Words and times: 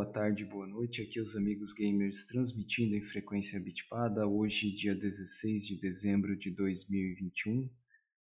boa 0.00 0.10
tarde, 0.10 0.46
boa 0.46 0.66
noite. 0.66 1.02
Aqui 1.02 1.18
é 1.18 1.22
os 1.22 1.36
amigos 1.36 1.74
gamers 1.74 2.26
transmitindo 2.26 2.96
em 2.96 3.02
frequência 3.02 3.60
bitpada. 3.60 4.26
Hoje, 4.26 4.74
dia 4.74 4.94
16 4.94 5.66
de 5.66 5.78
dezembro 5.78 6.34
de 6.38 6.50
2021, 6.50 7.68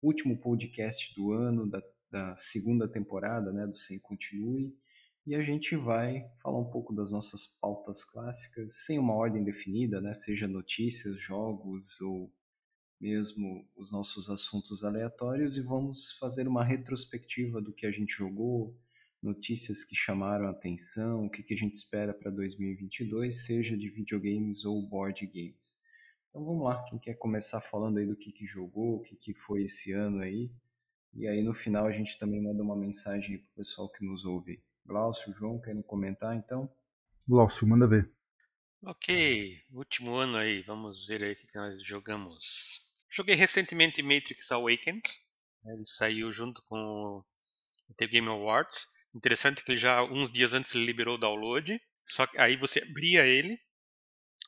último 0.01 0.37
podcast 0.37 1.15
do 1.15 1.31
ano, 1.31 1.65
da, 1.65 1.81
da 2.12 2.35
segunda 2.35 2.89
temporada 2.89 3.53
né, 3.53 3.65
do 3.65 3.78
Sem 3.78 3.97
Continue. 3.99 4.78
E 5.26 5.33
a 5.33 5.39
gente 5.39 5.78
vai 5.78 6.29
falar 6.44 6.60
um 6.60 6.69
pouco 6.69 6.94
das 6.94 7.10
nossas 7.10 7.47
pautas 7.62 8.03
clássicas, 8.03 8.83
sem 8.83 8.99
uma 8.99 9.13
ordem 9.13 9.42
definida, 9.42 10.01
né, 10.01 10.13
seja 10.13 10.49
notícias, 10.49 11.22
jogos 11.22 12.01
ou 12.01 12.29
mesmo 12.99 13.65
os 13.78 13.90
nossos 13.90 14.29
assuntos 14.29 14.83
aleatórios, 14.83 15.56
e 15.56 15.62
vamos 15.62 16.17
fazer 16.20 16.49
uma 16.49 16.66
retrospectiva 16.66 17.62
do 17.62 17.72
que 17.72 17.85
a 17.85 17.91
gente 17.91 18.12
jogou 18.12 18.77
notícias 19.21 19.84
que 19.84 19.95
chamaram 19.95 20.48
a 20.48 20.52
atenção, 20.52 21.25
o 21.25 21.30
que, 21.30 21.43
que 21.43 21.53
a 21.53 21.57
gente 21.57 21.75
espera 21.75 22.13
para 22.13 22.31
2022, 22.31 23.45
seja 23.45 23.77
de 23.77 23.89
videogames 23.89 24.66
ou 24.66 24.81
board 24.81 25.25
games. 25.27 25.81
Então 26.30 26.44
vamos 26.44 26.63
lá, 26.63 26.84
quem 26.85 26.97
quer 26.97 27.16
começar 27.16 27.61
falando 27.61 27.99
aí 27.99 28.05
do 28.05 28.16
que, 28.16 28.31
que 28.31 28.45
jogou, 28.45 28.95
o 28.95 29.02
que, 29.02 29.16
que 29.16 29.34
foi 29.34 29.63
esse 29.63 29.91
ano 29.91 30.21
aí, 30.21 30.49
e 31.13 31.27
aí 31.27 31.44
no 31.44 31.53
final 31.53 31.85
a 31.85 31.91
gente 31.91 32.17
também 32.17 32.41
manda 32.41 32.63
uma 32.63 32.75
mensagem 32.75 33.38
para 33.38 33.47
o 33.47 33.55
pessoal 33.57 33.89
que 33.89 34.03
nos 34.03 34.25
ouve. 34.25 34.63
Glaucio, 34.85 35.33
João, 35.33 35.59
querem 35.59 35.81
comentar 35.81 36.35
então? 36.35 36.72
Glaucio, 37.27 37.67
manda 37.67 37.85
ver. 37.85 38.09
Ok, 38.83 39.61
último 39.72 40.16
ano 40.16 40.38
aí, 40.38 40.63
vamos 40.63 41.05
ver 41.05 41.22
aí 41.22 41.33
o 41.33 41.35
que 41.35 41.55
nós 41.55 41.83
jogamos. 41.83 42.91
Joguei 43.09 43.35
recentemente 43.35 44.02
Matrix 44.02 44.52
Awakens, 44.52 45.30
ele 45.66 45.85
saiu 45.85 46.31
junto 46.31 46.63
com 46.63 47.23
o 47.89 47.94
The 47.95 48.08
Game 48.08 48.27
Awards. 48.27 48.91
Interessante 49.14 49.64
que 49.64 49.72
ele 49.72 49.78
já 49.78 50.04
uns 50.04 50.32
dias 50.32 50.54
antes 50.54 50.74
ele 50.74 50.86
liberou 50.86 51.16
o 51.16 51.17
download, 51.17 51.80
só 52.08 52.26
que 52.26 52.38
aí 52.40 52.56
você 52.56 52.81
abria 52.81 53.26
ele 53.26 53.59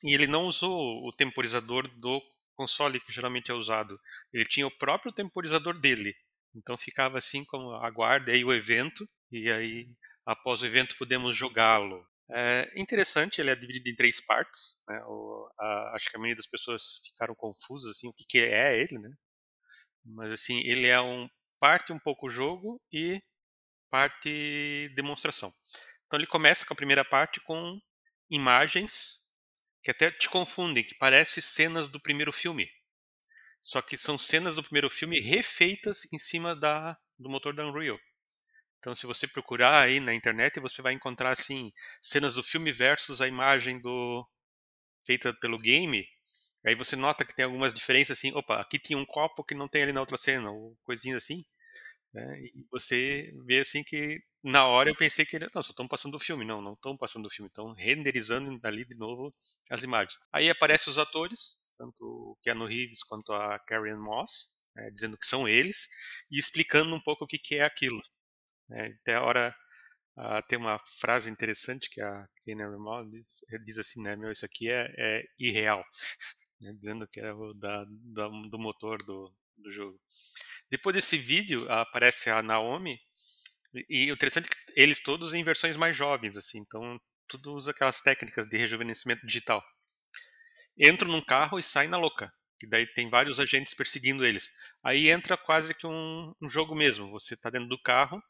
e 0.03 0.13
ele 0.13 0.27
não 0.27 0.45
usou 0.45 1.05
o 1.05 1.11
temporizador 1.11 1.87
do 1.99 2.21
console 2.55 2.99
que 2.99 3.11
geralmente 3.11 3.51
é 3.51 3.53
usado. 3.53 3.99
Ele 4.31 4.45
tinha 4.45 4.67
o 4.67 4.77
próprio 4.77 5.11
temporizador 5.11 5.79
dele. 5.79 6.15
Então 6.55 6.77
ficava 6.77 7.17
assim 7.17 7.43
como 7.43 7.71
aguarde 7.73 8.31
aí 8.31 8.43
o 8.43 8.53
evento 8.53 9.07
e 9.31 9.51
aí 9.51 9.89
após 10.25 10.61
o 10.61 10.65
evento 10.65 10.97
podemos 10.97 11.35
jogá-lo. 11.35 12.05
É 12.31 12.71
interessante, 12.77 13.41
ele 13.41 13.51
é 13.51 13.55
dividido 13.55 13.89
em 13.89 13.95
três 13.95 14.21
partes. 14.21 14.77
Né? 14.87 15.01
O, 15.05 15.49
a, 15.59 15.95
acho 15.95 16.09
que 16.09 16.15
a 16.15 16.19
maioria 16.19 16.37
das 16.37 16.47
pessoas 16.47 17.01
ficaram 17.05 17.35
confusas 17.35 17.91
assim 17.91 18.07
o 18.07 18.13
que, 18.13 18.23
que 18.27 18.39
é 18.39 18.79
ele, 18.79 18.97
né? 18.97 19.09
Mas 20.05 20.31
assim 20.31 20.59
ele 20.61 20.87
é 20.87 21.01
um 21.01 21.27
parte 21.59 21.93
um 21.93 21.99
pouco 21.99 22.29
jogo 22.29 22.81
e 22.91 23.21
parte 23.93 24.89
demonstração. 24.95 25.53
Então 26.07 26.19
ele 26.19 26.25
começa 26.25 26.65
com 26.65 26.73
a 26.73 26.75
primeira 26.75 27.05
parte 27.05 27.39
com 27.39 27.79
imagens 28.27 29.21
que 29.83 29.91
até 29.91 30.09
te 30.09 30.27
confundem, 30.27 30.83
que 30.83 30.95
parecem 30.95 31.43
cenas 31.43 31.89
do 31.89 31.99
primeiro 31.99 32.31
filme. 32.31 32.67
Só 33.61 33.83
que 33.83 33.95
são 33.95 34.17
cenas 34.17 34.55
do 34.55 34.63
primeiro 34.63 34.89
filme 34.89 35.19
refeitas 35.19 36.11
em 36.11 36.17
cima 36.17 36.55
da, 36.55 36.97
do 37.19 37.29
motor 37.29 37.53
da 37.53 37.67
Unreal. 37.67 37.99
Então, 38.79 38.95
se 38.95 39.05
você 39.05 39.27
procurar 39.27 39.83
aí 39.83 39.99
na 39.99 40.15
internet, 40.15 40.59
você 40.59 40.81
vai 40.81 40.93
encontrar 40.93 41.29
assim 41.29 41.71
cenas 42.01 42.33
do 42.33 42.41
filme 42.41 42.71
versus 42.71 43.21
a 43.21 43.27
imagem 43.27 43.79
do 43.79 44.27
feita 45.05 45.31
pelo 45.35 45.59
game. 45.59 46.03
Aí 46.65 46.73
você 46.73 46.95
nota 46.95 47.23
que 47.23 47.35
tem 47.35 47.45
algumas 47.45 47.71
diferenças 47.71 48.17
assim. 48.17 48.31
Opa, 48.33 48.59
aqui 48.59 48.79
tinha 48.79 48.97
um 48.97 49.05
copo 49.05 49.43
que 49.43 49.53
não 49.53 49.67
tem 49.67 49.83
ali 49.83 49.93
na 49.93 49.99
outra 49.99 50.17
cena, 50.17 50.49
ou 50.49 50.75
coisinhas 50.83 51.23
assim. 51.23 51.45
Né? 52.13 52.41
E 52.43 52.65
você 52.69 53.33
vê 53.45 53.59
assim 53.59 53.83
que 53.83 54.21
na 54.43 54.67
hora 54.67 54.89
eu 54.89 54.95
pensei 54.95 55.25
que 55.25 55.39
não, 55.39 55.47
só 55.63 55.71
estão 55.71 55.87
passando 55.87 56.15
o 56.15 56.19
filme, 56.19 56.45
não, 56.45 56.61
não 56.61 56.73
estão 56.73 56.95
passando 56.95 57.25
o 57.25 57.29
filme, 57.29 57.47
estão 57.47 57.73
renderizando 57.73 58.59
ali 58.63 58.85
de 58.85 58.95
novo 58.95 59.33
as 59.69 59.83
imagens. 59.83 60.19
Aí 60.31 60.49
aparecem 60.49 60.91
os 60.91 60.99
atores, 60.99 61.63
tanto 61.77 62.03
o 62.03 62.37
Keanu 62.43 62.65
Reeves 62.65 63.03
quanto 63.03 63.33
a 63.33 63.57
Carrie 63.59 63.95
Moss, 63.95 64.53
né, 64.75 64.91
dizendo 64.91 65.17
que 65.17 65.25
são 65.25 65.47
eles 65.47 65.87
e 66.29 66.37
explicando 66.37 66.93
um 66.93 67.01
pouco 67.01 67.25
o 67.25 67.27
que, 67.27 67.39
que 67.39 67.55
é 67.55 67.63
aquilo. 67.63 68.01
Né? 68.69 68.95
Até 69.01 69.15
a 69.15 69.23
hora 69.23 69.55
uh, 70.17 70.47
tem 70.47 70.59
uma 70.59 70.79
frase 70.99 71.31
interessante 71.31 71.89
que 71.89 72.01
a 72.01 72.27
Keanu 72.43 72.79
Moss 72.79 73.09
diz, 73.09 73.39
diz 73.63 73.79
assim, 73.79 74.03
né, 74.03 74.15
meu, 74.15 74.31
isso 74.31 74.45
aqui 74.45 74.69
é, 74.69 74.93
é 74.97 75.23
irreal, 75.39 75.83
né, 76.61 76.73
dizendo 76.73 77.07
que 77.07 77.19
é 77.19 77.33
o 77.33 77.53
da, 77.53 77.85
da, 77.87 78.27
do 78.27 78.59
motor 78.59 79.03
do, 79.03 79.33
do 79.57 79.71
jogo. 79.71 79.99
Depois 80.69 80.95
desse 80.95 81.17
vídeo 81.17 81.69
aparece 81.71 82.29
a 82.29 82.41
Naomi 82.41 82.99
e 83.89 84.11
o 84.11 84.13
interessante 84.13 84.47
é 84.47 84.49
que 84.49 84.79
eles 84.79 85.01
todos 85.01 85.33
em 85.33 85.43
versões 85.43 85.77
mais 85.77 85.95
jovens, 85.95 86.37
assim, 86.37 86.59
então 86.59 86.99
tudo 87.27 87.53
usa 87.53 87.71
aquelas 87.71 88.01
técnicas 88.01 88.47
de 88.47 88.57
rejuvenescimento 88.57 89.25
digital. 89.25 89.63
Entram 90.77 91.11
num 91.11 91.23
carro 91.23 91.57
e 91.57 91.63
saem 91.63 91.89
na 91.89 91.97
louca, 91.97 92.31
que 92.59 92.67
daí 92.67 92.85
tem 92.93 93.09
vários 93.09 93.39
agentes 93.39 93.73
perseguindo 93.73 94.25
eles. 94.25 94.49
Aí 94.83 95.09
entra 95.09 95.37
quase 95.37 95.73
que 95.73 95.87
um, 95.87 96.33
um 96.41 96.49
jogo 96.49 96.75
mesmo. 96.75 97.09
Você 97.11 97.33
está 97.33 97.49
dentro 97.49 97.69
do 97.69 97.81
carro 97.81 98.21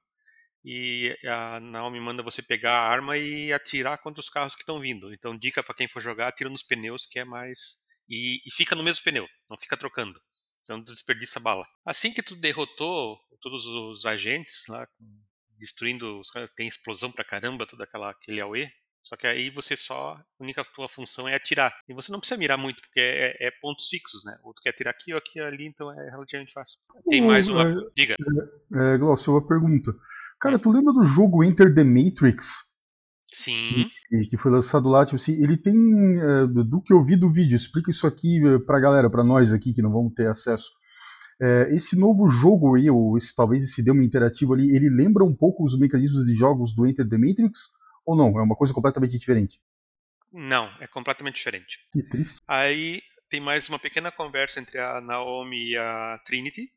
e 0.64 1.18
a 1.26 1.60
Naomi 1.60 2.00
manda 2.00 2.24
você 2.24 2.42
pegar 2.42 2.74
a 2.74 2.88
arma 2.88 3.18
e 3.18 3.52
atirar 3.52 3.98
contra 3.98 4.22
os 4.22 4.30
carros 4.30 4.56
que 4.56 4.62
estão 4.62 4.80
vindo. 4.80 5.14
Então, 5.14 5.38
dica 5.38 5.62
para 5.62 5.76
quem 5.76 5.88
for 5.88 6.02
jogar, 6.02 6.30
atira 6.30 6.50
nos 6.50 6.64
pneus, 6.64 7.06
que 7.06 7.20
é 7.20 7.26
mais. 7.26 7.83
E, 8.08 8.42
e, 8.46 8.52
fica 8.52 8.76
no 8.76 8.84
mesmo 8.84 9.04
pneu, 9.04 9.28
não 9.50 9.58
fica 9.58 9.78
trocando. 9.78 10.20
Então, 10.62 10.82
desperdiça 10.82 11.40
bala. 11.40 11.66
Assim 11.86 12.12
que 12.12 12.22
tu 12.22 12.36
derrotou 12.36 13.18
todos 13.42 13.66
os 13.66 14.06
agentes 14.06 14.64
lá, 14.68 14.88
destruindo 15.58 16.20
os 16.20 16.30
caras, 16.30 16.50
tem 16.56 16.68
explosão 16.68 17.12
pra 17.12 17.26
caramba, 17.26 17.68
toda 17.68 17.84
aquela 17.84 18.12
aquele 18.12 18.42
AOE. 18.42 18.70
Só 19.04 19.18
que 19.18 19.28
aí 19.28 19.50
você 19.50 19.76
só, 19.76 20.14
a 20.14 20.24
única 20.40 20.64
tua 20.64 20.88
função 20.88 21.28
é 21.28 21.36
atirar. 21.36 21.78
E 21.90 21.94
você 21.94 22.10
não 22.10 22.20
precisa 22.20 22.40
mirar 22.40 22.58
muito, 22.58 22.82
porque 22.82 23.02
é, 23.02 23.48
é 23.48 23.52
pontos 23.62 23.90
fixos, 23.90 24.24
né? 24.24 24.38
Ou 24.44 24.54
tu 24.54 24.62
quer 24.62 24.70
atirar 24.70 24.92
aqui 24.92 25.12
ou 25.12 25.18
aqui 25.18 25.42
ali, 25.42 25.66
então 25.66 25.92
é 25.92 26.10
relativamente 26.10 26.54
fácil. 26.54 26.80
Tem 27.10 27.22
mais 27.22 27.50
uma. 27.50 27.64
É, 27.64 27.76
Diga. 27.94 28.16
É, 28.74 28.94
é, 28.94 28.98
Glaucio, 28.98 29.34
uma 29.34 29.46
pergunta. 29.46 29.94
Cara, 30.40 30.58
tu 30.58 30.72
lembra 30.72 30.94
do 30.94 31.04
jogo 31.04 31.44
Enter 31.44 31.76
the 31.76 31.84
Matrix? 31.84 32.48
Sim. 33.34 33.88
Que, 34.08 34.28
que 34.28 34.38
foi 34.38 34.52
lançado 34.52 34.88
lá, 34.88 35.04
tipo 35.04 35.16
assim, 35.16 35.34
ele 35.42 35.58
tem. 35.58 35.74
É, 35.74 36.46
do 36.46 36.80
que 36.80 36.94
eu 36.94 37.04
vi 37.04 37.16
do 37.16 37.32
vídeo, 37.32 37.56
explica 37.56 37.90
isso 37.90 38.06
aqui 38.06 38.40
é, 38.48 38.60
pra 38.60 38.80
galera, 38.80 39.10
pra 39.10 39.24
nós 39.24 39.52
aqui 39.52 39.74
que 39.74 39.82
não 39.82 39.92
vamos 39.92 40.14
ter 40.14 40.28
acesso. 40.28 40.72
É, 41.42 41.68
esse 41.76 41.98
novo 41.98 42.30
jogo 42.30 42.76
aí, 42.76 42.88
ou 42.92 43.18
esse, 43.18 43.36
talvez 43.36 43.64
esse 43.64 43.82
demo 43.82 44.04
interativo 44.04 44.54
ali, 44.54 44.76
ele 44.76 44.88
lembra 44.88 45.24
um 45.24 45.36
pouco 45.36 45.66
os 45.66 45.78
mecanismos 45.78 46.24
de 46.24 46.36
jogos 46.36 46.76
do 46.76 46.86
Enter 46.86 47.10
the 47.10 47.18
Matrix? 47.18 47.72
Ou 48.06 48.16
não? 48.16 48.40
É 48.40 48.44
uma 48.44 48.56
coisa 48.56 48.72
completamente 48.72 49.18
diferente? 49.18 49.60
Não, 50.32 50.70
é 50.80 50.86
completamente 50.86 51.36
diferente. 51.36 51.80
Que 51.92 52.04
triste. 52.04 52.40
Aí 52.48 53.02
tem 53.30 53.40
mais 53.40 53.68
uma 53.68 53.80
pequena 53.80 54.12
conversa 54.12 54.60
entre 54.60 54.78
a 54.80 55.02
Naomi 55.02 55.72
e 55.72 55.78
a 55.78 56.20
Trinity. 56.24 56.72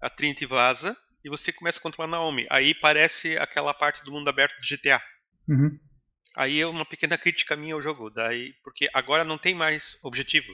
A 0.00 0.10
Trinity 0.10 0.44
vaza 0.44 0.96
e 1.24 1.28
você 1.28 1.52
começa 1.52 1.78
a 1.78 1.82
controlar 1.82 2.08
a 2.08 2.10
Naomi. 2.10 2.46
Aí 2.50 2.74
parece 2.74 3.38
aquela 3.38 3.72
parte 3.72 4.02
do 4.02 4.10
mundo 4.10 4.28
aberto 4.28 4.60
de 4.60 4.76
GTA. 4.76 5.00
Uhum. 5.48 5.78
Aí 6.36 6.60
é 6.60 6.66
uma 6.66 6.84
pequena 6.84 7.16
crítica 7.16 7.56
minha 7.56 7.74
ao 7.74 7.82
jogo, 7.82 8.10
daí 8.10 8.52
porque 8.64 8.88
agora 8.92 9.24
não 9.24 9.38
tem 9.38 9.54
mais 9.54 9.98
objetivo. 10.02 10.52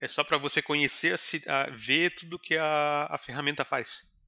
É 0.00 0.08
só 0.08 0.24
para 0.24 0.38
você 0.38 0.62
conhecer, 0.62 1.14
a, 1.46 1.62
a, 1.62 1.70
ver 1.70 2.14
tudo 2.14 2.38
que 2.38 2.56
a, 2.56 3.06
a 3.10 3.18
ferramenta 3.18 3.64
faz. 3.64 4.18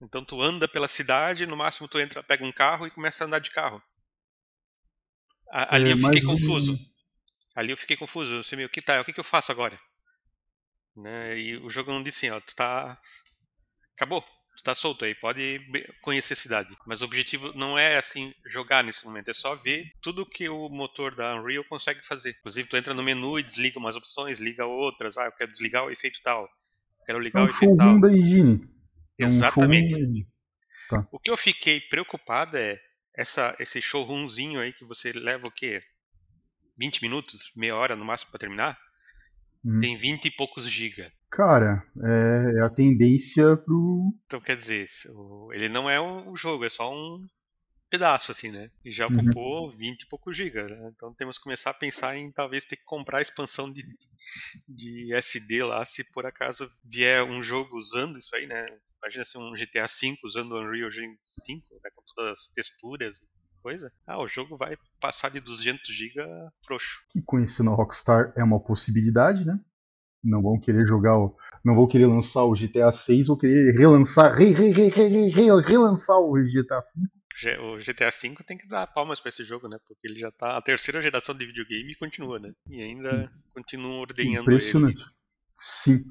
Então 0.00 0.24
tu 0.24 0.40
anda 0.40 0.66
pela 0.66 0.88
cidade, 0.88 1.46
no 1.46 1.56
máximo 1.56 1.86
tu 1.86 1.98
entra, 2.00 2.22
pega 2.22 2.44
um 2.44 2.52
carro 2.52 2.86
e 2.86 2.90
começa 2.90 3.22
a 3.22 3.26
andar 3.26 3.40
de 3.40 3.50
carro. 3.50 3.82
A, 5.50 5.76
ali 5.76 5.90
é, 5.90 5.92
eu 5.92 5.98
fiquei 5.98 6.22
confuso. 6.22 6.78
Ali 7.54 7.72
eu 7.72 7.76
fiquei 7.76 7.96
confuso. 7.96 8.36
Eu 8.36 8.42
sei, 8.42 8.56
meu, 8.56 8.70
que 8.70 8.80
tá, 8.80 9.00
o 9.00 9.04
que, 9.04 9.12
que 9.12 9.20
eu 9.20 9.24
faço 9.24 9.52
agora? 9.52 9.76
Né? 10.96 11.38
E 11.38 11.56
o 11.58 11.68
jogo 11.68 11.92
não 11.92 12.02
disse 12.02 12.26
assim, 12.26 12.34
ó, 12.34 12.40
tu 12.40 12.54
tá. 12.54 12.98
Acabou 13.94 14.24
está 14.54 14.74
solto 14.74 15.04
aí, 15.04 15.14
pode 15.14 15.60
conhecer 16.00 16.34
a 16.34 16.36
cidade. 16.36 16.76
Mas 16.86 17.02
o 17.02 17.04
objetivo 17.04 17.52
não 17.54 17.78
é 17.78 17.96
assim 17.96 18.32
jogar 18.46 18.84
nesse 18.84 19.04
momento, 19.04 19.30
é 19.30 19.34
só 19.34 19.54
ver 19.54 19.90
tudo 20.00 20.26
que 20.26 20.48
o 20.48 20.68
motor 20.68 21.14
da 21.14 21.34
Unreal 21.34 21.64
consegue 21.64 22.04
fazer. 22.04 22.36
Inclusive, 22.38 22.68
tu 22.68 22.76
entra 22.76 22.94
no 22.94 23.02
menu 23.02 23.38
e 23.38 23.42
desliga 23.42 23.78
umas 23.78 23.96
opções, 23.96 24.40
liga 24.40 24.64
outras. 24.64 25.16
Ah, 25.16 25.26
eu 25.26 25.32
quero 25.32 25.50
desligar 25.50 25.84
o 25.84 25.90
efeito 25.90 26.20
tal. 26.22 26.48
Quero 27.06 27.18
ligar 27.18 27.40
é 27.40 27.42
um 27.42 27.46
o 27.46 27.50
efeito 27.50 27.76
tal. 27.76 28.00
da. 28.00 28.08
É 28.08 29.24
Exatamente. 29.24 29.94
Um 29.96 30.24
tá. 30.88 31.08
O 31.10 31.18
que 31.18 31.30
eu 31.30 31.36
fiquei 31.36 31.80
preocupado 31.80 32.56
é 32.56 32.80
essa, 33.14 33.54
esse 33.58 33.80
showroomzinho 33.80 34.60
aí 34.60 34.72
que 34.72 34.84
você 34.84 35.12
leva 35.12 35.46
o 35.46 35.50
quê? 35.50 35.82
20 36.78 37.02
minutos, 37.02 37.52
meia 37.56 37.76
hora 37.76 37.94
no 37.94 38.04
máximo 38.04 38.30
para 38.30 38.40
terminar. 38.40 38.78
Hum. 39.64 39.78
Tem 39.80 39.96
20 39.96 40.26
e 40.26 40.30
poucos 40.30 40.68
giga. 40.68 41.12
Cara, 41.30 41.82
é, 42.02 42.58
é, 42.58 42.62
a 42.62 42.68
tendência 42.68 43.56
pro. 43.56 44.12
Então 44.26 44.40
quer 44.40 44.56
dizer, 44.56 44.86
ele 45.52 45.68
não 45.68 45.88
é 45.88 46.00
um 46.00 46.36
jogo, 46.36 46.64
é 46.64 46.68
só 46.68 46.92
um 46.92 47.26
pedaço, 47.88 48.32
assim, 48.32 48.50
né? 48.50 48.70
E 48.84 48.90
já 48.90 49.06
uhum. 49.06 49.20
ocupou 49.20 49.64
uhum. 49.66 49.76
20 49.76 50.02
e 50.02 50.08
poucos 50.08 50.36
gigas, 50.36 50.70
né? 50.70 50.90
Então 50.94 51.14
temos 51.14 51.36
que 51.36 51.44
começar 51.44 51.70
a 51.70 51.74
pensar 51.74 52.16
em 52.16 52.32
talvez 52.32 52.64
ter 52.64 52.76
que 52.76 52.84
comprar 52.84 53.18
a 53.18 53.22
expansão 53.22 53.70
de, 53.70 53.82
de 54.66 55.14
SD 55.14 55.62
lá, 55.62 55.84
se 55.84 56.02
por 56.04 56.26
acaso 56.26 56.70
vier 56.84 57.22
um 57.22 57.42
jogo 57.42 57.76
usando 57.76 58.18
isso 58.18 58.34
aí, 58.34 58.46
né? 58.46 58.66
Imagina 59.02 59.24
ser 59.24 59.38
um 59.38 59.52
GTA 59.52 59.86
V 59.86 60.18
usando 60.24 60.52
o 60.52 60.60
Unreal 60.60 60.88
Engine 60.88 61.18
5, 61.22 61.66
né? 61.82 61.90
Com 61.94 62.02
todas 62.14 62.32
as 62.32 62.48
texturas. 62.48 63.22
Coisa, 63.62 63.92
ah, 64.06 64.20
o 64.20 64.28
jogo 64.28 64.56
vai 64.56 64.76
passar 65.00 65.30
de 65.30 65.40
200 65.40 65.94
GB 65.94 66.22
frouxo. 66.64 66.98
Que 67.10 67.22
conhecendo 67.22 67.70
a 67.70 67.74
Rockstar 67.74 68.32
é 68.36 68.42
uma 68.42 68.60
possibilidade, 68.60 69.44
né? 69.44 69.58
Não 70.22 70.42
vão 70.42 70.58
querer 70.58 70.86
jogar 70.86 71.16
o, 71.18 71.36
não 71.64 71.74
vou 71.74 71.88
querer 71.88 72.06
lançar 72.06 72.44
o 72.44 72.54
GTA 72.54 72.90
6, 72.90 73.28
vou 73.28 73.36
querer 73.36 73.72
relançar, 73.76 74.34
re, 74.34 74.52
re, 74.52 74.70
re, 74.70 74.88
re, 74.88 75.28
re, 75.28 75.60
relançar 75.60 76.18
o 76.18 76.34
GTA 76.34 76.82
5. 76.82 77.08
O 77.60 77.78
GTA 77.78 78.10
V 78.10 78.44
tem 78.44 78.58
que 78.58 78.68
dar 78.68 78.86
palmas 78.86 79.18
para 79.18 79.30
esse 79.30 79.42
jogo, 79.42 79.66
né? 79.66 79.78
Porque 79.86 80.06
ele 80.06 80.20
já 80.20 80.30
tá. 80.30 80.56
A 80.56 80.62
terceira 80.62 81.00
geração 81.00 81.34
de 81.34 81.46
videogame 81.46 81.94
continua, 81.94 82.38
né? 82.38 82.52
E 82.68 82.82
ainda 82.82 83.30
continuam 83.54 84.00
ordenhando 84.00 84.42
Impressionante. 84.42 85.00
Ele. 85.00 85.10
Sim. 85.58 86.04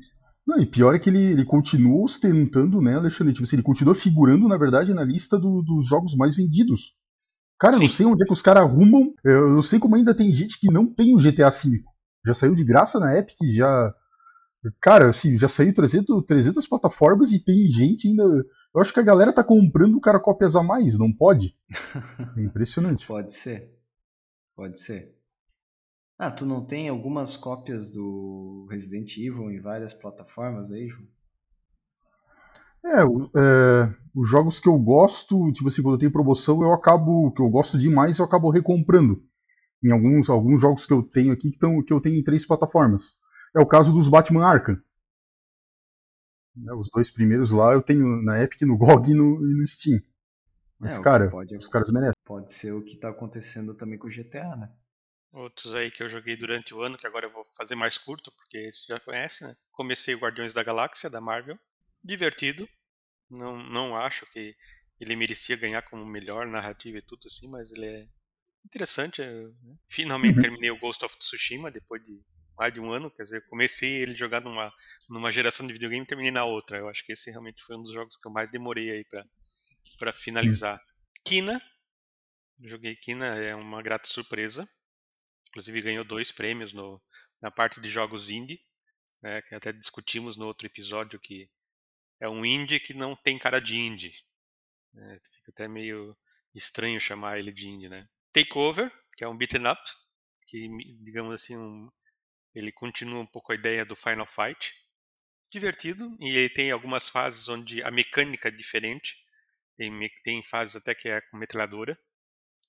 Não, 0.46 0.60
e 0.60 0.66
pior 0.66 0.96
é 0.96 1.00
que 1.00 1.10
ele, 1.10 1.24
ele 1.24 1.46
continua 1.46 2.04
ostentando, 2.04 2.82
né, 2.82 2.96
Alexandre? 2.96 3.34
Tipo, 3.34 3.44
assim, 3.44 3.58
ele 3.58 3.64
continua 3.64 3.94
figurando, 3.94 4.48
na 4.48 4.58
verdade, 4.58 4.94
na 4.94 5.04
lista 5.04 5.38
do, 5.38 5.62
dos 5.62 5.88
jogos 5.88 6.16
mais 6.16 6.36
vendidos. 6.36 6.96
Cara, 7.62 7.78
Sim. 7.78 7.84
não 7.84 7.90
sei 7.90 8.06
onde 8.08 8.24
é 8.24 8.26
que 8.26 8.34
os 8.34 8.42
caras 8.42 8.64
arrumam. 8.64 9.14
Eu 9.24 9.52
não 9.52 9.62
sei 9.62 9.78
como 9.78 9.96
ainda 9.96 10.16
tem 10.16 10.32
gente 10.32 10.60
que 10.60 10.72
não 10.72 10.92
tem 10.92 11.14
o 11.14 11.20
GTA 11.20 11.52
V. 11.52 11.84
Já 12.26 12.34
saiu 12.34 12.56
de 12.56 12.64
graça 12.64 13.00
na 13.00 13.16
Epic, 13.16 13.38
já. 13.54 13.94
Cara, 14.82 15.10
assim, 15.10 15.38
já 15.38 15.48
saiu 15.48 15.72
300, 15.72 16.26
300 16.26 16.68
plataformas 16.68 17.32
e 17.32 17.38
tem 17.38 17.70
gente 17.70 18.08
ainda. 18.08 18.24
Eu 18.24 18.82
acho 18.82 18.92
que 18.92 19.00
a 19.00 19.04
galera 19.04 19.32
tá 19.32 19.44
comprando 19.44 19.96
o 19.96 20.02
cara 20.02 20.20
cópias 20.20 20.56
a 20.56 20.64
mais, 20.64 20.98
não 20.98 21.14
pode? 21.14 21.56
É 22.36 22.42
impressionante. 22.42 23.06
pode 23.06 23.32
ser. 23.32 23.72
Pode 24.56 24.80
ser. 24.80 25.16
Ah, 26.18 26.32
tu 26.32 26.48
não 26.48 26.66
tem 26.66 26.90
algumas 26.90 27.38
cópias 27.38 27.92
do 27.92 28.68
Resident 28.72 29.16
Evil 29.18 29.52
em 29.52 29.62
várias 29.62 29.94
plataformas 29.94 30.72
aí, 30.72 30.88
João? 30.88 31.08
É, 32.84 33.02
é, 33.02 33.96
os 34.16 34.30
jogos 34.30 34.60
que 34.60 34.68
eu 34.68 34.78
gosto, 34.78 35.52
tipo 35.54 35.70
assim, 35.70 35.82
quando 35.82 36.00
tem 36.00 36.12
promoção, 36.12 36.62
eu 36.62 36.74
acabo, 36.74 37.32
que 37.32 37.42
eu 37.42 37.50
gosto 37.50 37.78
demais, 37.78 38.18
eu 38.18 38.26
acabo 38.26 38.50
recomprando. 38.50 39.24
Em 39.84 39.92
alguns, 39.92 40.30
alguns 40.30 40.62
jogos 40.62 40.86
que 40.86 40.94
eu 40.94 41.02
tenho 41.02 41.34
aqui 41.34 41.52
que, 41.52 41.58
tão, 41.58 41.82
que 41.84 41.94
eu 41.94 42.02
tenho 42.02 42.18
em 42.18 42.24
três 42.24 42.46
plataformas. 42.46 43.14
É 43.56 43.60
o 43.60 43.66
caso 43.66 43.94
dos 43.94 44.08
Batman 44.08 44.46
Arkham. 44.46 44.80
É, 46.68 46.74
os 46.74 46.90
dois 46.94 47.10
primeiros 47.10 47.52
lá 47.52 47.74
eu 47.74 47.82
tenho 47.82 48.22
na 48.22 48.42
Epic, 48.44 48.62
no 48.62 48.78
GOG 48.78 49.12
e 49.12 49.14
no, 49.14 49.36
e 49.50 49.56
no 49.56 49.68
Steam. 49.68 50.02
Mas, 50.80 50.98
é, 50.98 51.02
cara, 51.02 51.30
pode, 51.30 51.56
os 51.56 51.68
caras 51.68 51.92
merecem. 51.92 52.14
Pode 52.26 52.52
ser 52.52 52.74
o 52.74 52.84
que 52.84 52.98
tá 52.98 53.10
acontecendo 53.10 53.74
também 53.76 53.98
com 53.98 54.08
o 54.08 54.12
GTA, 54.12 54.56
né? 54.56 54.72
Outros 55.32 55.74
aí 55.74 55.90
que 55.90 56.04
eu 56.04 56.10
joguei 56.10 56.36
durante 56.36 56.74
o 56.74 56.82
ano, 56.82 56.98
que 56.98 57.08
agora 57.08 57.26
eu 57.26 57.32
vou 57.32 57.46
fazer 57.56 57.76
mais 57.76 57.98
curto, 57.98 58.32
porque 58.32 58.72
você 58.72 58.86
já 58.88 59.00
conhece, 59.00 59.44
né? 59.46 59.56
Comecei 59.72 60.14
o 60.14 60.20
Guardiões 60.20 60.54
da 60.54 60.64
Galáxia, 60.64 61.10
da 61.10 61.22
Marvel. 61.22 61.58
Divertido. 62.04 62.68
Não, 63.30 63.58
não 63.58 63.96
acho 63.96 64.26
que 64.32 64.56
ele 65.00 65.16
merecia 65.16 65.56
ganhar 65.56 65.82
como 65.84 66.06
melhor 66.06 66.46
narrativa 66.46 66.98
e 66.98 67.02
tudo 67.02 67.22
assim, 67.26 67.48
mas 67.48 67.72
ele 67.72 67.86
é 67.86 68.08
interessante. 68.66 69.22
Né? 69.22 69.78
Finalmente 69.90 70.36
uhum. 70.36 70.42
terminei 70.42 70.72
o 70.72 70.80
Ghost 70.80 71.04
of 71.04 71.18
Tsushima 71.18 71.72
depois 71.72 72.02
de 72.04 72.22
mais 72.58 72.74
de 72.74 72.80
um 72.80 72.92
ano. 72.92 73.10
Quer 73.12 73.24
dizer, 73.24 73.46
comecei 73.48 74.02
ele 74.02 74.14
jogar 74.14 74.42
numa, 74.42 74.72
numa 75.10 75.32
geração 75.32 75.66
de 75.66 75.74
videogame 75.74 76.04
e 76.04 76.08
terminei 76.08 76.32
na 76.32 76.46
outra. 76.46 76.78
Eu 76.78 76.90
acho 76.90 77.06
que 77.06 77.14
esse 77.14 77.30
realmente 77.32 77.64
foi 77.64 77.78
um 77.78 77.84
dos 77.84 77.94
jogos 77.94 78.18
que 78.18 78.28
eu 78.28 78.32
mais 78.32 78.52
demorei 78.52 78.92
aí 78.92 79.06
pra, 79.06 79.26
pra 79.98 80.14
finalizar. 80.14 80.76
Uhum. 80.76 81.24
Kina. 81.26 81.62
Joguei 82.64 82.96
Kina, 82.96 83.26
é 83.38 83.56
uma 83.56 83.82
grata 83.82 84.08
surpresa. 84.08 84.70
Inclusive 85.50 85.82
ganhou 85.82 86.06
dois 86.06 86.32
prêmios 86.32 86.74
no, 86.74 87.02
na 87.42 87.50
parte 87.50 87.82
de 87.82 87.90
jogos 87.90 88.30
indie, 88.30 88.62
né, 89.22 89.42
que 89.42 89.56
até 89.56 89.74
discutimos 89.74 90.38
no 90.38 90.46
outro 90.46 90.68
episódio 90.68 91.20
que 91.20 91.50
é 92.22 92.30
um 92.30 92.46
indie 92.46 92.80
que 92.80 92.94
não 92.94 93.16
tem 93.16 93.38
cara 93.38 93.60
de 93.60 93.76
indie. 93.76 94.14
Né, 94.94 95.20
fica 95.34 95.52
até 95.52 95.68
meio 95.68 96.16
estranho 96.54 97.00
chamar 97.00 97.40
ele 97.40 97.52
de 97.52 97.68
indie, 97.68 97.90
né? 97.90 98.08
Takeover, 98.32 98.92
que 99.18 99.24
é 99.24 99.28
um 99.28 99.36
beaten 99.36 99.68
up, 99.68 99.82
que 100.48 100.70
digamos 101.02 101.34
assim, 101.34 101.58
um, 101.58 101.90
ele 102.54 102.72
continua 102.72 103.20
um 103.20 103.26
pouco 103.26 103.52
a 103.52 103.56
ideia 103.56 103.84
do 103.84 103.96
Final 103.96 104.28
Fight. 104.28 104.74
Divertido, 105.50 106.16
e 106.20 106.30
ele 106.30 106.50
tem 106.50 106.72
algumas 106.72 107.10
fases 107.10 107.50
onde 107.50 107.84
a 107.84 107.92
mecânica 107.92 108.48
é 108.48 108.52
diferente. 108.52 109.18
Tem, 109.76 109.92
tem 110.24 110.44
fases 110.44 110.76
até 110.76 110.96
que 110.96 111.10
é 111.10 111.20
com 111.20 111.38
metralhadora, 111.38 112.00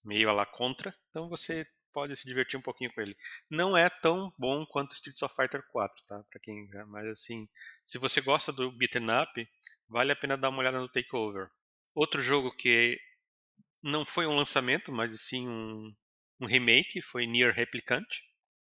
meio 0.05 0.29
a 0.29 0.33
la 0.33 0.47
contra. 0.47 0.97
Então 1.11 1.29
você 1.29 1.67
pode 1.93 2.17
se 2.17 2.27
divertir 2.27 2.59
um 2.59 2.63
pouquinho 2.63 2.93
com 2.93 3.01
ele. 3.01 3.17
Não 3.51 3.77
é 3.77 3.89
tão 3.89 4.33
bom 4.39 4.65
quanto 4.67 4.93
Streets 4.93 5.23
of 5.23 5.35
Fighter 5.35 5.63
4, 5.69 6.05
tá? 6.07 6.25
Para 6.31 6.41
quem, 6.41 6.69
mas 6.89 7.07
assim, 7.07 7.49
se 7.87 7.99
você 7.99 8.21
gosta 8.21 8.53
do 8.53 8.73
beaten 8.73 9.07
up, 9.11 9.49
vale 9.89 10.13
a 10.13 10.17
pena 10.17 10.37
dar 10.37 10.49
uma 10.49 10.59
olhada 10.59 10.81
no 10.81 10.89
Takeover. 10.89 11.49
Outro 11.95 12.23
jogo 12.23 12.55
que 12.57 12.99
não 13.83 14.07
foi 14.07 14.27
um 14.27 14.37
lançamento, 14.37 14.93
mas 14.93 15.21
sim 15.21 15.49
um, 15.49 15.95
um 16.41 16.47
remake, 16.47 17.03
foi 17.03 17.27
Nier 17.27 17.55
Replicant. 17.55 18.07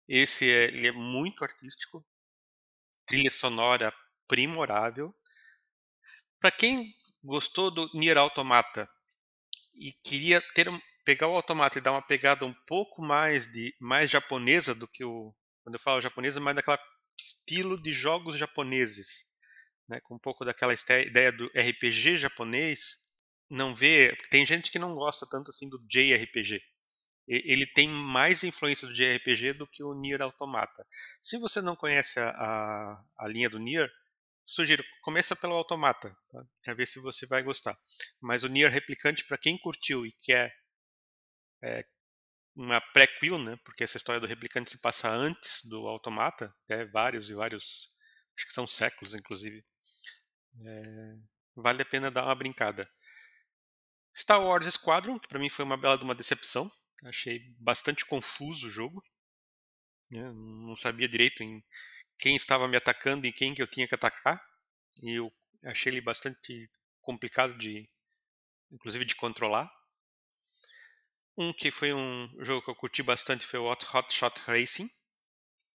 Esse 0.08 0.50
é, 0.50 0.64
ele 0.64 0.88
é 0.88 0.92
muito 0.92 1.44
artístico, 1.44 2.04
trilha 3.06 3.30
sonora 3.30 3.92
primorável. 4.26 5.14
Para 6.40 6.50
quem 6.50 6.94
gostou 7.22 7.70
do 7.70 7.88
Nier 7.94 8.16
Automata 8.16 8.88
e 9.74 9.92
queria 10.02 10.40
ter 10.54 10.68
pegar 11.04 11.28
o 11.28 11.34
automata 11.34 11.78
e 11.78 11.80
dar 11.80 11.92
uma 11.92 12.02
pegada 12.02 12.44
um 12.44 12.54
pouco 12.66 13.02
mais 13.02 13.50
de 13.50 13.74
mais 13.80 14.10
japonesa 14.10 14.74
do 14.74 14.86
que 14.88 15.04
o 15.04 15.34
quando 15.62 15.74
eu 15.74 15.80
falo 15.80 16.00
japonesa, 16.00 16.40
mais 16.40 16.56
daquela 16.56 16.78
estilo 17.18 17.80
de 17.80 17.92
jogos 17.92 18.36
japoneses, 18.36 19.26
né, 19.88 20.00
com 20.02 20.14
um 20.14 20.18
pouco 20.18 20.44
daquela 20.44 20.74
ideia 20.74 21.30
do 21.30 21.46
RPG 21.48 22.16
japonês, 22.16 23.10
não 23.48 23.74
vê, 23.74 24.16
tem 24.30 24.46
gente 24.46 24.70
que 24.70 24.78
não 24.78 24.94
gosta 24.94 25.26
tanto 25.28 25.50
assim 25.50 25.68
do 25.68 25.78
JRPG. 25.86 26.62
Ele 27.28 27.66
tem 27.66 27.88
mais 27.88 28.42
influência 28.42 28.88
do 28.88 28.94
JRPG 28.94 29.52
do 29.52 29.66
que 29.66 29.84
o 29.84 29.94
Nier 29.94 30.20
Automata. 30.20 30.84
Se 31.20 31.38
você 31.38 31.60
não 31.60 31.76
conhece 31.76 32.18
a, 32.18 32.30
a, 32.30 33.04
a 33.18 33.28
linha 33.28 33.48
do 33.48 33.60
Nier, 33.60 33.88
sugiro, 34.44 34.82
começa 35.02 35.36
pelo 35.36 35.54
Automata, 35.54 36.16
tá? 36.32 36.44
para 36.64 36.74
ver 36.74 36.86
se 36.86 36.98
você 36.98 37.26
vai 37.26 37.40
gostar. 37.42 37.78
Mas 38.20 38.42
o 38.42 38.48
Nier 38.48 38.72
Replicante, 38.72 39.24
para 39.24 39.38
quem 39.38 39.56
curtiu 39.56 40.04
e 40.04 40.12
quer 40.22 40.52
é, 41.62 41.84
uma 42.54 42.80
prequel, 42.80 43.38
né? 43.38 43.56
Porque 43.64 43.84
essa 43.84 43.96
história 43.96 44.20
do 44.20 44.26
replicante 44.26 44.70
se 44.70 44.78
passa 44.78 45.08
antes 45.10 45.64
do 45.64 45.86
Automata, 45.86 46.54
até 46.64 46.84
vários 46.84 47.30
e 47.30 47.34
vários, 47.34 47.88
acho 48.36 48.46
que 48.46 48.52
são 48.52 48.66
séculos, 48.66 49.14
inclusive. 49.14 49.64
É, 50.64 51.16
vale 51.54 51.82
a 51.82 51.86
pena 51.86 52.10
dar 52.10 52.24
uma 52.24 52.34
brincada. 52.34 52.90
Star 54.16 54.42
Wars 54.42 54.66
Squadron, 54.66 55.18
que 55.18 55.28
para 55.28 55.38
mim 55.38 55.48
foi 55.48 55.64
uma 55.64 55.76
bela 55.76 55.96
de 55.96 56.04
uma 56.04 56.14
decepção. 56.14 56.70
Achei 57.04 57.40
bastante 57.58 58.04
confuso 58.04 58.66
o 58.66 58.70
jogo. 58.70 59.02
Né? 60.10 60.30
Não 60.32 60.76
sabia 60.76 61.08
direito 61.08 61.42
em 61.42 61.64
quem 62.18 62.36
estava 62.36 62.68
me 62.68 62.76
atacando 62.76 63.26
e 63.26 63.32
quem 63.32 63.54
que 63.54 63.62
eu 63.62 63.66
tinha 63.66 63.88
que 63.88 63.94
atacar. 63.94 64.44
E 65.02 65.18
eu 65.18 65.32
achei 65.64 65.92
ele 65.92 66.00
bastante 66.00 66.70
complicado 67.00 67.56
de, 67.56 67.88
inclusive, 68.70 69.04
de 69.04 69.14
controlar. 69.14 69.70
Um 71.40 71.54
que 71.54 71.70
foi 71.70 71.90
um 71.94 72.28
jogo 72.44 72.62
que 72.62 72.68
eu 72.68 72.74
curti 72.74 73.02
bastante 73.02 73.46
foi 73.46 73.58
o 73.58 73.64
Hot, 73.64 73.86
Hot 73.96 74.12
Shot 74.12 74.42
Racing. 74.42 74.90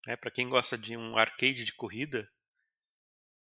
É, 0.05 0.15
para 0.15 0.29
quem 0.29 0.47
gosta 0.47 0.77
de 0.77 0.95
um 0.95 1.17
arcade 1.17 1.65
de 1.65 1.73
corrida, 1.73 2.31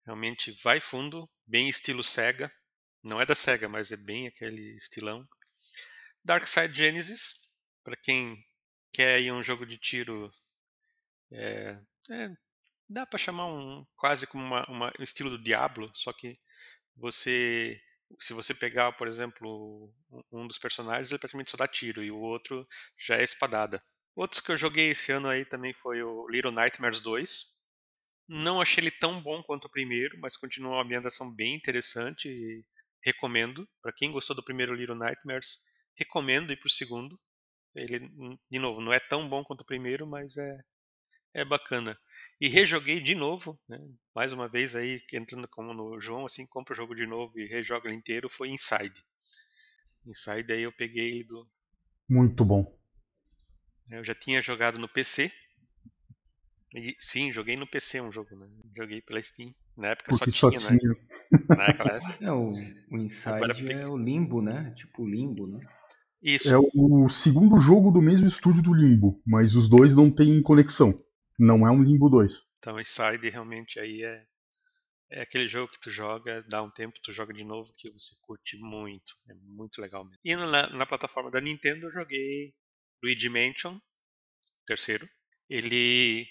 realmente 0.05 0.51
vai 0.61 0.81
fundo, 0.81 1.31
bem 1.47 1.69
estilo 1.69 2.03
Sega. 2.03 2.51
Não 3.01 3.21
é 3.21 3.25
da 3.25 3.33
Sega, 3.33 3.69
mas 3.69 3.93
é 3.93 3.95
bem 3.95 4.27
aquele 4.27 4.75
estilão. 4.75 5.25
Dark 6.21 6.45
Side 6.45 6.77
Genesis, 6.77 7.49
para 7.81 7.95
quem 7.95 8.45
quer 8.91 9.15
aí 9.15 9.31
um 9.31 9.41
jogo 9.41 9.65
de 9.65 9.77
tiro, 9.77 10.29
é, 11.31 11.79
é, 12.09 12.29
dá 12.89 13.05
para 13.05 13.19
chamar 13.19 13.45
um 13.45 13.87
quase 13.95 14.27
como 14.27 14.43
uma, 14.43 14.69
uma, 14.69 14.93
um 14.99 15.03
estilo 15.03 15.29
do 15.29 15.41
Diablo, 15.41 15.89
só 15.95 16.11
que 16.11 16.37
você 16.93 17.81
se 18.19 18.33
você 18.33 18.53
pegar, 18.53 18.91
por 18.93 19.07
exemplo, 19.07 19.93
um 20.31 20.47
dos 20.47 20.57
personagens, 20.57 21.09
ele 21.09 21.19
praticamente 21.19 21.51
só 21.51 21.57
dá 21.57 21.67
tiro 21.67 22.03
e 22.03 22.11
o 22.11 22.19
outro 22.19 22.67
já 22.97 23.17
é 23.17 23.23
espadada. 23.23 23.83
Outros 24.15 24.41
que 24.41 24.51
eu 24.51 24.57
joguei 24.57 24.89
esse 24.89 25.11
ano 25.11 25.29
aí 25.29 25.45
também 25.45 25.73
foi 25.73 26.03
o 26.03 26.27
Little 26.29 26.51
Nightmares 26.51 26.99
2. 26.99 27.55
Não 28.27 28.61
achei 28.61 28.83
ele 28.83 28.91
tão 28.91 29.21
bom 29.21 29.41
quanto 29.43 29.65
o 29.65 29.71
primeiro, 29.71 30.17
mas 30.19 30.37
continua 30.37 30.73
uma 30.73 30.83
ambientação 30.83 31.33
bem 31.33 31.55
interessante 31.55 32.27
e 32.29 32.63
recomendo. 33.03 33.67
Para 33.81 33.93
quem 33.93 34.11
gostou 34.11 34.35
do 34.35 34.43
primeiro 34.43 34.75
Little 34.75 34.95
Nightmares, 34.95 35.57
recomendo 35.97 36.51
ir 36.51 36.59
pro 36.59 36.69
segundo. 36.69 37.19
Ele, 37.75 37.99
de 38.49 38.59
novo, 38.59 38.81
não 38.81 38.93
é 38.93 38.99
tão 38.99 39.27
bom 39.29 39.43
quanto 39.43 39.61
o 39.61 39.65
primeiro, 39.65 40.05
mas 40.05 40.37
é, 40.37 40.57
é 41.33 41.45
bacana. 41.45 41.97
E 42.39 42.47
rejoguei 42.47 42.99
de 42.99 43.15
novo, 43.15 43.59
né? 43.67 43.79
mais 44.15 44.33
uma 44.33 44.47
vez 44.47 44.75
aí, 44.75 45.01
entrando 45.13 45.47
como 45.47 45.73
no 45.73 45.99
João, 45.99 46.25
assim, 46.25 46.45
compra 46.45 46.73
o 46.73 46.75
jogo 46.75 46.95
de 46.95 47.05
novo 47.05 47.39
e 47.39 47.47
rejoga 47.47 47.87
ele 47.87 47.97
inteiro, 47.97 48.29
foi 48.29 48.49
Inside. 48.49 49.03
Inside 50.05 50.51
aí 50.51 50.63
eu 50.63 50.71
peguei 50.71 51.09
ele 51.09 51.23
do... 51.23 51.47
Muito 52.09 52.43
bom. 52.43 52.77
Eu 53.89 54.03
já 54.03 54.15
tinha 54.15 54.41
jogado 54.41 54.79
no 54.79 54.87
PC. 54.87 55.31
E, 56.73 56.95
sim, 56.99 57.31
joguei 57.31 57.55
no 57.55 57.67
PC 57.67 58.01
um 58.01 58.11
jogo, 58.11 58.35
né? 58.35 58.47
Joguei 58.75 59.01
pela 59.01 59.21
Steam. 59.21 59.53
Na 59.77 59.89
época 59.89 60.11
Porque 60.17 60.31
só 60.31 60.49
tinha, 60.49 60.59
só 60.59 60.67
tinha. 60.67 60.93
né? 61.31 61.55
Naquela 61.67 61.91
época. 61.97 62.17
É, 62.25 62.31
o, 62.31 62.53
o 62.91 62.97
Inside 62.97 63.71
é 63.71 63.87
o 63.87 63.97
limbo, 63.97 64.41
né? 64.41 64.73
Tipo 64.75 65.07
limbo, 65.07 65.47
né? 65.47 65.59
Isso. 66.21 66.53
É 66.53 66.57
o 66.57 67.09
segundo 67.09 67.57
jogo 67.57 67.89
do 67.89 68.01
mesmo 68.01 68.27
estúdio 68.27 68.61
do 68.61 68.73
Limbo, 68.73 69.19
mas 69.25 69.55
os 69.55 69.67
dois 69.67 69.95
não 69.95 70.11
têm 70.11 70.41
conexão. 70.41 71.03
Não 71.41 71.65
é 71.65 71.71
um 71.71 71.81
Limbo 71.81 72.07
2. 72.07 72.45
Então, 72.59 72.79
Inside 72.79 73.27
realmente 73.31 73.79
aí 73.79 74.03
é, 74.03 74.27
é 75.09 75.21
aquele 75.21 75.47
jogo 75.47 75.71
que 75.71 75.79
tu 75.79 75.89
joga, 75.89 76.43
dá 76.43 76.61
um 76.61 76.69
tempo, 76.69 76.99
tu 77.01 77.11
joga 77.11 77.33
de 77.33 77.43
novo, 77.43 77.73
que 77.73 77.89
você 77.89 78.13
curte 78.21 78.57
muito. 78.57 79.17
É 79.27 79.33
muito 79.33 79.81
legal 79.81 80.05
mesmo. 80.05 80.19
E 80.23 80.35
na, 80.35 80.69
na 80.69 80.85
plataforma 80.85 81.31
da 81.31 81.41
Nintendo 81.41 81.87
eu 81.87 81.91
joguei 81.91 82.53
Luigi 83.03 83.27
Mansion, 83.27 83.79
terceiro. 84.67 85.09
Ele. 85.49 86.27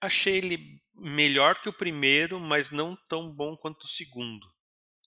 Achei 0.00 0.38
ele 0.38 0.82
melhor 0.94 1.60
que 1.60 1.68
o 1.68 1.76
primeiro, 1.76 2.40
mas 2.40 2.70
não 2.70 2.96
tão 3.10 3.30
bom 3.30 3.58
quanto 3.58 3.84
o 3.84 3.88
segundo. 3.88 4.46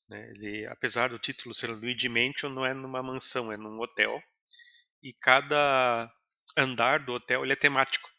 Né? 0.08 0.32
Ele, 0.36 0.68
apesar 0.68 1.10
do 1.10 1.18
título 1.18 1.56
ser 1.56 1.72
Luigi 1.72 2.08
Mansion, 2.08 2.50
não 2.50 2.64
é 2.64 2.72
numa 2.72 3.02
mansão, 3.02 3.52
é 3.52 3.58
num 3.58 3.80
hotel. 3.80 4.22
E 5.02 5.12
cada 5.12 6.14
andar 6.58 7.00
do 7.06 7.14
hotel 7.14 7.44
ele 7.44 7.54
é 7.54 7.56
temático. 7.56 8.10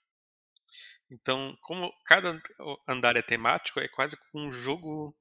Então, 1.10 1.56
como 1.62 1.92
cada 2.04 2.40
andar 2.88 3.16
é 3.16 3.22
temático, 3.22 3.80
é 3.80 3.88
quase 3.88 4.16
um 4.32 4.50
jogo 4.50 5.16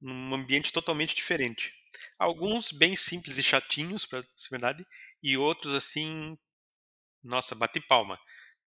num 0.00 0.34
ambiente 0.34 0.72
totalmente 0.72 1.14
diferente. 1.14 1.74
Alguns 2.18 2.70
bem 2.70 2.94
simples 2.94 3.36
e 3.38 3.42
chatinhos, 3.42 4.06
para 4.06 4.22
ser 4.36 4.50
verdade, 4.50 4.86
e 5.22 5.36
outros 5.36 5.74
assim, 5.74 6.38
nossa, 7.22 7.54
bate 7.54 7.80
palma. 7.80 8.18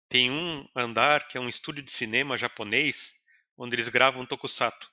Tem 0.08 0.30
um 0.30 0.68
andar 0.74 1.28
que 1.28 1.38
é 1.38 1.40
um 1.40 1.48
estúdio 1.48 1.84
de 1.84 1.90
cinema 1.90 2.36
japonês, 2.36 3.14
onde 3.56 3.76
eles 3.76 3.88
gravam 3.88 4.26
tokusatsu. 4.26 4.90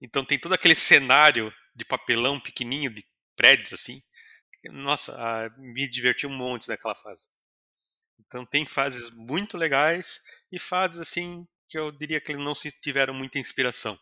Então 0.00 0.24
tem 0.24 0.38
todo 0.38 0.54
aquele 0.54 0.74
cenário 0.74 1.52
de 1.74 1.84
papelão 1.84 2.40
pequenininho, 2.40 2.94
de 2.94 3.04
prédios 3.36 3.72
assim. 3.72 4.02
Nossa, 4.64 5.52
me 5.56 5.88
diverti 5.88 6.26
um 6.26 6.36
monte 6.36 6.68
naquela 6.68 6.94
fase. 6.94 7.28
Então 8.20 8.44
tem 8.46 8.64
fases 8.64 9.10
muito 9.16 9.56
legais 9.56 10.20
e 10.52 10.58
fases 10.58 11.00
assim 11.00 11.46
que 11.68 11.78
eu 11.78 11.90
diria 11.92 12.20
que 12.20 12.34
não 12.36 12.54
se 12.54 12.70
tiveram 12.72 13.14
muita 13.14 13.38
inspiração. 13.38 13.98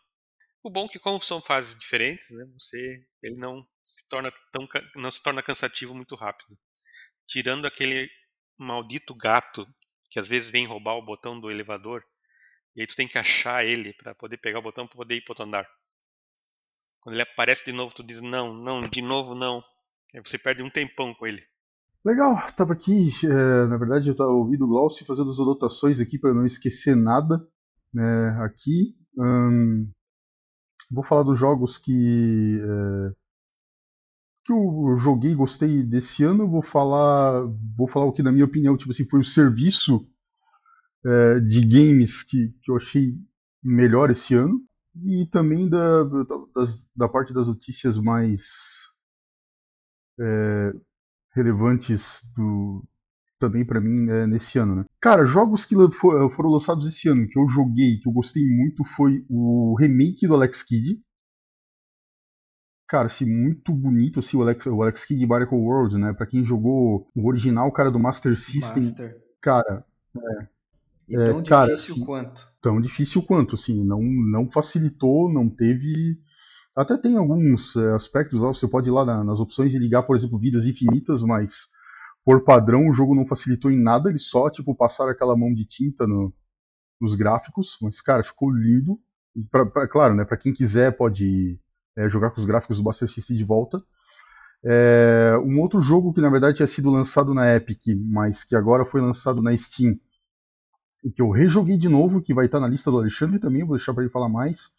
O 0.63 0.69
bom 0.69 0.85
é 0.85 0.89
que 0.89 0.99
como 0.99 1.21
são 1.21 1.41
fases 1.41 1.77
diferentes, 1.77 2.29
né, 2.31 2.45
você 2.57 3.05
ele 3.23 3.35
não 3.37 3.67
se 3.85 4.07
torna 4.09 4.31
tão 4.51 4.67
não 4.95 5.11
se 5.11 5.23
torna 5.23 5.43
cansativo 5.43 5.95
muito 5.95 6.15
rápido. 6.15 6.57
Tirando 7.27 7.67
aquele 7.67 8.09
maldito 8.57 9.15
gato 9.15 9.67
que 10.11 10.19
às 10.19 10.27
vezes 10.29 10.51
vem 10.51 10.67
roubar 10.67 10.95
o 10.95 11.05
botão 11.05 11.39
do 11.39 11.51
elevador 11.51 12.03
e 12.75 12.81
aí 12.81 12.87
tu 12.87 12.95
tem 12.95 13.07
que 13.07 13.17
achar 13.19 13.65
ele 13.65 13.93
para 13.93 14.15
poder 14.15 14.37
pegar 14.37 14.59
o 14.59 14.63
botão 14.63 14.87
para 14.87 14.97
poder 14.97 15.15
ir 15.15 15.21
para 15.23 15.33
outro 15.33 15.45
andar. 15.45 15.69
Quando 17.01 17.15
ele 17.15 17.23
aparece 17.23 17.65
de 17.65 17.71
novo, 17.71 17.93
tu 17.93 18.03
diz 18.03 18.21
não, 18.21 18.53
não, 18.53 18.81
de 18.83 19.01
novo 19.01 19.33
não. 19.33 19.61
Aí 20.13 20.21
você 20.23 20.37
perde 20.37 20.63
um 20.63 20.69
tempão 20.69 21.13
com 21.13 21.27
ele. 21.27 21.43
Legal, 22.03 22.41
tava 22.55 22.73
aqui, 22.73 23.11
é, 23.23 23.67
na 23.67 23.75
verdade 23.75 24.09
eu 24.09 24.15
tava 24.15 24.29
ouvindo 24.29 24.63
o 24.63 24.67
Glaucio 24.67 25.05
fazendo 25.05 25.29
as 25.29 25.39
anotações 25.39 25.99
aqui 25.99 26.17
para 26.17 26.33
não 26.33 26.45
esquecer 26.45 26.95
nada, 26.95 27.45
né, 27.93 28.29
aqui. 28.41 28.95
Hum, 29.17 29.91
vou 30.89 31.03
falar 31.03 31.23
dos 31.23 31.37
jogos 31.37 31.77
que 31.77 32.59
é, 32.61 33.11
que 34.47 34.53
eu 34.53 34.95
joguei, 34.97 35.35
gostei 35.35 35.83
desse 35.83 36.23
ano. 36.23 36.49
Vou 36.49 36.61
falar, 36.61 37.43
vou 37.75 37.87
falar 37.89 38.05
o 38.05 38.13
que 38.13 38.23
na 38.23 38.31
minha 38.31 38.45
opinião, 38.45 38.77
tipo 38.77 38.91
assim, 38.91 39.05
foi 39.05 39.19
o 39.19 39.25
serviço 39.25 40.07
é, 41.05 41.39
de 41.41 41.61
games 41.61 42.23
que, 42.23 42.55
que 42.63 42.71
eu 42.71 42.77
achei 42.77 43.13
melhor 43.61 44.09
esse 44.09 44.33
ano 44.33 44.61
e 45.03 45.25
também 45.27 45.69
da, 45.69 46.03
da, 46.03 46.65
da 46.95 47.09
parte 47.09 47.33
das 47.33 47.47
notícias 47.47 47.97
mais 47.97 48.45
é, 50.19 50.73
relevantes 51.33 52.21
do 52.35 52.83
também 53.39 53.63
para 53.63 53.79
mim 53.79 54.09
é, 54.09 54.25
nesse 54.25 54.57
ano, 54.57 54.77
né? 54.77 54.85
Cara, 54.99 55.25
jogos 55.25 55.63
que 55.63 55.75
foram 55.91 56.49
lançados 56.49 56.87
esse 56.87 57.07
ano 57.07 57.27
que 57.27 57.37
eu 57.37 57.47
joguei, 57.47 57.99
que 57.99 58.07
eu 58.07 58.11
gostei 58.11 58.43
muito 58.43 58.83
foi 58.83 59.23
o 59.29 59.75
remake 59.77 60.27
do 60.27 60.33
Alex 60.33 60.63
Kidd. 60.63 60.99
Cara, 62.87 63.07
assim, 63.07 63.25
muito 63.25 63.71
bonito 63.73 64.19
assim, 64.19 64.37
o 64.37 64.41
Alex, 64.41 64.65
o 64.65 64.81
Alex 64.81 65.05
Kidd 65.05 65.25
Miracle 65.27 65.57
World, 65.57 65.97
né? 65.97 66.13
Para 66.13 66.25
quem 66.25 66.43
jogou 66.43 67.07
o 67.15 67.27
original, 67.27 67.71
cara 67.71 67.91
do 67.91 67.99
Master 67.99 68.35
System, 68.35 68.83
Master. 68.83 69.21
cara, 69.39 69.85
é, 70.15 70.47
e 71.07 71.15
tão 71.15 71.21
é, 71.21 71.41
difícil 71.41 71.45
cara, 71.45 71.73
assim, 71.73 72.05
quanto? 72.05 72.47
Tão 72.61 72.81
difícil 72.81 73.23
quanto, 73.23 73.55
assim, 73.55 73.83
não, 73.83 74.01
não 74.01 74.51
facilitou, 74.51 75.31
não 75.31 75.49
teve. 75.49 76.19
Até 76.77 76.95
tem 76.95 77.17
alguns 77.17 77.75
é, 77.75 77.93
aspectos 77.93 78.39
lá, 78.39 78.49
você 78.49 78.67
pode 78.67 78.87
ir 78.87 78.91
lá 78.91 79.03
na, 79.03 79.23
nas 79.23 79.39
opções 79.39 79.73
e 79.73 79.79
ligar, 79.79 80.03
por 80.03 80.15
exemplo, 80.15 80.37
vidas 80.37 80.67
infinitas, 80.67 81.23
mas 81.23 81.69
por 82.23 82.43
padrão 82.43 82.87
o 82.87 82.93
jogo 82.93 83.15
não 83.15 83.25
facilitou 83.25 83.71
em 83.71 83.81
nada, 83.81 84.09
ele 84.09 84.19
só, 84.19 84.47
tipo, 84.47 84.75
passaram 84.75 85.09
aquela 85.09 85.35
mão 85.35 85.51
de 85.51 85.65
tinta 85.65 86.05
no, 86.05 86.31
nos 87.01 87.15
gráficos, 87.15 87.79
mas, 87.81 87.99
cara, 87.99 88.23
ficou 88.23 88.51
lindo. 88.51 88.99
Pra, 89.49 89.65
pra, 89.65 89.87
claro, 89.87 90.13
né, 90.13 90.23
pra 90.23 90.37
quem 90.37 90.53
quiser 90.53 90.95
pode 90.95 91.59
é, 91.95 92.07
jogar 92.09 92.29
com 92.29 92.39
os 92.39 92.45
gráficos 92.45 92.77
do 92.77 92.83
Buster 92.83 93.09
System 93.09 93.37
de 93.37 93.43
volta. 93.43 93.81
É, 94.63 95.33
um 95.43 95.59
outro 95.59 95.79
jogo 95.79 96.13
que 96.13 96.21
na 96.21 96.29
verdade 96.29 96.57
tinha 96.57 96.67
sido 96.67 96.91
lançado 96.91 97.33
na 97.33 97.55
Epic, 97.55 97.87
mas 98.05 98.43
que 98.43 98.55
agora 98.55 98.85
foi 98.85 99.01
lançado 99.01 99.41
na 99.41 99.55
Steam, 99.57 99.99
e 101.03 101.11
que 101.11 101.21
eu 101.21 101.31
rejoguei 101.31 101.77
de 101.77 101.89
novo, 101.89 102.21
que 102.21 102.33
vai 102.35 102.45
estar 102.45 102.59
na 102.59 102.67
lista 102.67 102.91
do 102.91 102.97
Alexandre 102.97 103.39
também, 103.39 103.63
vou 103.63 103.77
deixar 103.77 103.93
para 103.93 104.03
ele 104.03 104.11
falar 104.11 104.29
mais, 104.29 104.71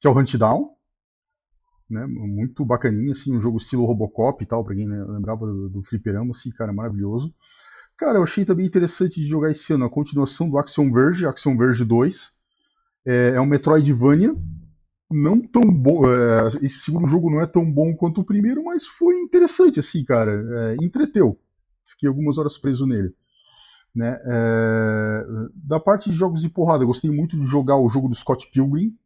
que 0.00 0.06
é 0.06 0.10
o 0.10 0.18
Hunt 0.18 0.36
Down. 0.36 0.73
Né, 1.88 2.06
muito 2.06 2.64
bacaninha, 2.64 3.12
assim, 3.12 3.36
um 3.36 3.40
jogo 3.40 3.58
estilo 3.58 3.84
Robocop 3.84 4.42
e 4.42 4.46
tal, 4.46 4.64
pra 4.64 4.74
quem 4.74 4.86
né, 4.88 5.04
lembrava 5.04 5.46
do, 5.46 5.68
do 5.68 5.82
Fliperama, 5.82 6.30
assim, 6.30 6.50
cara, 6.50 6.72
maravilhoso. 6.72 7.32
Cara, 7.96 8.18
eu 8.18 8.24
achei 8.24 8.44
também 8.44 8.66
interessante 8.66 9.20
de 9.20 9.26
jogar 9.26 9.50
esse 9.50 9.72
ano 9.72 9.84
a 9.84 9.90
continuação 9.90 10.48
do 10.48 10.58
Action 10.58 10.90
Verge, 10.90 11.26
Action 11.26 11.56
Verge 11.56 11.84
2. 11.84 12.32
É, 13.06 13.32
é 13.36 13.40
um 13.40 13.46
Metroidvania, 13.46 14.34
não 15.10 15.40
tão 15.40 15.62
bom. 15.62 16.02
É, 16.06 16.48
esse 16.62 16.80
segundo 16.80 17.06
jogo 17.06 17.30
não 17.30 17.40
é 17.40 17.46
tão 17.46 17.70
bom 17.70 17.94
quanto 17.94 18.20
o 18.20 18.24
primeiro, 18.24 18.64
mas 18.64 18.86
foi 18.86 19.16
interessante, 19.20 19.78
assim, 19.78 20.04
cara. 20.04 20.32
É, 20.32 20.84
entreteu. 20.84 21.38
Fiquei 21.86 22.08
algumas 22.08 22.38
horas 22.38 22.58
preso 22.58 22.86
nele. 22.86 23.14
Né? 23.94 24.18
É, 24.24 25.24
da 25.54 25.78
parte 25.78 26.10
de 26.10 26.16
jogos 26.16 26.42
de 26.42 26.48
porrada, 26.48 26.84
gostei 26.84 27.10
muito 27.10 27.38
de 27.38 27.46
jogar 27.46 27.76
o 27.76 27.88
jogo 27.88 28.08
do 28.08 28.14
Scott 28.14 28.50
Pilgrim, 28.50 28.96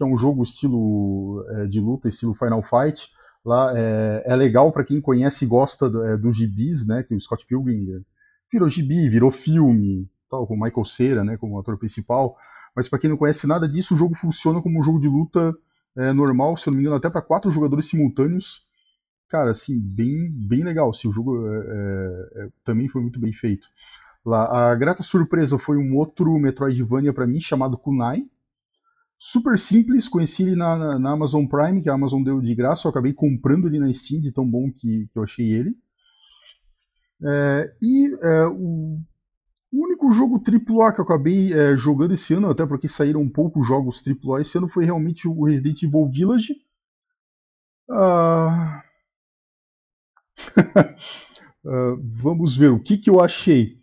que 0.00 0.04
é 0.04 0.06
um 0.06 0.16
jogo 0.16 0.42
estilo 0.42 1.44
é, 1.50 1.66
de 1.66 1.78
luta, 1.78 2.08
estilo 2.08 2.32
Final 2.34 2.62
Fight. 2.62 3.10
Lá 3.44 3.70
é, 3.76 4.22
é 4.24 4.34
legal 4.34 4.72
para 4.72 4.82
quem 4.82 4.98
conhece 4.98 5.44
e 5.44 5.48
gosta 5.48 5.90
do, 5.90 6.02
é, 6.02 6.16
dos 6.16 6.38
gibis, 6.38 6.86
né? 6.86 7.02
Que 7.02 7.14
o 7.14 7.20
Scott 7.20 7.44
Pilgrim 7.44 8.02
virou 8.50 8.66
gibi, 8.66 9.10
virou 9.10 9.30
filme, 9.30 10.08
tal, 10.30 10.46
com 10.46 10.54
Michael 10.54 10.84
Cera, 10.86 11.22
né? 11.22 11.36
Como 11.36 11.58
ator 11.58 11.76
principal. 11.76 12.34
Mas 12.74 12.88
para 12.88 12.98
quem 12.98 13.10
não 13.10 13.16
conhece 13.18 13.46
nada 13.46 13.68
disso, 13.68 13.92
o 13.92 13.96
jogo 13.96 14.14
funciona 14.14 14.62
como 14.62 14.80
um 14.80 14.82
jogo 14.82 14.98
de 14.98 15.08
luta 15.08 15.54
é, 15.98 16.14
normal, 16.14 16.56
se 16.56 16.66
eu 16.66 16.70
não 16.70 16.78
me 16.78 16.84
engano, 16.84 16.96
até 16.96 17.10
para 17.10 17.20
quatro 17.20 17.50
jogadores 17.50 17.86
simultâneos. 17.86 18.62
Cara, 19.28 19.50
assim, 19.50 19.78
bem, 19.78 20.30
bem 20.30 20.64
legal. 20.64 20.88
Assim, 20.88 21.08
o 21.08 21.12
jogo 21.12 21.46
é, 21.46 22.48
também 22.64 22.88
foi 22.88 23.02
muito 23.02 23.20
bem 23.20 23.34
feito 23.34 23.68
lá. 24.24 24.70
A 24.70 24.74
grata 24.74 25.02
surpresa 25.02 25.58
foi 25.58 25.76
um 25.76 25.94
outro 25.94 26.38
Metroidvania 26.38 27.12
para 27.12 27.26
mim 27.26 27.40
chamado 27.40 27.76
Kunai. 27.76 28.24
Super 29.22 29.58
simples, 29.58 30.08
conheci 30.08 30.44
ele 30.44 30.56
na, 30.56 30.78
na, 30.78 30.98
na, 30.98 31.10
Amazon 31.10 31.44
Prime, 31.44 31.82
que 31.82 31.90
a 31.90 31.92
Amazon 31.92 32.22
deu 32.22 32.40
de 32.40 32.54
graça, 32.54 32.88
eu 32.88 32.90
acabei 32.90 33.12
comprando 33.12 33.66
ele 33.66 33.78
na 33.78 33.92
Steam, 33.92 34.18
de 34.18 34.32
tão 34.32 34.50
bom 34.50 34.72
que, 34.72 35.08
que 35.08 35.18
eu 35.18 35.22
achei 35.22 35.52
ele. 35.52 35.76
É, 37.22 37.76
e 37.82 38.18
é, 38.22 38.46
o, 38.46 38.98
único 39.70 40.10
jogo 40.10 40.42
AAA 40.42 40.94
que 40.94 41.00
eu 41.00 41.04
acabei 41.04 41.52
é, 41.52 41.76
jogando 41.76 42.14
esse 42.14 42.32
ano, 42.32 42.48
até 42.48 42.64
porque 42.64 42.88
saíram 42.88 43.28
poucos 43.28 43.66
jogos 43.66 44.02
AAA 44.02 44.40
esse 44.40 44.56
ano, 44.56 44.70
foi 44.70 44.86
realmente 44.86 45.28
o 45.28 45.44
Resident 45.44 45.82
Evil 45.82 46.08
Village. 46.10 46.54
Ah... 47.90 48.82
uh, 51.62 51.96
vamos 52.22 52.56
ver 52.56 52.70
o 52.70 52.80
que, 52.80 52.96
que 52.96 53.10
eu 53.10 53.20
achei. 53.20 53.79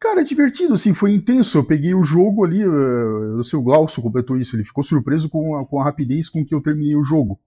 Cara, 0.00 0.20
é 0.20 0.24
divertido, 0.24 0.74
assim, 0.74 0.92
foi 0.92 1.14
intenso. 1.14 1.58
Eu 1.58 1.64
peguei 1.64 1.94
o 1.94 2.02
jogo 2.02 2.44
ali, 2.44 2.66
uh, 2.66 3.36
o 3.38 3.44
seu 3.44 3.62
Glaucio 3.62 4.02
completou 4.02 4.36
isso, 4.36 4.54
ele 4.54 4.64
ficou 4.64 4.84
surpreso 4.84 5.28
com 5.28 5.56
a, 5.56 5.66
com 5.66 5.80
a 5.80 5.84
rapidez 5.84 6.28
com 6.28 6.44
que 6.44 6.54
eu 6.54 6.60
terminei 6.60 6.96
o 6.96 7.04
jogo. 7.04 7.40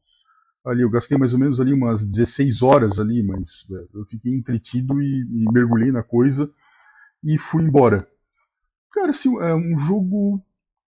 Ali, 0.65 0.81
eu 0.81 0.89
gastei 0.89 1.17
mais 1.17 1.33
ou 1.33 1.39
menos 1.39 1.61
ali 1.61 1.71
umas 1.71 2.05
16 2.05 2.61
horas 2.61 2.99
ali, 2.99 3.23
mas 3.23 3.61
uh, 3.69 3.99
eu 3.99 4.05
fiquei 4.05 4.33
entretido 4.33 5.01
e, 5.01 5.21
e, 5.21 5.51
mergulhei 5.51 5.91
na 5.91 6.03
coisa 6.03 6.51
e 7.23 7.37
fui 7.37 7.63
embora. 7.63 8.07
Cara, 8.91 9.11
assim, 9.11 9.37
é 9.39 9.53
um 9.53 9.77
jogo 9.77 10.43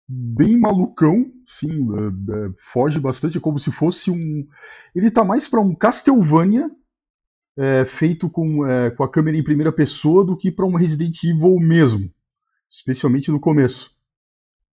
bem 0.06 0.60
malucão, 0.60 1.32
sim, 1.46 1.88
uh, 1.90 2.54
foge 2.72 3.00
bastante, 3.00 3.38
é 3.38 3.40
como 3.40 3.58
se 3.58 3.72
fosse 3.72 4.10
um... 4.10 4.46
Ele 4.94 5.10
tá 5.10 5.24
mais 5.24 5.48
para 5.48 5.60
um 5.60 5.74
Castlevania 5.74 6.70
é, 7.56 7.84
feito 7.84 8.28
com, 8.28 8.66
é, 8.66 8.90
com 8.90 9.04
a 9.04 9.10
câmera 9.10 9.36
em 9.36 9.44
primeira 9.44 9.72
pessoa 9.72 10.24
do 10.24 10.36
que 10.36 10.50
para 10.50 10.66
um 10.66 10.74
Resident 10.76 11.22
Evil 11.22 11.58
mesmo, 11.58 12.10
especialmente 12.70 13.30
no 13.30 13.40
começo. 13.40 13.90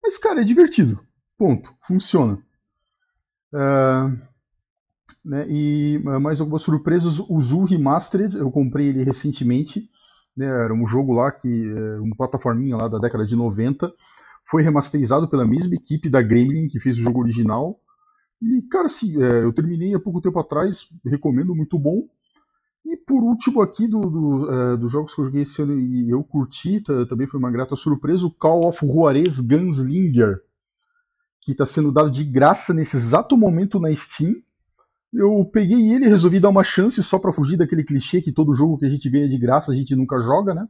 Mas, 0.03 0.17
cara, 0.19 0.41
é 0.41 0.45
divertido. 0.45 1.01
Ponto. 1.37 1.75
Funciona. 1.83 2.43
É, 3.55 4.29
né? 5.25 5.47
E 5.49 5.99
mais 6.21 6.41
algumas 6.41 6.63
surpresas. 6.63 7.19
O 7.19 7.41
Zoo 7.41 7.65
Remastered, 7.65 8.37
eu 8.37 8.51
comprei 8.51 8.89
ele 8.89 9.05
recentemente. 9.05 9.89
Né? 10.37 10.47
Era 10.47 10.73
um 10.73 10.87
jogo 10.87 11.13
lá 11.13 11.31
que. 11.31 11.49
É, 11.49 12.01
uma 12.01 12.17
plataforminha 12.17 12.77
lá 12.77 12.89
da 12.89 12.99
década 12.99 13.27
de 13.27 13.37
90. 13.37 13.93
Foi 14.51 14.63
remasterizado 14.63 15.29
pela 15.29 15.47
mesma 15.47 15.75
equipe 15.75 16.09
da 16.09 16.23
Gremlin 16.23 16.69
que 16.69 16.81
fez 16.81 16.97
o 16.97 17.03
jogo 17.03 17.21
original. 17.21 17.79
E, 18.41 18.63
cara, 18.71 18.87
assim, 18.87 19.23
é, 19.23 19.43
eu 19.43 19.53
terminei 19.53 19.95
há 19.95 20.01
pouco 20.01 20.21
tempo 20.21 20.39
atrás, 20.39 20.89
recomendo, 21.05 21.55
muito 21.55 21.79
bom. 21.79 22.09
E 22.85 22.97
por 22.97 23.23
último 23.23 23.61
aqui 23.61 23.87
do, 23.87 24.51
é, 24.51 24.77
dos 24.77 24.91
jogos 24.91 25.15
que 25.15 25.21
eu 25.21 25.27
joguei 25.27 25.43
esse 25.43 25.61
ano 25.61 25.79
e 25.79 26.11
eu 26.11 26.23
curti, 26.25 26.81
também 27.09 27.27
foi 27.27 27.39
uma 27.39 27.51
grata 27.51 27.77
surpresa, 27.77 28.27
o 28.27 28.31
Call 28.31 28.67
of 28.67 28.87
Juarez 28.87 29.41
Gunslinger, 29.41 30.41
que 31.43 31.53
está 31.53 31.67
sendo 31.67 31.93
dado 31.93 32.11
de 32.11 32.25
graça 32.25 32.73
nesse 32.73 32.97
exato 32.97 33.37
momento 33.37 33.79
na 33.79 33.95
Steam. 33.95 34.37
Eu 35.13 35.45
peguei 35.53 35.93
ele 35.93 36.05
e 36.05 36.09
resolvi 36.09 36.39
dar 36.39 36.51
uma 36.51 36.65
chance 36.65 37.03
só 37.03 37.19
para 37.19 37.33
fugir 37.33 37.57
daquele 37.57 37.85
clichê 37.85 38.21
que 38.21 38.33
todo 38.33 38.55
jogo 38.55 38.79
que 38.79 38.87
a 38.87 38.91
gente 38.91 39.09
ganha 39.09 39.29
de 39.29 39.39
graça 39.39 39.73
a 39.73 39.75
gente 39.75 39.97
nunca 39.97 40.21
joga, 40.21 40.55
né? 40.55 40.67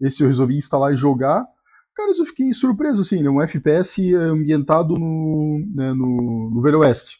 Esse 0.00 0.22
eu 0.22 0.28
resolvi 0.28 0.56
instalar 0.56 0.92
e 0.92 0.96
jogar. 0.96 1.46
Cara, 1.94 2.12
eu 2.16 2.26
fiquei 2.26 2.52
surpreso, 2.52 3.02
assim, 3.02 3.24
é 3.24 3.30
um 3.30 3.42
FPS 3.42 4.14
ambientado 4.14 4.94
no, 4.98 5.62
né, 5.74 5.92
no, 5.92 6.50
no 6.54 6.62
Velho 6.62 6.78
Oeste. 6.78 7.19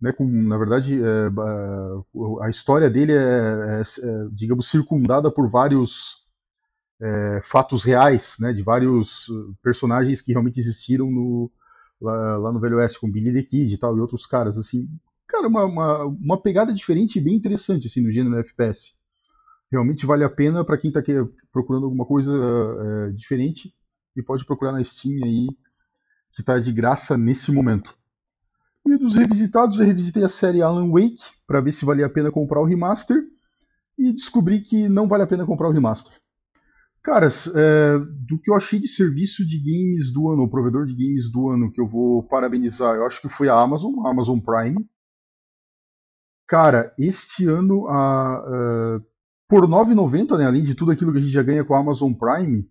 Né, 0.00 0.12
com, 0.12 0.26
na 0.26 0.58
verdade, 0.58 1.00
é, 1.00 1.30
a 2.42 2.50
história 2.50 2.90
dele 2.90 3.12
é, 3.12 3.16
é, 3.16 3.80
é, 3.80 4.28
digamos, 4.32 4.68
circundada 4.68 5.30
por 5.30 5.48
vários 5.48 6.24
é, 7.00 7.40
fatos 7.42 7.84
reais, 7.84 8.36
né, 8.38 8.52
de 8.52 8.62
vários 8.62 9.26
personagens 9.62 10.20
que 10.20 10.32
realmente 10.32 10.60
existiram 10.60 11.10
no, 11.10 11.50
lá, 12.00 12.36
lá, 12.38 12.52
no 12.52 12.60
Velho 12.60 12.76
Oeste, 12.76 13.00
com 13.00 13.10
Billy 13.10 13.32
the 13.32 13.48
Kid 13.48 13.72
e 13.72 13.78
tal, 13.78 13.96
e 13.96 14.00
outros 14.00 14.26
caras, 14.26 14.58
assim 14.58 14.88
cara, 15.34 15.48
uma, 15.48 15.64
uma, 15.64 16.04
uma 16.04 16.40
pegada 16.40 16.72
diferente 16.72 17.18
e 17.18 17.22
bem 17.22 17.34
interessante 17.34 17.86
assim, 17.86 18.00
no 18.00 18.12
gênero 18.12 18.38
FPS. 18.38 18.94
Realmente 19.70 20.06
vale 20.06 20.22
a 20.22 20.30
pena 20.30 20.64
para 20.64 20.78
quem 20.78 20.90
está 20.90 21.02
procurando 21.52 21.84
alguma 21.84 22.06
coisa 22.06 22.32
é, 22.32 23.10
diferente 23.10 23.74
e 24.16 24.22
pode 24.22 24.44
procurar 24.44 24.72
na 24.72 24.84
Steam 24.84 25.24
aí, 25.24 25.48
que 26.32 26.40
está 26.40 26.58
de 26.60 26.72
graça 26.72 27.18
nesse 27.18 27.50
momento. 27.50 27.96
E 28.86 28.98
dos 28.98 29.16
revisitados, 29.16 29.78
eu 29.78 29.86
revisitei 29.86 30.22
a 30.24 30.28
série 30.28 30.60
Alan 30.60 30.90
Wake 30.90 31.22
para 31.46 31.60
ver 31.60 31.72
se 31.72 31.84
valia 31.84 32.06
a 32.06 32.10
pena 32.10 32.30
comprar 32.30 32.60
o 32.60 32.64
remaster 32.64 33.22
e 33.98 34.12
descobri 34.12 34.60
que 34.60 34.88
não 34.88 35.08
vale 35.08 35.22
a 35.22 35.26
pena 35.26 35.46
comprar 35.46 35.68
o 35.68 35.72
remaster. 35.72 36.12
Caras, 37.02 37.46
é, 37.54 37.98
do 37.98 38.38
que 38.38 38.50
eu 38.50 38.54
achei 38.54 38.78
de 38.80 38.88
serviço 38.88 39.44
de 39.46 39.58
games 39.58 40.12
do 40.12 40.30
ano, 40.30 40.44
o 40.44 40.50
provedor 40.50 40.86
de 40.86 40.94
games 40.94 41.30
do 41.30 41.48
ano 41.48 41.70
que 41.70 41.80
eu 41.80 41.86
vou 41.86 42.22
parabenizar, 42.22 42.96
eu 42.96 43.06
acho 43.06 43.20
que 43.20 43.28
foi 43.28 43.48
a 43.48 43.54
Amazon, 43.54 44.06
a 44.06 44.10
Amazon 44.10 44.38
Prime. 44.38 44.86
Cara, 46.46 46.94
este 46.98 47.46
ano, 47.46 47.86
a, 47.88 48.36
a, 48.36 49.00
por 49.48 49.64
R$ 49.64 49.70
9,90, 49.70 50.38
né, 50.38 50.46
além 50.46 50.62
de 50.62 50.74
tudo 50.74 50.92
aquilo 50.92 51.12
que 51.12 51.18
a 51.18 51.20
gente 51.20 51.32
já 51.32 51.42
ganha 51.42 51.64
com 51.64 51.74
a 51.74 51.78
Amazon 51.78 52.12
Prime, 52.12 52.66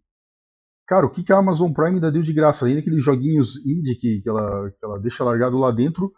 cara, 0.88 1.06
o 1.06 1.10
que, 1.10 1.24
que 1.24 1.34
a 1.34 1.38
Amazon 1.38 1.72
Prime 1.72 1.96
ainda 1.96 2.12
deu 2.12 2.22
de 2.22 2.34
graça? 2.34 2.66
Além 2.66 2.76
daqueles 2.76 3.04
joguinhos 3.04 3.58
indie 3.66 3.96
que, 3.96 4.22
que, 4.22 4.30
ela, 4.30 4.70
que 4.72 4.86
ela 4.86 5.00
deixa 5.00 5.24
largado 5.24 5.58
lá 5.58 5.72
dentro, 5.72 6.12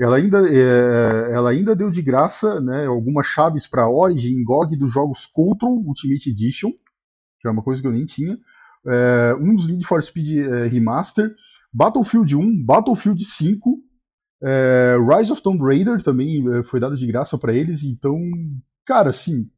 ela 0.00 0.16
ainda, 0.16 0.48
é, 0.48 1.32
ela 1.32 1.50
ainda 1.50 1.76
deu 1.76 1.90
de 1.90 2.02
graça 2.02 2.60
né, 2.60 2.86
algumas 2.86 3.26
chaves 3.26 3.66
para 3.66 3.88
Origin, 3.88 4.42
GOG 4.42 4.76
dos 4.76 4.92
jogos 4.92 5.26
Control 5.26 5.82
Ultimate 5.86 6.30
Edition, 6.30 6.70
que 7.40 7.48
é 7.48 7.50
uma 7.50 7.62
coisa 7.62 7.80
que 7.80 7.86
eu 7.86 7.92
nem 7.92 8.06
tinha, 8.06 8.38
é, 8.86 9.34
um 9.38 9.54
dos 9.54 9.68
Need 9.68 9.86
for 9.86 10.02
Speed 10.02 10.38
é, 10.38 10.66
Remaster, 10.66 11.34
Battlefield 11.72 12.34
1, 12.34 12.64
Battlefield 12.64 13.24
5, 13.24 13.78
é, 14.42 14.96
Rise 14.98 15.32
of 15.32 15.42
Tomb 15.42 15.62
Raider 15.62 16.02
também 16.02 16.44
é, 16.52 16.62
foi 16.64 16.80
dado 16.80 16.96
de 16.96 17.06
graça 17.06 17.38
para 17.38 17.54
eles, 17.54 17.84
então, 17.84 18.18
cara, 18.84 19.10
assim, 19.10 19.48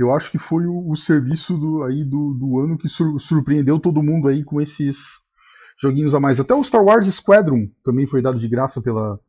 eu 0.00 0.12
acho 0.12 0.30
que 0.30 0.38
foi 0.38 0.66
o, 0.66 0.90
o 0.90 0.96
serviço 0.96 1.56
do, 1.56 1.82
aí 1.84 2.04
do, 2.04 2.34
do 2.34 2.58
ano 2.58 2.76
que 2.76 2.88
sur, 2.88 3.20
surpreendeu 3.20 3.78
todo 3.78 4.02
mundo 4.02 4.28
aí 4.28 4.42
com 4.42 4.60
esses 4.60 4.98
joguinhos 5.80 6.14
a 6.14 6.20
mais. 6.20 6.40
Até 6.40 6.54
o 6.54 6.64
Star 6.64 6.84
Wars 6.84 7.06
Squadron 7.06 7.68
também 7.84 8.06
foi 8.06 8.20
dado 8.20 8.38
de 8.38 8.48
graça 8.48 8.82
pela, 8.82 9.20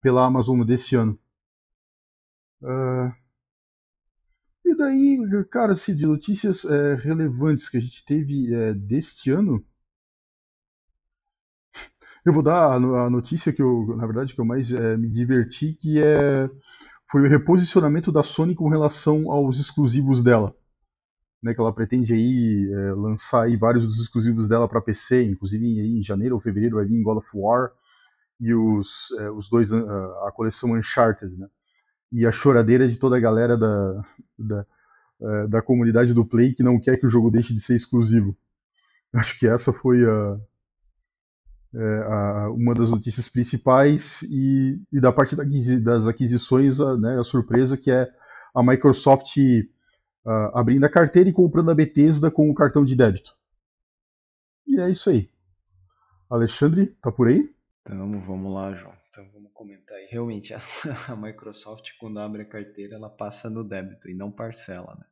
pela 0.00 0.24
Amazon 0.24 0.62
desse 0.62 0.94
ano. 0.94 1.18
Uh, 2.62 3.12
e 4.64 4.74
daí, 4.76 5.44
cara, 5.50 5.72
assim, 5.72 5.94
de 5.94 6.06
notícias 6.06 6.64
é, 6.64 6.94
relevantes 6.96 7.68
que 7.68 7.76
a 7.76 7.80
gente 7.80 8.04
teve 8.04 8.52
é, 8.54 8.74
deste 8.74 9.30
ano, 9.30 9.64
eu 12.24 12.32
vou 12.32 12.42
dar 12.42 12.72
a 12.74 13.08
notícia 13.08 13.52
que 13.52 13.62
eu, 13.62 13.94
na 13.96 14.04
verdade, 14.04 14.34
que 14.34 14.40
eu 14.40 14.44
mais 14.44 14.70
é, 14.72 14.96
me 14.96 15.08
diverti, 15.08 15.74
que 15.74 16.02
é 16.02 16.50
foi 17.10 17.22
o 17.22 17.28
reposicionamento 17.28 18.10
da 18.10 18.22
Sony 18.22 18.54
com 18.54 18.68
relação 18.68 19.30
aos 19.30 19.58
exclusivos 19.58 20.22
dela. 20.22 20.54
Né, 21.42 21.54
que 21.54 21.60
ela 21.60 21.72
pretende 21.72 22.12
aí 22.14 22.70
é, 22.72 22.92
lançar 22.92 23.44
aí 23.44 23.56
vários 23.56 23.84
dos 23.84 24.00
exclusivos 24.00 24.48
dela 24.48 24.66
para 24.66 24.80
PC, 24.80 25.22
inclusive 25.22 25.64
aí 25.80 25.98
em 25.98 26.02
janeiro 26.02 26.34
ou 26.34 26.40
fevereiro 26.40 26.76
vai 26.76 26.86
vir 26.86 27.02
God 27.02 27.18
of 27.18 27.28
War 27.34 27.70
e 28.40 28.54
os, 28.54 29.12
é, 29.18 29.30
os 29.30 29.48
dois 29.48 29.72
a, 29.72 29.78
a 30.28 30.32
coleção 30.34 30.72
Uncharted, 30.72 31.36
né? 31.36 31.46
E 32.10 32.26
a 32.26 32.32
choradeira 32.32 32.88
de 32.88 32.96
toda 32.96 33.16
a 33.16 33.20
galera 33.20 33.56
da, 33.56 34.04
da, 34.38 34.66
é, 35.20 35.46
da 35.46 35.62
comunidade 35.62 36.14
do 36.14 36.24
Play 36.24 36.54
que 36.54 36.62
não 36.62 36.80
quer 36.80 36.96
que 36.98 37.06
o 37.06 37.10
jogo 37.10 37.30
deixe 37.30 37.52
de 37.54 37.60
ser 37.60 37.76
exclusivo. 37.76 38.36
Acho 39.12 39.38
que 39.38 39.46
essa 39.46 39.72
foi 39.72 40.04
a, 40.04 40.38
é, 41.76 42.02
a, 42.04 42.50
uma 42.50 42.74
das 42.74 42.90
notícias 42.90 43.28
principais 43.28 44.22
e, 44.22 44.80
e 44.90 44.98
da 44.98 45.12
parte 45.12 45.36
das 45.36 46.06
aquisições, 46.06 46.80
a, 46.80 46.96
né, 46.96 47.20
a 47.20 47.24
surpresa 47.24 47.76
que 47.76 47.90
é 47.90 48.10
a 48.54 48.62
Microsoft 48.62 49.36
uh, 49.36 50.30
abrindo 50.54 50.84
a 50.84 50.88
carteira 50.88 51.28
e 51.28 51.32
comprando 51.34 51.70
a 51.70 51.74
Bethesda 51.74 52.30
com 52.30 52.50
o 52.50 52.54
cartão 52.54 52.82
de 52.82 52.96
débito. 52.96 53.36
E 54.66 54.80
é 54.80 54.90
isso 54.90 55.10
aí. 55.10 55.30
Alexandre, 56.30 56.86
tá 57.02 57.12
por 57.12 57.28
aí? 57.28 57.54
Então, 57.82 58.20
vamos 58.20 58.54
lá, 58.54 58.72
João. 58.72 58.94
Então, 59.10 59.28
vamos 59.34 59.50
comentar 59.52 59.98
aí. 59.98 60.08
Realmente, 60.10 60.54
a, 60.56 60.60
a 61.08 61.14
Microsoft, 61.14 61.90
quando 62.00 62.18
abre 62.18 62.42
a 62.42 62.48
carteira, 62.48 62.96
ela 62.96 63.10
passa 63.10 63.50
no 63.50 63.62
débito 63.62 64.08
e 64.08 64.14
não 64.14 64.32
parcela, 64.32 64.96
né? 64.98 65.04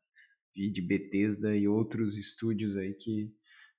E 0.57 0.71
de 0.71 0.81
Bethesda 0.81 1.55
e 1.55 1.69
outros 1.69 2.17
estúdios 2.17 2.77
aí 2.77 2.95
que 2.95 3.35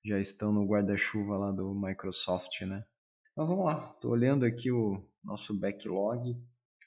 já 0.06 0.20
estão 0.20 0.54
no 0.54 0.66
guarda-chuva 0.66 1.36
lá 1.36 1.52
do 1.52 1.74
Microsoft, 1.74 2.62
né? 2.62 2.86
Mas 3.36 3.48
vamos 3.48 3.66
lá, 3.66 3.92
estou 3.96 4.12
olhando 4.12 4.46
aqui 4.46 4.72
o 4.72 5.04
nosso 5.24 5.60
backlog 5.60 6.38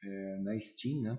é, 0.05 0.37
na 0.39 0.59
Steam, 0.59 1.03
né? 1.03 1.19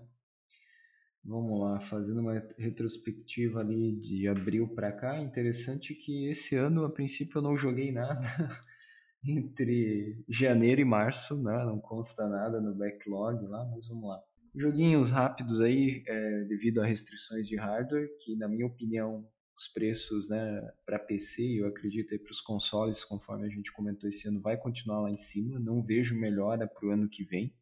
Vamos 1.23 1.59
lá, 1.59 1.81
fazendo 1.81 2.21
uma 2.21 2.41
retrospectiva 2.57 3.59
ali 3.59 3.99
de 3.99 4.27
abril 4.29 4.69
para 4.69 4.93
cá. 4.93 5.21
Interessante 5.21 5.93
que 5.93 6.29
esse 6.29 6.55
ano, 6.55 6.85
a 6.85 6.89
princípio, 6.89 7.39
eu 7.39 7.41
não 7.41 7.57
joguei 7.57 7.91
nada 7.91 8.21
entre 9.23 10.23
janeiro 10.29 10.79
e 10.79 10.85
março, 10.85 11.35
né? 11.43 11.65
Não 11.65 11.79
consta 11.79 12.27
nada 12.29 12.62
no 12.62 12.73
backlog 12.73 13.45
lá, 13.45 13.65
mas 13.65 13.88
vamos 13.89 14.07
lá. 14.07 14.19
Joguinhos 14.55 15.12
rápidos 15.12 15.59
aí, 15.59 16.01
é, 16.07 16.43
devido 16.45 16.81
a 16.81 16.85
restrições 16.85 17.45
de 17.45 17.57
hardware, 17.57 18.09
que 18.23 18.38
na 18.38 18.47
minha 18.47 18.65
opinião 18.65 19.27
os 19.60 19.67
preços 19.67 20.30
né, 20.30 20.72
para 20.86 20.98
PC, 20.98 21.60
eu 21.60 21.67
acredito 21.67 22.17
para 22.17 22.32
os 22.32 22.39
consoles, 22.39 23.04
conforme 23.04 23.45
a 23.45 23.50
gente 23.50 23.74
comentou 23.74 24.08
esse 24.08 24.26
ano, 24.30 24.41
vai 24.41 24.56
continuar 24.56 25.02
lá 25.02 25.12
em 25.12 25.17
cima. 25.17 25.60
Não 25.60 25.84
vejo 25.84 26.17
melhora 26.17 26.65
para 26.65 26.88
o 26.88 26.91
ano 26.91 27.10
que 27.10 27.26
vem, 27.26 27.54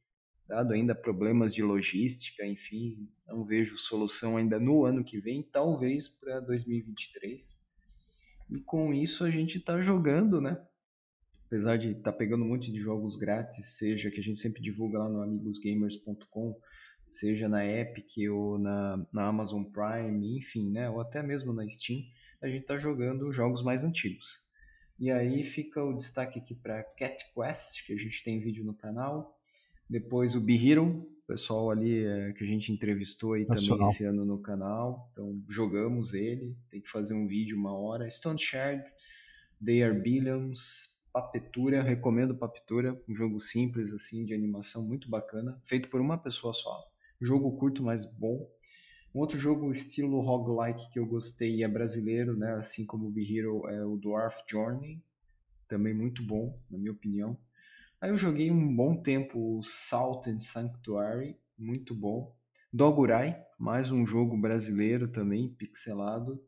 dado 0.47 0.73
ainda 0.73 0.93
problemas 0.93 1.55
de 1.55 1.63
logística, 1.63 2.45
enfim, 2.45 3.09
não 3.25 3.43
vejo 3.43 3.75
solução 3.77 4.37
ainda 4.37 4.59
no 4.59 4.85
ano 4.85 5.03
que 5.03 5.19
vem, 5.19 5.41
talvez 5.41 6.07
para 6.07 6.39
2023. 6.39 7.65
E 8.51 8.59
com 8.59 8.93
isso 8.93 9.23
a 9.23 9.31
gente 9.31 9.57
está 9.57 9.81
jogando, 9.81 10.39
né? 10.39 10.63
Apesar 11.47 11.77
de 11.77 11.93
estar 11.93 12.11
tá 12.11 12.17
pegando 12.17 12.43
um 12.43 12.49
monte 12.49 12.71
de 12.71 12.79
jogos 12.79 13.15
grátis, 13.15 13.75
seja 13.75 14.11
que 14.11 14.19
a 14.19 14.23
gente 14.23 14.39
sempre 14.39 14.61
divulga 14.61 14.99
lá 14.99 15.09
no 15.09 15.23
amigosgamers.com, 15.23 16.59
seja 17.07 17.47
na 17.47 17.65
Epic 17.65 18.11
ou 18.29 18.59
na, 18.59 19.05
na 19.11 19.27
Amazon 19.27 19.63
Prime, 19.63 20.37
enfim, 20.37 20.69
né, 20.69 20.89
ou 20.89 20.99
até 20.99 21.23
mesmo 21.23 21.53
na 21.53 21.67
Steam, 21.67 22.03
a 22.41 22.47
gente 22.47 22.61
está 22.61 22.77
jogando 22.77 23.31
jogos 23.31 23.63
mais 23.63 23.83
antigos. 23.83 24.45
E 24.99 25.09
aí 25.09 25.43
fica 25.43 25.83
o 25.83 25.93
destaque 25.93 26.39
aqui 26.39 26.53
para 26.53 26.83
Cat 26.83 27.23
Quest, 27.33 27.85
que 27.85 27.93
a 27.93 27.97
gente 27.97 28.23
tem 28.23 28.39
vídeo 28.39 28.65
no 28.65 28.73
canal. 28.73 29.39
Depois 29.89 30.35
o 30.35 30.41
Be 30.41 30.69
Hero, 30.69 31.07
pessoal 31.27 31.69
ali 31.69 32.03
é, 32.03 32.33
que 32.33 32.43
a 32.43 32.47
gente 32.47 32.71
entrevistou 32.71 33.33
aí 33.33 33.45
Nacional. 33.45 33.77
também 33.77 33.91
esse 33.91 34.03
ano 34.05 34.25
no 34.25 34.39
canal. 34.39 35.09
Então 35.11 35.39
jogamos 35.47 36.13
ele, 36.13 36.57
tem 36.69 36.81
que 36.81 36.89
fazer 36.89 37.13
um 37.13 37.27
vídeo 37.27 37.57
uma 37.57 37.77
hora. 37.77 38.09
Stone 38.09 38.39
Shard, 38.39 38.83
They 39.63 39.83
Are 39.83 39.97
Billions, 39.97 40.97
Papetura, 41.13 41.83
recomendo 41.83 42.35
Papetura, 42.35 42.99
um 43.07 43.15
jogo 43.15 43.39
simples 43.39 43.93
assim 43.93 44.25
de 44.25 44.33
animação 44.33 44.83
muito 44.83 45.09
bacana, 45.09 45.61
feito 45.63 45.89
por 45.89 46.01
uma 46.01 46.17
pessoa 46.17 46.53
só. 46.53 46.87
Jogo 47.19 47.57
curto, 47.57 47.81
mas 47.81 48.05
bom. 48.05 48.47
Um 49.13 49.19
outro 49.19 49.39
jogo 49.39 49.71
estilo 49.71 50.21
roguelike 50.21 50.91
que 50.91 50.99
eu 50.99 51.05
gostei 51.05 51.63
é 51.63 51.67
brasileiro, 51.67 52.37
né? 52.37 52.53
assim 52.53 52.85
como 52.85 53.07
o 53.07 53.11
Be 53.11 53.37
Hero, 53.37 53.67
é 53.67 53.83
o 53.83 53.97
Dwarf 53.97 54.43
Journey. 54.47 55.01
Também 55.67 55.93
muito 55.93 56.23
bom, 56.23 56.59
na 56.69 56.77
minha 56.77 56.91
opinião. 56.91 57.37
Aí 57.99 58.11
eu 58.11 58.17
joguei 58.17 58.51
um 58.51 58.75
bom 58.75 58.95
tempo 58.95 59.57
o 59.57 59.63
Salt 59.63 60.27
and 60.27 60.39
Sanctuary, 60.39 61.35
muito 61.57 61.95
bom. 61.95 62.35
Dogurai, 62.71 63.43
mais 63.57 63.89
um 63.89 64.05
jogo 64.05 64.37
brasileiro 64.37 65.07
também, 65.07 65.49
pixelado. 65.49 66.39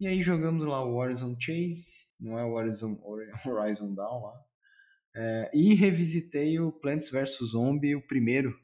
E 0.00 0.08
aí 0.08 0.20
jogamos 0.20 0.66
lá 0.66 0.84
o 0.84 0.96
Horizon 0.96 1.36
Chase, 1.38 2.12
não 2.18 2.36
é 2.36 2.44
o 2.44 2.54
Horizon, 2.54 3.00
Horizon 3.46 3.94
Down 3.94 4.22
lá. 4.22 4.44
É, 5.14 5.50
e 5.54 5.74
revisitei 5.74 6.58
o 6.58 6.72
Plants 6.72 7.08
vs 7.08 7.38
Zombie, 7.50 7.94
o 7.94 8.02
primeiro 8.02 8.58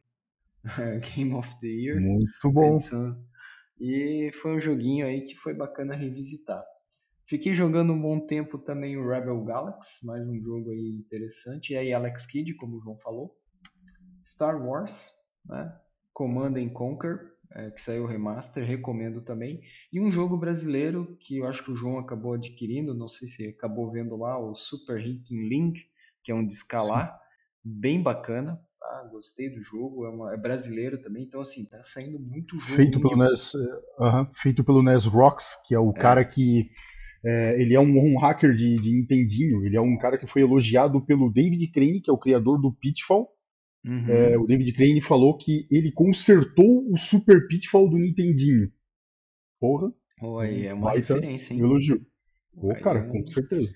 Game 1.17 1.35
of 1.35 1.59
the 1.61 1.67
Year. 1.67 2.01
Muito 2.01 2.53
bom. 2.53 2.75
Edição. 2.75 3.17
E 3.81 4.31
foi 4.35 4.55
um 4.55 4.61
joguinho 4.61 5.07
aí 5.07 5.23
que 5.23 5.35
foi 5.35 5.55
bacana 5.55 5.95
revisitar. 5.95 6.63
Fiquei 7.27 7.55
jogando 7.55 7.93
um 7.93 8.01
bom 8.01 8.21
tempo 8.27 8.59
também 8.59 8.97
o 8.97 9.09
Rebel 9.09 9.43
Galaxy, 9.45 10.07
mais 10.07 10.27
um 10.27 10.41
jogo 10.41 10.71
aí 10.71 10.99
interessante. 11.01 11.73
E 11.73 11.77
aí 11.77 11.93
Alex 11.93 12.27
Kidd, 12.27 12.55
como 12.55 12.77
o 12.77 12.81
João 12.81 12.97
falou. 12.99 13.37
Star 14.25 14.65
Wars, 14.65 15.11
né? 15.47 15.75
Command 16.13 16.57
and 16.57 16.69
Conquer, 16.71 17.33
é, 17.55 17.71
que 17.71 17.81
saiu 17.81 18.07
remaster, 18.07 18.65
recomendo 18.65 19.23
também. 19.23 19.61
E 19.93 20.01
um 20.01 20.13
jogo 20.13 20.37
brasileiro 20.37 21.17
que 21.21 21.39
eu 21.39 21.47
acho 21.47 21.65
que 21.65 21.71
o 21.71 21.77
João 21.77 21.99
acabou 21.99 22.35
adquirindo, 22.35 22.95
não 22.95 23.09
sei 23.09 23.29
se 23.29 23.49
acabou 23.49 23.91
vendo 23.91 24.17
lá, 24.17 24.39
o 24.39 24.55
Super 24.55 24.99
Ranking 24.99 25.49
Link, 25.49 25.81
que 26.23 26.31
é 26.31 26.35
um 26.35 26.47
de 26.47 26.53
escalar, 26.53 27.19
bem 27.65 28.03
bacana. 28.03 28.61
Ah, 28.91 29.09
gostei 29.11 29.49
do 29.49 29.61
jogo, 29.61 30.05
é, 30.05 30.11
uma, 30.11 30.35
é, 30.35 30.37
brasileiro 30.37 31.01
também, 31.01 31.23
então 31.23 31.41
assim, 31.41 31.65
tá 31.69 31.83
saindo 31.83 32.19
muito 32.19 32.59
jogo. 32.59 32.77
Feito 32.77 33.01
pelo, 33.01 33.17
NES, 33.17 33.55
uh 33.55 33.59
-huh, 33.99 34.31
feito 34.35 34.65
pelo 34.65 34.83
NES 34.83 35.05
Rocks, 35.07 35.57
que 35.67 35.75
é 35.75 35.79
o 35.79 35.91
é. 35.91 35.95
cara 35.95 36.25
que. 36.25 36.71
É, 37.25 37.63
ele 37.63 37.73
é 37.73 37.79
um, 37.79 37.97
um 37.97 38.19
hacker 38.19 38.53
de, 38.53 38.81
de 38.81 38.91
Nintendinho, 38.91 39.65
ele 39.65 39.77
é 39.77 39.81
um 39.81 39.97
cara 39.97 40.19
que 40.19 40.27
foi 40.27 40.43
elogiado 40.43 41.01
pelo 41.07 41.33
David 41.33 41.71
Crane, 41.71 42.01
que 42.01 42.11
é 42.11 42.13
o 42.13 42.19
criador 42.19 42.61
do 42.61 42.73
Pitfall, 42.73 43.29
Uhum. 43.85 44.09
É, 44.09 44.39
o 44.39 44.47
David 44.47 44.73
Crane 44.73 45.01
falou 45.01 45.37
que 45.37 45.67
ele 45.71 45.91
consertou 45.91 46.89
o 46.91 46.97
Super 46.97 47.47
Pitfall 47.49 47.91
do 47.91 47.99
Nintendinho. 47.99 48.71
Porra. 49.59 49.93
Oi, 50.21 50.67
é 50.67 50.75
uma 50.75 50.93
referência, 50.93 51.53
hein? 51.53 51.61
Elogio. 51.61 52.01
Pô, 52.55 52.75
cara, 52.77 53.09
com 53.09 53.27
certeza. 53.27 53.75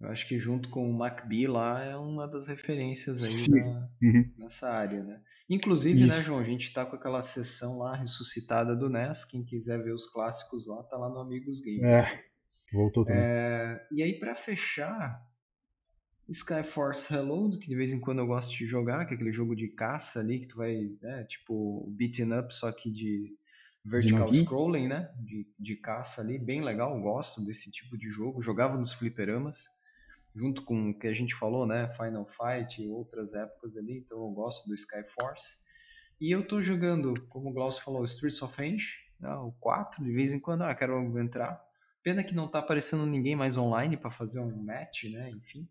Eu 0.00 0.08
acho 0.08 0.26
que 0.26 0.38
junto 0.38 0.70
com 0.70 0.90
o 0.90 0.94
MacBee 0.94 1.46
lá 1.46 1.84
é 1.84 1.96
uma 1.96 2.26
das 2.26 2.48
referências 2.48 3.22
aí 3.22 3.50
da, 3.50 3.88
uhum. 4.02 4.32
nessa 4.38 4.70
área, 4.70 5.04
né? 5.04 5.20
Inclusive, 5.48 6.00
né, 6.00 6.06
Isso. 6.06 6.16
né, 6.16 6.22
João, 6.22 6.38
a 6.38 6.44
gente 6.44 6.72
tá 6.72 6.86
com 6.86 6.96
aquela 6.96 7.20
sessão 7.20 7.78
lá 7.78 7.96
ressuscitada 7.96 8.74
do 8.74 8.88
NES. 8.88 9.24
Quem 9.24 9.44
quiser 9.44 9.82
ver 9.82 9.92
os 9.92 10.06
clássicos 10.06 10.66
lá, 10.66 10.82
tá 10.84 10.96
lá 10.96 11.08
no 11.08 11.18
Amigos 11.18 11.60
Game. 11.60 11.84
É, 11.84 12.24
voltou 12.72 13.04
também. 13.04 13.20
É, 13.20 13.86
e 13.90 14.02
aí, 14.02 14.18
para 14.18 14.36
fechar, 14.36 15.20
Skyforce 16.28 17.12
Reload, 17.12 17.58
que 17.58 17.68
de 17.68 17.74
vez 17.74 17.92
em 17.92 17.98
quando 17.98 18.20
eu 18.20 18.26
gosto 18.28 18.56
de 18.56 18.64
jogar, 18.64 19.04
que 19.04 19.12
é 19.12 19.16
aquele 19.16 19.32
jogo 19.32 19.56
de 19.56 19.68
caça 19.68 20.20
ali, 20.20 20.38
que 20.38 20.46
tu 20.46 20.56
vai, 20.56 20.96
né, 21.02 21.24
tipo, 21.24 21.84
beating 21.90 22.32
up, 22.32 22.54
só 22.54 22.70
que 22.70 22.88
de 22.90 23.36
vertical 23.84 24.30
de 24.30 24.44
scrolling, 24.44 24.86
né, 24.86 25.10
de, 25.18 25.48
de 25.58 25.76
caça 25.76 26.20
ali, 26.20 26.38
bem 26.38 26.62
legal, 26.62 26.98
gosto 27.00 27.44
desse 27.44 27.72
tipo 27.72 27.98
de 27.98 28.08
jogo, 28.08 28.40
jogava 28.40 28.78
nos 28.78 28.92
fliperamas, 28.92 29.79
junto 30.34 30.62
com 30.62 30.90
o 30.90 30.98
que 30.98 31.06
a 31.06 31.12
gente 31.12 31.34
falou, 31.34 31.66
né, 31.66 31.92
Final 31.96 32.26
Fight 32.26 32.82
e 32.82 32.88
outras 32.88 33.34
épocas 33.34 33.76
ali, 33.76 33.98
então 33.98 34.18
eu 34.18 34.30
gosto 34.30 34.66
do 34.68 34.74
Skyforce. 34.74 35.64
E 36.20 36.30
eu 36.30 36.46
tô 36.46 36.60
jogando, 36.60 37.14
como 37.28 37.50
o 37.50 37.52
Glaucio 37.52 37.82
falou, 37.82 38.04
Streets 38.04 38.40
of 38.42 38.56
Rage, 38.56 38.98
né, 39.18 39.34
o 39.36 39.52
4, 39.60 40.04
de 40.04 40.12
vez 40.12 40.32
em 40.32 40.38
quando, 40.38 40.62
ah, 40.62 40.74
quero 40.74 41.18
entrar. 41.18 41.60
Pena 42.02 42.22
que 42.22 42.34
não 42.34 42.48
tá 42.48 42.60
aparecendo 42.60 43.04
ninguém 43.06 43.36
mais 43.36 43.56
online 43.56 43.96
para 43.96 44.10
fazer 44.10 44.40
um 44.40 44.62
match, 44.62 45.04
né, 45.04 45.30
enfim. 45.30 45.68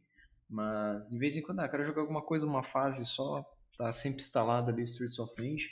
Mas 0.49 1.09
de 1.09 1.17
vez 1.17 1.37
em 1.37 1.41
quando, 1.41 1.59
ah, 1.59 1.69
quero 1.69 1.83
jogar 1.83 2.01
alguma 2.01 2.21
coisa, 2.21 2.45
uma 2.45 2.63
fase 2.63 3.05
só, 3.05 3.45
tá 3.77 3.91
sempre 3.93 4.21
instalado 4.21 4.71
ali 4.71 4.83
Streets 4.83 5.19
of 5.19 5.33
Rage. 5.37 5.69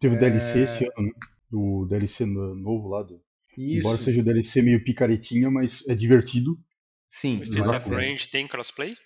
Teve 0.00 0.16
o 0.16 0.18
é... 0.18 0.20
DLC 0.20 0.60
esse 0.60 0.84
ano, 0.84 1.08
né? 1.08 1.12
O 1.52 1.86
DLC 1.86 2.26
novo 2.26 2.88
lá 2.88 3.02
do. 3.02 3.22
Isso. 3.56 3.78
Embora 3.78 3.98
seja 3.98 4.20
o 4.20 4.24
DLC 4.24 4.60
meio 4.60 4.82
picaretinha, 4.82 5.48
mas 5.50 5.86
é 5.88 5.94
divertido. 5.94 6.58
Sim. 7.14 7.38
O 7.38 7.42
Streets 7.44 7.70
of 7.70 7.88
Rage 7.90 8.28
tem 8.28 8.48
crossplay? 8.48 8.96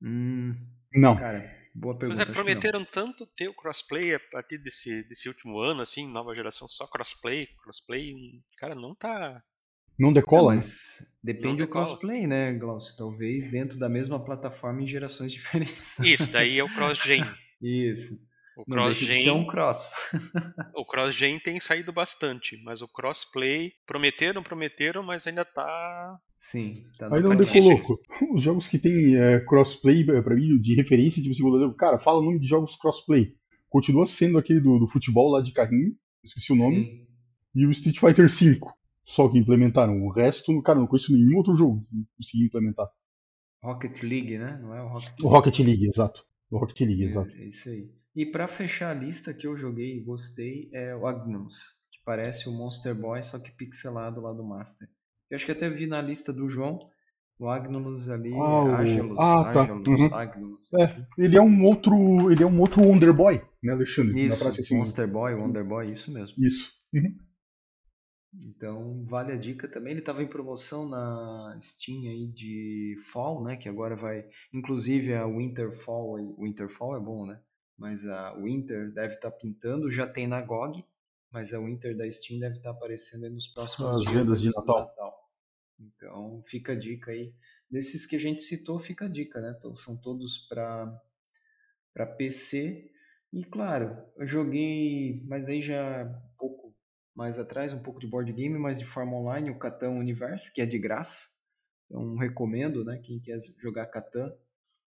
Hum, 0.00 0.54
não. 0.94 1.16
Cara, 1.16 1.52
boa 1.74 1.98
pergunta. 1.98 2.20
Mas 2.20 2.28
é, 2.28 2.32
prometeram 2.32 2.84
tanto 2.84 3.26
ter 3.26 3.48
o 3.48 3.54
crossplay 3.54 4.14
a 4.14 4.20
partir 4.30 4.56
desse, 4.58 5.02
desse 5.02 5.26
último 5.26 5.58
ano, 5.58 5.82
assim, 5.82 6.08
nova 6.08 6.32
geração, 6.32 6.68
só 6.68 6.86
crossplay, 6.86 7.48
crossplay. 7.60 8.14
Cara, 8.56 8.76
não 8.76 8.94
tá. 8.94 9.42
Não 9.98 10.12
decola? 10.12 10.50
Não, 10.50 10.54
mas 10.54 11.04
depende 11.20 11.64
do 11.64 11.68
cosplay, 11.68 12.24
né, 12.24 12.52
Glaucio? 12.52 12.96
Talvez 12.96 13.50
dentro 13.50 13.80
da 13.80 13.88
mesma 13.88 14.24
plataforma 14.24 14.80
em 14.80 14.86
gerações 14.86 15.32
diferentes. 15.34 15.98
Isso, 15.98 16.30
daí 16.30 16.56
é 16.56 16.62
o 16.62 16.72
cross-gen. 16.72 17.24
Isso. 17.60 18.24
O 18.56 18.64
cross-gen. 18.64 19.26
é 19.26 19.32
um 19.32 19.44
cross. 19.44 19.90
o 20.72 20.84
cross-gen 20.84 21.40
tem 21.40 21.58
saído 21.58 21.92
bastante, 21.92 22.56
mas 22.62 22.80
o 22.80 22.86
crossplay 22.86 23.72
prometeram, 23.84 24.40
prometeram, 24.40 25.02
mas 25.02 25.26
ainda 25.26 25.42
tá. 25.44 26.16
Sim, 26.36 26.84
tá 26.98 27.08
Aí 27.14 27.22
não 27.22 27.34
decolou. 27.34 27.98
Os 28.34 28.42
jogos 28.42 28.68
que 28.68 28.78
tem 28.78 29.16
é, 29.16 29.40
crossplay, 29.40 30.02
é, 30.02 30.20
pra 30.20 30.34
mim, 30.34 30.58
de 30.58 30.74
referência, 30.74 31.22
tipo 31.22 31.32
assim, 31.32 31.76
cara, 31.76 31.98
fala 31.98 32.20
o 32.20 32.24
nome 32.24 32.38
de 32.38 32.46
jogos 32.46 32.76
crossplay. 32.76 33.34
Continua 33.68 34.06
sendo 34.06 34.38
aquele 34.38 34.60
do, 34.60 34.78
do 34.78 34.86
futebol 34.86 35.30
lá 35.30 35.40
de 35.40 35.52
carrinho, 35.52 35.94
esqueci 36.22 36.52
o 36.52 36.56
nome. 36.56 36.84
Sim. 36.84 37.06
E 37.54 37.66
o 37.66 37.70
Street 37.70 37.98
Fighter 37.98 38.28
V 38.28 38.60
só 39.06 39.28
que 39.28 39.38
implementaram. 39.38 40.02
O 40.02 40.10
resto, 40.10 40.60
cara, 40.62 40.80
não 40.80 40.88
conheço 40.88 41.12
nenhum 41.12 41.36
outro 41.36 41.54
jogo 41.54 41.86
que 41.88 42.04
conseguiu 42.16 42.46
implementar. 42.48 42.90
Rocket 43.62 44.02
League, 44.02 44.36
né? 44.36 44.58
Não 44.60 44.74
é 44.74 44.82
o 44.82 44.88
Rocket 44.88 45.08
League. 45.10 45.24
O 45.24 45.28
Rocket 45.28 45.58
League, 45.60 45.86
exato. 45.86 46.26
O 46.50 46.58
Rocket 46.58 46.80
League, 46.80 47.02
é, 47.02 47.06
exato. 47.06 47.30
É 47.30 47.44
isso 47.46 47.68
aí. 47.68 47.88
E 48.14 48.26
para 48.26 48.48
fechar 48.48 48.90
a 48.90 48.98
lista 48.98 49.32
que 49.32 49.46
eu 49.46 49.56
joguei 49.56 49.98
e 49.98 50.04
gostei 50.04 50.68
é 50.72 50.94
o 50.96 51.06
Agnus, 51.06 51.86
que 51.90 51.98
parece 52.04 52.48
o 52.48 52.52
Monster 52.52 52.94
Boy, 52.94 53.22
só 53.22 53.38
que 53.38 53.52
pixelado 53.52 54.20
lá 54.20 54.32
do 54.32 54.44
Master. 54.44 54.88
Eu 55.30 55.36
acho 55.36 55.46
que 55.46 55.52
até 55.52 55.68
vi 55.68 55.86
na 55.86 56.00
lista 56.00 56.32
do 56.32 56.48
João, 56.48 56.78
o 57.38 57.48
Agnus 57.48 58.08
ali, 58.08 58.32
ah, 58.32 58.64
o... 58.64 58.74
Angelus, 58.74 59.18
ah, 59.18 59.52
tá. 59.52 59.72
Uhum. 59.72 60.14
Agnus. 60.14 60.72
É, 60.74 61.06
ele 61.18 61.36
é 61.36 61.42
um 61.42 61.64
outro, 61.64 62.30
ele 62.30 62.42
é 62.42 62.46
um 62.46 62.60
outro 62.60 62.82
Wonder 62.82 63.12
Boy, 63.12 63.42
né, 63.62 63.72
Alexandre? 63.72 64.26
Isso, 64.26 64.46
assim, 64.48 64.76
Monster 64.76 65.06
Boy, 65.06 65.34
Wonder 65.34 65.64
Boy, 65.64 65.84
isso 65.90 66.12
mesmo. 66.12 66.34
Isso. 66.38 66.72
Uhum. 66.94 67.26
Então, 68.44 69.04
vale 69.06 69.32
a 69.32 69.36
dica 69.36 69.68
também. 69.68 69.92
Ele 69.92 70.00
estava 70.00 70.22
em 70.22 70.28
promoção 70.28 70.88
na 70.88 71.56
Steam 71.60 72.02
aí 72.02 72.26
de 72.28 72.96
Fall, 73.12 73.42
né? 73.42 73.56
Que 73.56 73.68
agora 73.68 73.96
vai. 73.96 74.26
Inclusive 74.52 75.14
a 75.14 75.26
Winter 75.26 75.72
Fall. 75.72 76.16
Winter 76.38 76.68
Fall 76.68 76.96
é 76.96 77.00
bom, 77.00 77.24
né? 77.24 77.40
Mas 77.78 78.06
a 78.06 78.34
Winter 78.34 78.92
deve 78.92 79.14
estar 79.14 79.30
tá 79.30 79.36
pintando. 79.36 79.90
Já 79.90 80.06
tem 80.06 80.26
na 80.26 80.40
GOG. 80.40 80.84
Mas 81.30 81.52
a 81.52 81.58
Winter 81.58 81.96
da 81.96 82.10
Steam 82.10 82.40
deve 82.40 82.56
estar 82.56 82.70
tá 82.70 82.76
aparecendo 82.76 83.28
nos 83.30 83.46
próximos 83.48 83.90
As 83.90 84.02
dias 84.02 84.28
vendas 84.28 84.40
de 84.40 84.48
Natal. 84.48 84.86
Natal. 84.86 85.30
Então, 85.78 86.42
fica 86.46 86.72
a 86.72 86.76
dica 86.76 87.10
aí. 87.10 87.34
Desses 87.70 88.06
que 88.06 88.16
a 88.16 88.18
gente 88.18 88.42
citou, 88.42 88.78
fica 88.78 89.06
a 89.06 89.08
dica, 89.08 89.40
né? 89.40 89.54
Então, 89.58 89.76
são 89.76 89.96
todos 89.96 90.38
para 90.48 92.06
PC. 92.16 92.90
E 93.32 93.44
claro, 93.44 93.96
eu 94.16 94.26
joguei, 94.26 95.22
mas 95.26 95.48
aí 95.48 95.60
já 95.60 96.04
um 96.04 96.36
pouco 96.38 96.74
mais 97.14 97.38
atrás, 97.38 97.72
um 97.72 97.82
pouco 97.82 97.98
de 97.98 98.06
board 98.06 98.32
game, 98.32 98.58
mas 98.58 98.78
de 98.78 98.84
forma 98.84 99.16
online, 99.16 99.50
o 99.50 99.58
Catan 99.58 99.90
Universe, 99.90 100.52
que 100.52 100.60
é 100.60 100.66
de 100.66 100.78
graça. 100.78 101.36
Então 101.86 102.16
recomendo, 102.16 102.84
né, 102.84 102.98
quem 103.02 103.20
quer 103.20 103.38
jogar 103.58 103.86
Catan. 103.86 104.32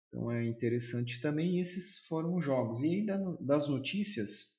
Então 0.08 0.32
é 0.32 0.46
interessante 0.46 1.20
também. 1.22 1.58
E 1.58 1.60
esses 1.60 2.06
foram 2.08 2.36
os 2.36 2.44
jogos. 2.44 2.82
E 2.82 2.88
aí 2.88 3.06
das 3.40 3.68
notícias 3.68 4.55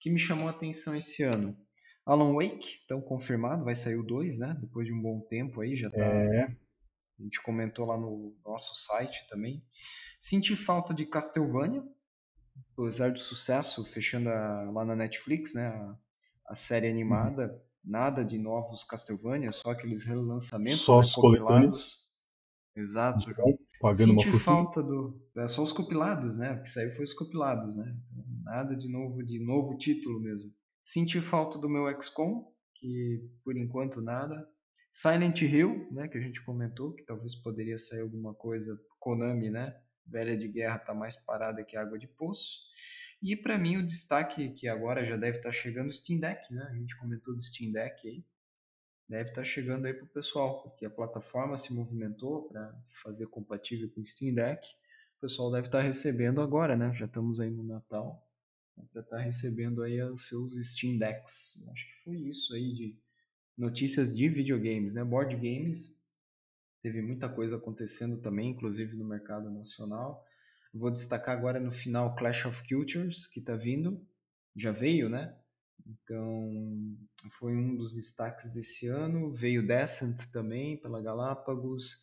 que 0.00 0.10
me 0.10 0.18
chamou 0.18 0.48
a 0.48 0.50
atenção 0.50 0.96
esse 0.96 1.22
ano. 1.22 1.56
Alan 2.04 2.32
Wake, 2.34 2.80
então 2.84 3.00
confirmado, 3.02 3.64
vai 3.64 3.74
sair 3.74 3.96
o 3.96 4.02
2, 4.02 4.38
né? 4.38 4.56
Depois 4.60 4.86
de 4.86 4.92
um 4.92 5.00
bom 5.00 5.20
tempo 5.20 5.60
aí, 5.60 5.76
já 5.76 5.90
tá. 5.90 6.04
É. 6.04 6.44
A 6.44 7.22
gente 7.22 7.42
comentou 7.42 7.84
lá 7.84 7.98
no 7.98 8.34
nosso 8.44 8.74
site 8.74 9.26
também. 9.28 9.62
Senti 10.18 10.56
falta 10.56 10.94
de 10.94 11.04
Castlevania, 11.04 11.84
apesar 12.72 13.10
do 13.12 13.18
sucesso, 13.18 13.84
fechando 13.84 14.30
a, 14.30 14.70
lá 14.70 14.84
na 14.84 14.96
Netflix, 14.96 15.52
né? 15.52 15.66
A, 15.66 15.98
a 16.46 16.54
série 16.54 16.88
animada, 16.88 17.52
uhum. 17.52 17.60
nada 17.84 18.24
de 18.24 18.38
novos 18.38 18.84
Castlevania, 18.84 19.52
só 19.52 19.72
aqueles 19.72 20.04
relançamentos 20.04 20.80
só 20.80 20.96
né, 20.96 21.00
os 21.02 21.12
compilados. 21.12 22.08
Exato. 22.74 23.28
Pagando 23.80 24.20
Senti 24.20 24.38
falta 24.38 24.82
do. 24.82 25.20
É 25.36 25.46
só 25.46 25.62
os 25.62 25.72
compilados, 25.72 26.36
né? 26.36 26.52
O 26.52 26.62
que 26.62 26.68
saiu 26.68 26.90
foi 26.92 27.04
os 27.04 27.14
compilados, 27.14 27.76
né? 27.76 27.96
Então, 28.04 28.24
nada 28.42 28.76
de 28.76 28.88
novo, 28.88 29.22
de 29.22 29.38
novo 29.38 29.76
título 29.78 30.20
mesmo. 30.20 30.52
Senti 30.82 31.20
falta 31.20 31.58
do 31.58 31.68
meu 31.68 31.84
XCOM, 32.00 32.44
que 32.74 33.22
por 33.44 33.56
enquanto 33.56 34.00
nada. 34.00 34.48
Silent 34.90 35.42
Hill, 35.42 35.88
né? 35.92 36.08
Que 36.08 36.18
a 36.18 36.20
gente 36.20 36.42
comentou, 36.44 36.92
que 36.94 37.04
talvez 37.04 37.36
poderia 37.36 37.78
sair 37.78 38.00
alguma 38.00 38.34
coisa. 38.34 38.76
Konami, 38.98 39.50
né? 39.50 39.76
Velha 40.04 40.36
de 40.36 40.48
guerra 40.48 40.78
tá 40.78 40.94
mais 40.94 41.14
parada 41.24 41.62
que 41.62 41.76
água 41.76 41.98
de 41.98 42.08
poço. 42.08 42.62
E 43.22 43.36
para 43.36 43.58
mim 43.58 43.76
o 43.76 43.86
destaque 43.86 44.50
que 44.50 44.66
agora 44.68 45.04
já 45.04 45.16
deve 45.16 45.38
estar 45.38 45.50
tá 45.50 45.54
chegando 45.54 45.88
o 45.88 45.92
Steam 45.92 46.18
Deck, 46.18 46.52
né? 46.52 46.66
A 46.70 46.74
gente 46.74 46.96
comentou 46.96 47.34
do 47.34 47.42
Steam 47.42 47.70
Deck 47.70 48.08
aí. 48.08 48.24
Deve 49.08 49.30
estar 49.30 49.40
tá 49.40 49.44
chegando 49.44 49.86
aí 49.86 49.94
para 49.94 50.04
o 50.04 50.08
pessoal, 50.08 50.62
porque 50.62 50.84
a 50.84 50.90
plataforma 50.90 51.56
se 51.56 51.72
movimentou 51.72 52.48
para 52.48 52.74
fazer 53.02 53.26
compatível 53.26 53.88
com 53.90 54.00
o 54.00 54.04
Steam 54.04 54.34
Deck. 54.34 54.66
O 55.16 55.20
pessoal 55.20 55.50
deve 55.50 55.68
estar 55.68 55.78
tá 55.78 55.84
recebendo 55.84 56.42
agora, 56.42 56.76
né? 56.76 56.92
Já 56.92 57.06
estamos 57.06 57.40
aí 57.40 57.50
no 57.50 57.62
Natal. 57.62 58.22
para 58.92 59.00
estar 59.00 59.16
tá 59.16 59.22
recebendo 59.22 59.82
aí 59.82 60.02
os 60.02 60.28
seus 60.28 60.54
Steam 60.68 60.98
Decks. 60.98 61.66
Acho 61.72 61.86
que 61.86 62.04
foi 62.04 62.16
isso 62.16 62.54
aí 62.54 62.74
de 62.74 62.98
notícias 63.56 64.16
de 64.16 64.28
videogames, 64.28 64.94
né? 64.94 65.02
Board 65.02 65.34
games, 65.34 66.06
teve 66.82 67.00
muita 67.00 67.28
coisa 67.28 67.56
acontecendo 67.56 68.20
também, 68.20 68.50
inclusive 68.50 68.94
no 68.94 69.04
mercado 69.04 69.50
nacional. 69.50 70.24
Vou 70.72 70.90
destacar 70.90 71.36
agora 71.36 71.58
no 71.58 71.72
final 71.72 72.14
Clash 72.14 72.44
of 72.44 72.62
Cultures, 72.68 73.26
que 73.26 73.40
está 73.40 73.56
vindo, 73.56 74.06
já 74.54 74.70
veio, 74.70 75.08
né? 75.08 75.34
Então, 75.86 76.96
foi 77.30 77.54
um 77.54 77.76
dos 77.76 77.94
destaques 77.94 78.52
desse 78.52 78.86
ano. 78.86 79.32
Veio 79.32 79.66
Descent 79.66 80.30
também, 80.32 80.76
pela 80.76 81.02
Galápagos. 81.02 82.00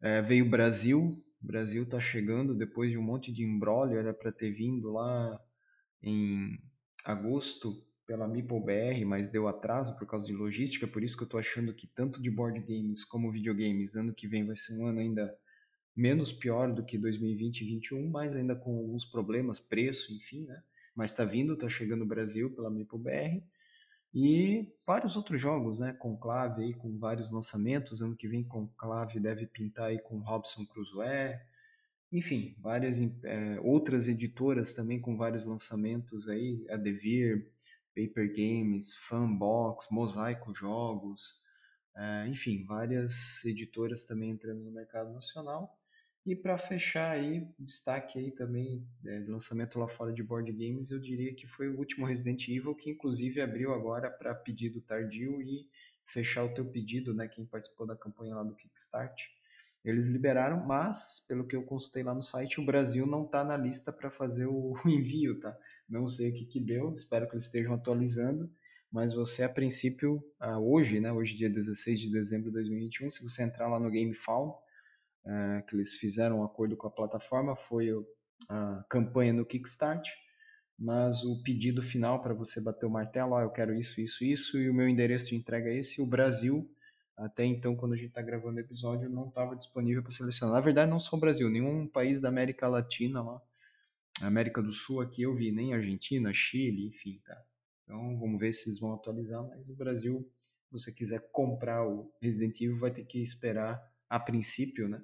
É, 0.00 0.20
veio 0.20 0.48
Brasil. 0.48 1.22
O 1.42 1.46
Brasil 1.46 1.82
está 1.82 2.00
chegando 2.00 2.54
depois 2.54 2.90
de 2.90 2.98
um 2.98 3.02
monte 3.02 3.32
de 3.32 3.44
embrólio. 3.44 3.98
Era 3.98 4.12
para 4.12 4.32
ter 4.32 4.50
vindo 4.50 4.92
lá 4.92 5.40
em 6.02 6.58
agosto 7.04 7.84
pela 8.06 8.28
MeepleBR, 8.28 9.04
mas 9.04 9.30
deu 9.30 9.48
atraso 9.48 9.96
por 9.96 10.06
causa 10.06 10.26
de 10.26 10.32
logística. 10.32 10.86
Por 10.86 11.02
isso 11.02 11.16
que 11.16 11.22
eu 11.22 11.26
estou 11.26 11.40
achando 11.40 11.72
que 11.74 11.86
tanto 11.86 12.20
de 12.20 12.30
board 12.30 12.60
games 12.60 13.04
como 13.04 13.32
videogames, 13.32 13.94
ano 13.94 14.14
que 14.14 14.28
vem 14.28 14.46
vai 14.46 14.56
ser 14.56 14.74
um 14.78 14.86
ano 14.86 15.00
ainda 15.00 15.34
menos 15.96 16.32
pior 16.32 16.72
do 16.72 16.84
que 16.84 16.98
2020 16.98 17.60
e 17.60 17.64
2021, 17.64 18.10
mas 18.10 18.34
ainda 18.34 18.54
com 18.54 18.76
alguns 18.76 19.04
problemas, 19.04 19.60
preço, 19.60 20.12
enfim, 20.12 20.44
né? 20.44 20.62
Mas 20.94 21.10
está 21.10 21.24
vindo, 21.24 21.54
está 21.54 21.68
chegando 21.68 22.00
no 22.00 22.06
Brasil 22.06 22.54
pela 22.54 22.70
MeepleBR. 22.70 23.42
E 24.14 24.72
vários 24.86 25.16
outros 25.16 25.40
jogos, 25.40 25.80
né? 25.80 25.92
Conclave 25.92 26.62
aí 26.62 26.74
com 26.74 26.96
vários 26.98 27.30
lançamentos. 27.30 28.00
Ano 28.00 28.14
que 28.16 28.28
vem 28.28 28.44
Conclave 28.44 29.18
deve 29.18 29.46
pintar 29.46 29.86
aí 29.86 29.98
com 29.98 30.20
Robson 30.20 30.64
Crusoe. 30.66 31.36
Enfim, 32.12 32.54
várias 32.60 33.00
é, 33.24 33.58
outras 33.60 34.06
editoras 34.06 34.72
também 34.72 35.00
com 35.00 35.16
vários 35.16 35.44
lançamentos 35.44 36.28
aí. 36.28 36.64
A 36.70 36.76
Devir, 36.76 37.50
Paper 37.96 38.32
Games, 38.32 38.94
Fanbox, 38.94 39.88
Mosaico 39.90 40.54
Jogos. 40.54 41.42
É, 41.96 42.28
enfim, 42.28 42.64
várias 42.64 43.44
editoras 43.44 44.04
também 44.04 44.30
entrando 44.30 44.62
no 44.62 44.70
mercado 44.70 45.12
nacional. 45.12 45.76
E 46.26 46.34
para 46.34 46.56
fechar 46.56 47.10
aí, 47.10 47.46
destaque 47.58 48.18
aí 48.18 48.30
também, 48.30 48.82
é, 49.04 49.18
lançamento 49.28 49.78
lá 49.78 49.86
fora 49.86 50.10
de 50.10 50.22
board 50.22 50.50
games, 50.52 50.90
eu 50.90 50.98
diria 50.98 51.34
que 51.34 51.46
foi 51.46 51.68
o 51.68 51.76
último 51.76 52.06
Resident 52.06 52.48
Evil, 52.48 52.74
que 52.74 52.90
inclusive 52.90 53.42
abriu 53.42 53.74
agora 53.74 54.10
para 54.10 54.34
pedido 54.34 54.80
tardio 54.80 55.42
e 55.42 55.68
fechar 56.06 56.44
o 56.44 56.54
teu 56.54 56.64
pedido, 56.64 57.12
né, 57.12 57.28
quem 57.28 57.44
participou 57.44 57.86
da 57.86 57.94
campanha 57.94 58.36
lá 58.36 58.42
do 58.42 58.54
Kickstart. 58.54 59.26
Eles 59.84 60.06
liberaram, 60.06 60.64
mas, 60.64 61.26
pelo 61.28 61.46
que 61.46 61.54
eu 61.54 61.62
consultei 61.62 62.02
lá 62.02 62.14
no 62.14 62.22
site, 62.22 62.58
o 62.58 62.64
Brasil 62.64 63.06
não 63.06 63.26
está 63.26 63.44
na 63.44 63.56
lista 63.56 63.92
para 63.92 64.10
fazer 64.10 64.46
o 64.46 64.74
envio, 64.86 65.38
tá? 65.40 65.54
Não 65.86 66.08
sei 66.08 66.30
o 66.30 66.34
que, 66.34 66.46
que 66.46 66.58
deu, 66.58 66.94
espero 66.94 67.26
que 67.26 67.34
eles 67.34 67.44
estejam 67.44 67.74
atualizando, 67.74 68.50
mas 68.90 69.12
você, 69.12 69.42
a 69.42 69.48
princípio, 69.48 70.24
ah, 70.40 70.58
hoje, 70.58 71.00
né, 71.00 71.12
hoje 71.12 71.36
dia 71.36 71.50
16 71.50 72.00
de 72.00 72.10
dezembro 72.10 72.46
de 72.46 72.54
2021, 72.54 73.10
se 73.10 73.22
você 73.22 73.42
entrar 73.42 73.68
lá 73.68 73.78
no 73.78 73.90
GameFound, 73.90 74.54
é, 75.26 75.62
que 75.62 75.74
eles 75.74 75.94
fizeram 75.94 76.40
um 76.40 76.44
acordo 76.44 76.76
com 76.76 76.86
a 76.86 76.90
plataforma 76.90 77.56
foi 77.56 77.90
a 78.48 78.84
campanha 78.88 79.32
no 79.32 79.46
Kickstart, 79.46 80.06
mas 80.78 81.22
o 81.22 81.42
pedido 81.42 81.82
final 81.82 82.20
para 82.20 82.34
você 82.34 82.60
bater 82.60 82.84
o 82.86 82.90
martelo, 82.90 83.32
ó, 83.32 83.40
eu 83.40 83.50
quero 83.50 83.74
isso, 83.74 84.00
isso, 84.00 84.24
isso, 84.24 84.58
e 84.58 84.68
o 84.68 84.74
meu 84.74 84.88
endereço 84.88 85.30
de 85.30 85.36
entrega 85.36 85.70
é 85.70 85.78
esse. 85.78 86.02
O 86.02 86.06
Brasil, 86.06 86.68
até 87.16 87.44
então, 87.44 87.76
quando 87.76 87.92
a 87.92 87.96
gente 87.96 88.08
está 88.08 88.20
gravando 88.20 88.56
o 88.56 88.60
episódio, 88.60 89.08
não 89.08 89.28
estava 89.28 89.54
disponível 89.56 90.02
para 90.02 90.10
selecionar. 90.10 90.56
Na 90.56 90.60
verdade, 90.60 90.90
não 90.90 90.98
só 90.98 91.16
o 91.16 91.20
Brasil, 91.20 91.48
nenhum 91.48 91.86
país 91.86 92.20
da 92.20 92.28
América 92.28 92.68
Latina 92.68 93.22
lá, 93.22 93.40
América 94.20 94.62
do 94.62 94.72
Sul 94.72 95.00
aqui 95.00 95.22
eu 95.22 95.34
vi, 95.34 95.50
nem 95.50 95.74
Argentina, 95.74 96.32
Chile, 96.32 96.86
enfim, 96.86 97.20
tá. 97.24 97.42
Então 97.84 98.18
vamos 98.18 98.38
ver 98.38 98.52
se 98.52 98.68
eles 98.68 98.80
vão 98.80 98.94
atualizar, 98.94 99.42
mas 99.46 99.68
o 99.68 99.74
Brasil, 99.74 100.28
se 100.66 100.72
você 100.72 100.92
quiser 100.92 101.30
comprar 101.30 101.86
o 101.86 102.12
Resident 102.20 102.60
Evil, 102.60 102.78
vai 102.78 102.90
ter 102.90 103.04
que 103.04 103.20
esperar 103.20 103.82
a 104.08 104.18
princípio, 104.18 104.88
né? 104.88 105.02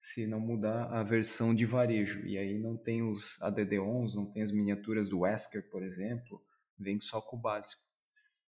Se 0.00 0.26
não 0.26 0.40
mudar 0.40 0.84
a 0.92 1.02
versão 1.02 1.54
de 1.54 1.66
varejo. 1.66 2.26
E 2.26 2.38
aí 2.38 2.58
não 2.58 2.76
tem 2.76 3.02
os 3.02 3.38
ADD11, 3.42 4.14
não 4.14 4.26
tem 4.26 4.42
as 4.42 4.52
miniaturas 4.52 5.08
do 5.08 5.20
Wesker, 5.20 5.68
por 5.70 5.82
exemplo, 5.82 6.40
vem 6.78 7.00
só 7.00 7.20
com 7.20 7.36
o 7.36 7.40
básico. 7.40 7.82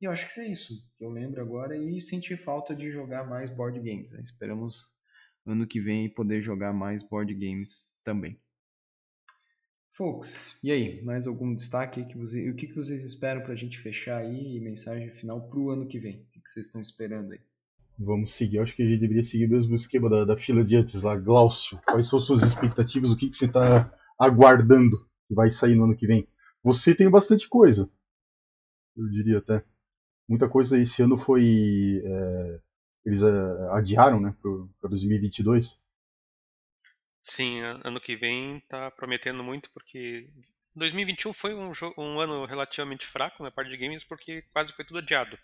E 0.01 0.05
eu 0.05 0.11
acho 0.11 0.33
que 0.33 0.41
é 0.41 0.49
isso 0.49 0.75
que 0.97 1.05
eu 1.05 1.11
lembro 1.11 1.41
agora 1.41 1.77
e 1.77 2.01
senti 2.01 2.37
falta 2.37 2.75
de 2.75 2.91
jogar 2.91 3.25
mais 3.25 3.49
board 3.49 3.79
games. 3.79 4.13
Né? 4.13 4.21
Esperamos 4.21 4.95
ano 5.47 5.67
que 5.67 5.81
vem 5.81 6.09
poder 6.09 6.43
jogar 6.43 6.73
mais 6.73 7.03
board 7.03 7.33
games 7.35 7.97
também. 8.03 8.39
Folks, 9.93 10.63
e 10.63 10.71
aí, 10.71 11.03
mais 11.03 11.27
algum 11.27 11.55
destaque 11.55 12.05
que 12.05 12.19
você, 12.19 12.51
o 12.51 12.55
que, 12.55 12.71
vocês 12.71 13.03
esperam 13.03 13.41
para 13.41 13.55
a 13.55 13.57
gente 13.57 13.79
fechar 13.79 14.19
aí 14.19 14.61
mensagem 14.61 15.11
final 15.13 15.49
para 15.49 15.59
o 15.59 15.71
ano 15.71 15.87
que 15.87 15.99
vem? 15.99 16.29
O 16.37 16.43
que 16.43 16.51
vocês 16.51 16.67
estão 16.67 16.83
esperando 16.83 17.33
aí? 17.33 17.41
Vamos 17.99 18.35
seguir. 18.35 18.59
Acho 18.59 18.75
que 18.75 18.83
a 18.83 18.87
gente 18.87 19.01
deveria 19.01 19.23
seguir 19.23 19.47
o 19.47 19.51
mesmo 19.51 19.75
esquema 19.75 20.11
da, 20.11 20.25
da 20.25 20.37
fila 20.37 20.63
de 20.63 20.77
antes 20.77 21.03
lá. 21.03 21.17
Glaucio, 21.17 21.81
quais 21.87 22.09
são 22.09 22.21
suas 22.21 22.43
expectativas? 22.43 23.11
O 23.11 23.17
que, 23.17 23.31
que 23.31 23.37
você 23.37 23.47
está 23.47 23.93
aguardando 24.19 25.09
que 25.27 25.35
vai 25.35 25.51
sair 25.51 25.75
no 25.75 25.85
ano 25.85 25.97
que 25.97 26.07
vem? 26.07 26.29
Você 26.63 26.95
tem 26.95 27.11
bastante 27.11 27.49
coisa. 27.49 27.91
Eu 28.97 29.09
diria 29.09 29.39
até. 29.39 29.65
Muita 30.29 30.49
coisa 30.49 30.79
esse 30.79 31.03
ano 31.03 31.17
foi. 31.17 32.03
É, 32.05 32.61
eles 33.07 33.23
é, 33.23 33.31
adiaram, 33.71 34.21
né, 34.21 34.35
para 34.81 34.91
2022. 34.91 35.79
Sim, 37.23 37.61
ano 37.61 38.01
que 38.01 38.17
vem 38.17 38.59
está 38.59 38.91
prometendo 38.91 39.43
muito 39.43 39.71
porque 39.73 40.31
2021 40.77 41.33
foi 41.33 41.55
um, 41.55 41.73
um 41.99 42.21
ano 42.21 42.45
relativamente 42.45 43.05
fraco 43.05 43.43
na 43.43 43.51
parte 43.51 43.71
de 43.71 43.77
games 43.77 44.05
porque 44.05 44.43
quase 44.53 44.73
foi 44.73 44.85
tudo 44.85 44.99
adiado. 44.99 45.37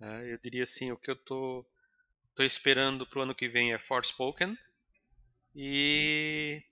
É, 0.00 0.32
eu 0.32 0.38
diria 0.38 0.64
assim, 0.64 0.92
o 0.92 0.96
que 0.96 1.10
eu 1.10 1.16
tô, 1.16 1.64
tô 2.34 2.42
esperando 2.42 3.06
pro 3.06 3.22
ano 3.22 3.34
que 3.34 3.48
vem 3.48 3.72
é 3.72 3.78
Forspoken 3.78 4.56
e 5.54 6.62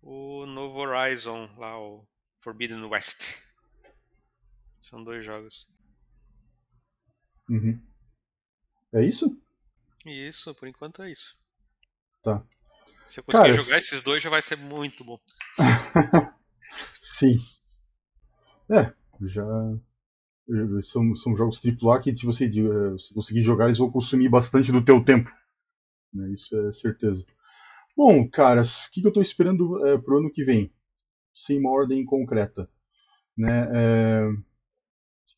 o 0.00 0.46
novo 0.46 0.78
Horizon, 0.78 1.52
lá 1.56 1.78
o 1.80 2.06
Forbidden 2.40 2.84
West. 2.84 3.36
São 4.80 5.02
dois 5.02 5.24
jogos. 5.24 5.66
Uhum. 7.48 7.84
É 8.92 9.04
isso? 9.04 9.40
Isso, 10.04 10.54
por 10.54 10.68
enquanto 10.68 11.02
é 11.02 11.10
isso. 11.10 11.36
Tá. 12.22 12.44
Se 13.04 13.18
eu 13.20 13.24
conseguir 13.24 13.50
Cara, 13.50 13.60
jogar 13.60 13.78
esses 13.78 14.02
dois 14.02 14.22
já 14.22 14.30
vai 14.30 14.42
ser 14.42 14.56
muito 14.56 15.04
bom. 15.04 15.18
Sim. 16.94 17.36
É, 18.70 18.92
já 19.22 19.44
são, 20.82 21.14
são 21.14 21.36
jogos 21.36 21.60
AAA 21.64 22.00
que 22.00 22.14
tipo, 22.14 22.32
você, 22.32 22.46
eh, 22.46 22.98
se 22.98 23.12
conseguir 23.12 23.42
jogar, 23.42 23.66
eles 23.66 23.78
vão 23.78 23.90
consumir 23.90 24.28
bastante 24.28 24.70
do 24.70 24.84
teu 24.84 25.04
tempo. 25.04 25.30
Né? 26.12 26.32
Isso 26.32 26.56
é 26.56 26.72
certeza. 26.72 27.26
Bom, 27.96 28.28
caras, 28.28 28.86
o 28.86 28.92
que, 28.92 29.00
que 29.00 29.06
eu 29.06 29.10
estou 29.10 29.22
esperando 29.22 29.84
é, 29.86 29.98
pro 29.98 30.18
ano 30.18 30.30
que 30.30 30.44
vem? 30.44 30.72
Sem 31.34 31.58
uma 31.58 31.70
ordem 31.70 32.04
concreta. 32.04 32.68
Né? 33.36 33.68
É... 33.74 34.28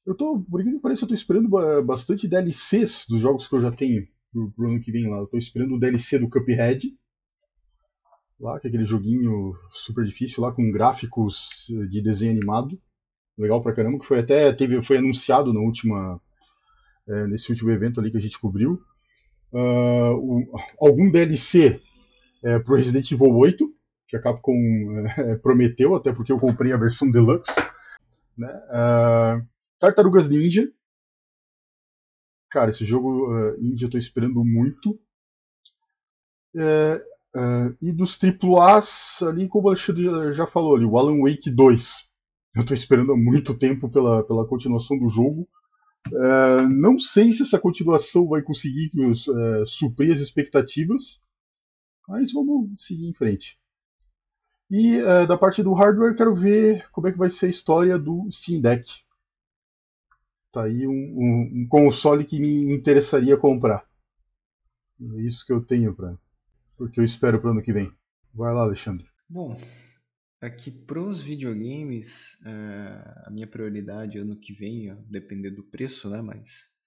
Eu 0.05 0.15
tô, 0.15 0.41
por 0.41 0.63
que 0.63 0.79
parece, 0.79 1.03
eu 1.03 1.09
tô 1.09 1.15
esperando 1.15 1.49
bastante 1.83 2.27
DLCs 2.27 3.05
dos 3.09 3.21
jogos 3.21 3.47
que 3.47 3.55
eu 3.55 3.61
já 3.61 3.71
tenho 3.71 4.09
pro, 4.33 4.51
pro 4.53 4.71
ano 4.71 4.81
que 4.81 4.91
vem 4.91 5.09
lá. 5.09 5.19
Eu 5.19 5.27
tô 5.27 5.37
esperando 5.37 5.75
o 5.75 5.79
DLC 5.79 6.19
do 6.19 6.31
Cuphead, 6.31 6.97
lá, 8.41 8.59
que 8.59 8.67
é 8.67 8.71
aquele 8.71 8.87
joguinho 8.87 9.55
super 9.71 10.05
difícil 10.07 10.43
lá 10.43 10.51
com 10.51 10.71
gráficos 10.71 11.67
de 11.91 12.01
desenho 12.01 12.33
animado 12.33 12.81
legal 13.39 13.63
pra 13.63 13.73
caramba, 13.73 13.99
que 13.99 14.07
foi 14.07 14.19
até 14.19 14.53
teve, 14.53 14.83
foi 14.83 14.99
anunciado 14.99 15.53
no 15.53 15.61
última, 15.61 16.21
é, 17.09 17.27
nesse 17.29 17.51
último 17.51 17.71
evento 17.71 18.01
ali 18.01 18.11
que 18.11 18.19
a 18.19 18.21
gente 18.21 18.39
cobriu. 18.39 18.83
Uh, 19.53 20.13
o, 20.15 20.61
algum 20.79 21.11
DLC 21.11 21.81
é, 22.45 22.59
pro 22.59 22.77
Resident 22.77 23.11
Evil 23.11 23.35
8, 23.35 23.75
que 24.09 24.17
a 24.17 24.21
Capcom 24.21 24.55
é, 25.17 25.37
prometeu, 25.43 25.95
até 25.95 26.13
porque 26.13 26.33
eu 26.33 26.39
comprei 26.39 26.73
a 26.73 26.77
versão 26.77 27.11
Deluxe. 27.11 27.55
Né? 28.37 28.49
Uh, 28.49 29.47
Tartarugas 29.79 30.29
Ninja. 30.29 30.71
Cara, 32.51 32.71
esse 32.71 32.85
jogo 32.85 33.31
uh, 33.31 33.61
indie 33.61 33.85
eu 33.85 33.91
tô 33.91 33.99
esperando 33.99 34.43
muito. 34.45 34.99
É, 36.57 37.03
uh, 37.37 37.77
e 37.81 37.93
dos 37.93 38.19
AAAs, 38.23 39.23
ali, 39.23 39.49
como 39.49 39.67
o 39.67 39.71
Alexandre 39.71 40.33
já 40.33 40.47
falou, 40.47 40.77
ali, 40.77 40.85
o 40.85 40.97
Alan 40.97 41.21
Wake 41.21 41.51
2. 41.51 42.08
Eu 42.55 42.63
estou 42.63 42.75
esperando 42.75 43.13
há 43.13 43.17
muito 43.17 43.57
tempo 43.57 43.89
pela, 43.89 44.23
pela 44.25 44.47
continuação 44.47 44.99
do 44.99 45.09
jogo. 45.09 45.49
É, 46.07 46.63
não 46.69 46.99
sei 46.99 47.33
se 47.33 47.43
essa 47.43 47.59
continuação 47.59 48.29
vai 48.29 48.43
conseguir 48.43 48.91
é, 48.97 49.65
suprir 49.67 50.13
as 50.13 50.21
expectativas, 50.21 51.21
mas 52.07 52.33
vamos 52.33 52.71
seguir 52.85 53.07
em 53.07 53.15
frente. 53.15 53.59
E 54.71 54.99
é, 54.99 55.27
da 55.27 55.37
parte 55.39 55.63
do 55.63 55.73
hardware, 55.73 56.17
quero 56.17 56.35
ver 56.35 56.89
como 56.91 57.09
é 57.09 57.13
que 57.13 57.19
vai 57.19 57.31
ser 57.31 57.47
a 57.47 57.51
história 57.51 57.99
do 57.99 58.29
Steam 58.31 58.61
Deck. 58.61 59.03
Tá 60.53 60.65
aí 60.65 60.87
um, 60.87 60.93
um, 60.93 61.63
um 61.63 61.69
console 61.69 62.25
que 62.25 62.39
me 62.39 62.75
interessaria 62.75 63.37
comprar. 63.37 63.87
É 65.01 65.21
isso 65.23 65.47
que 65.47 65.53
eu 65.53 65.61
tenho 65.61 65.95
para, 65.95 66.19
porque 66.77 66.99
eu 66.99 67.05
espero 67.05 67.41
para 67.41 67.49
o 67.49 67.53
ano 67.53 67.63
que 67.63 67.73
vem. 67.73 67.91
Vai 68.35 68.53
lá, 68.53 68.63
Alexandre. 68.63 69.07
Bom, 69.29 69.59
Aqui 70.41 70.71
pros 70.71 71.21
videogames, 71.21 72.41
eh, 72.47 73.25
a 73.27 73.31
minha 73.31 73.47
prioridade 73.47 74.19
ano 74.19 74.39
que 74.39 74.53
vem, 74.53 74.95
depender 75.11 75.51
do 75.51 75.65
preço, 75.65 76.09
né? 76.09 76.23
Mas 76.23 76.79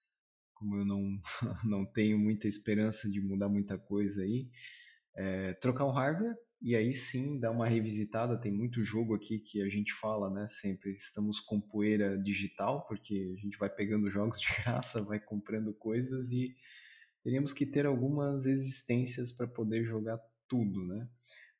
como 0.54 0.76
eu 0.76 0.84
não, 0.84 1.20
não 1.64 1.84
tenho 1.84 2.18
muita 2.18 2.46
esperança 2.46 3.10
de 3.10 3.20
mudar 3.20 3.48
muita 3.48 3.76
coisa 3.76 4.22
aí, 4.22 4.48
é 5.16 5.52
trocar 5.54 5.84
o 5.84 5.90
hardware 5.90 6.36
e 6.62 6.76
aí 6.76 6.94
sim 6.94 7.38
dar 7.40 7.50
uma 7.50 7.68
revisitada. 7.68 8.40
Tem 8.40 8.52
muito 8.52 8.84
jogo 8.84 9.14
aqui 9.14 9.40
que 9.40 9.60
a 9.60 9.68
gente 9.68 9.92
fala, 9.92 10.30
né? 10.30 10.46
Sempre 10.46 10.92
estamos 10.92 11.40
com 11.40 11.60
poeira 11.60 12.16
digital, 12.16 12.86
porque 12.86 13.34
a 13.36 13.40
gente 13.40 13.58
vai 13.58 13.68
pegando 13.68 14.08
jogos 14.10 14.40
de 14.40 14.46
graça, 14.62 15.04
vai 15.04 15.18
comprando 15.18 15.74
coisas 15.74 16.30
e 16.30 16.54
teríamos 17.22 17.52
que 17.52 17.66
ter 17.66 17.84
algumas 17.84 18.46
existências 18.46 19.32
para 19.32 19.46
poder 19.46 19.84
jogar 19.84 20.18
tudo, 20.48 20.86
né? 20.86 21.08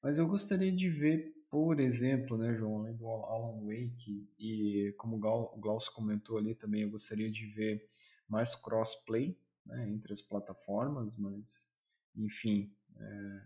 Mas 0.03 0.19
eu 0.19 0.27
gostaria 0.27 0.73
de 0.73 0.89
ver, 0.89 1.33
por 1.53 1.79
exemplo, 1.81 2.39
né, 2.39 2.55
João, 2.55 2.79
além 2.79 2.97
do 2.97 3.07
Alan 3.07 3.61
Wake, 3.67 4.27
e 4.39 4.95
como 4.97 5.17
o 5.17 5.61
Glaucio 5.61 5.93
comentou 5.93 6.39
ali 6.39 6.55
também, 6.55 6.81
eu 6.81 6.89
gostaria 6.89 7.31
de 7.31 7.45
ver 7.45 7.87
mais 8.27 8.55
crossplay 8.55 9.39
né, 9.67 9.87
entre 9.91 10.15
as 10.15 10.23
plataformas, 10.23 11.15
mas, 11.19 11.71
enfim, 12.17 12.75
é, 12.99 13.43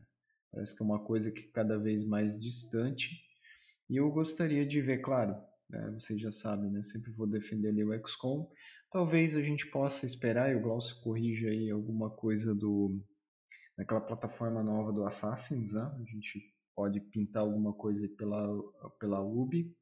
parece 0.53 0.77
que 0.77 0.85
é 0.85 0.87
uma 0.87 1.01
coisa 1.01 1.33
que 1.33 1.43
cada 1.49 1.77
vez 1.77 2.05
mais 2.05 2.39
distante. 2.39 3.11
E 3.91 3.97
eu 3.97 4.09
gostaria 4.13 4.65
de 4.65 4.81
ver, 4.81 4.99
claro, 4.99 5.35
né, 5.69 5.91
vocês 5.91 6.21
já 6.21 6.31
sabem, 6.31 6.71
né, 6.71 6.85
sempre 6.85 7.11
vou 7.11 7.27
defender 7.27 7.71
ali 7.71 7.83
o 7.83 8.07
XCOM, 8.07 8.49
talvez 8.89 9.35
a 9.35 9.43
gente 9.43 9.67
possa 9.67 10.07
esperar, 10.07 10.53
e 10.53 10.55
o 10.55 10.63
Glaucio 10.63 11.03
corrija 11.03 11.49
aí 11.49 11.73
alguma 11.73 12.09
coisa 12.09 12.55
do 12.55 13.03
naquela 13.77 14.01
plataforma 14.01 14.63
nova 14.63 14.93
do 14.93 15.05
Assassins, 15.05 15.73
né? 15.73 15.83
A 15.83 16.05
gente 16.05 16.56
pode 16.77 17.01
pintar 17.01 17.43
alguma 17.43 17.73
coisa 17.73 18.07
pela, 18.17 18.47
pela 19.01 19.21
Ubi. 19.21 19.75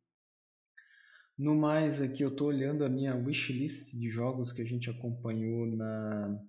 No 1.36 1.56
mais, 1.56 2.00
aqui 2.00 2.22
eu 2.22 2.28
estou 2.28 2.46
olhando 2.46 2.84
a 2.84 2.88
minha 2.88 3.16
wishlist 3.16 3.92
de 3.98 4.08
jogos 4.08 4.52
que 4.52 4.62
a 4.62 4.64
gente 4.64 4.88
acompanhou 4.88 5.66
na. 5.66 6.40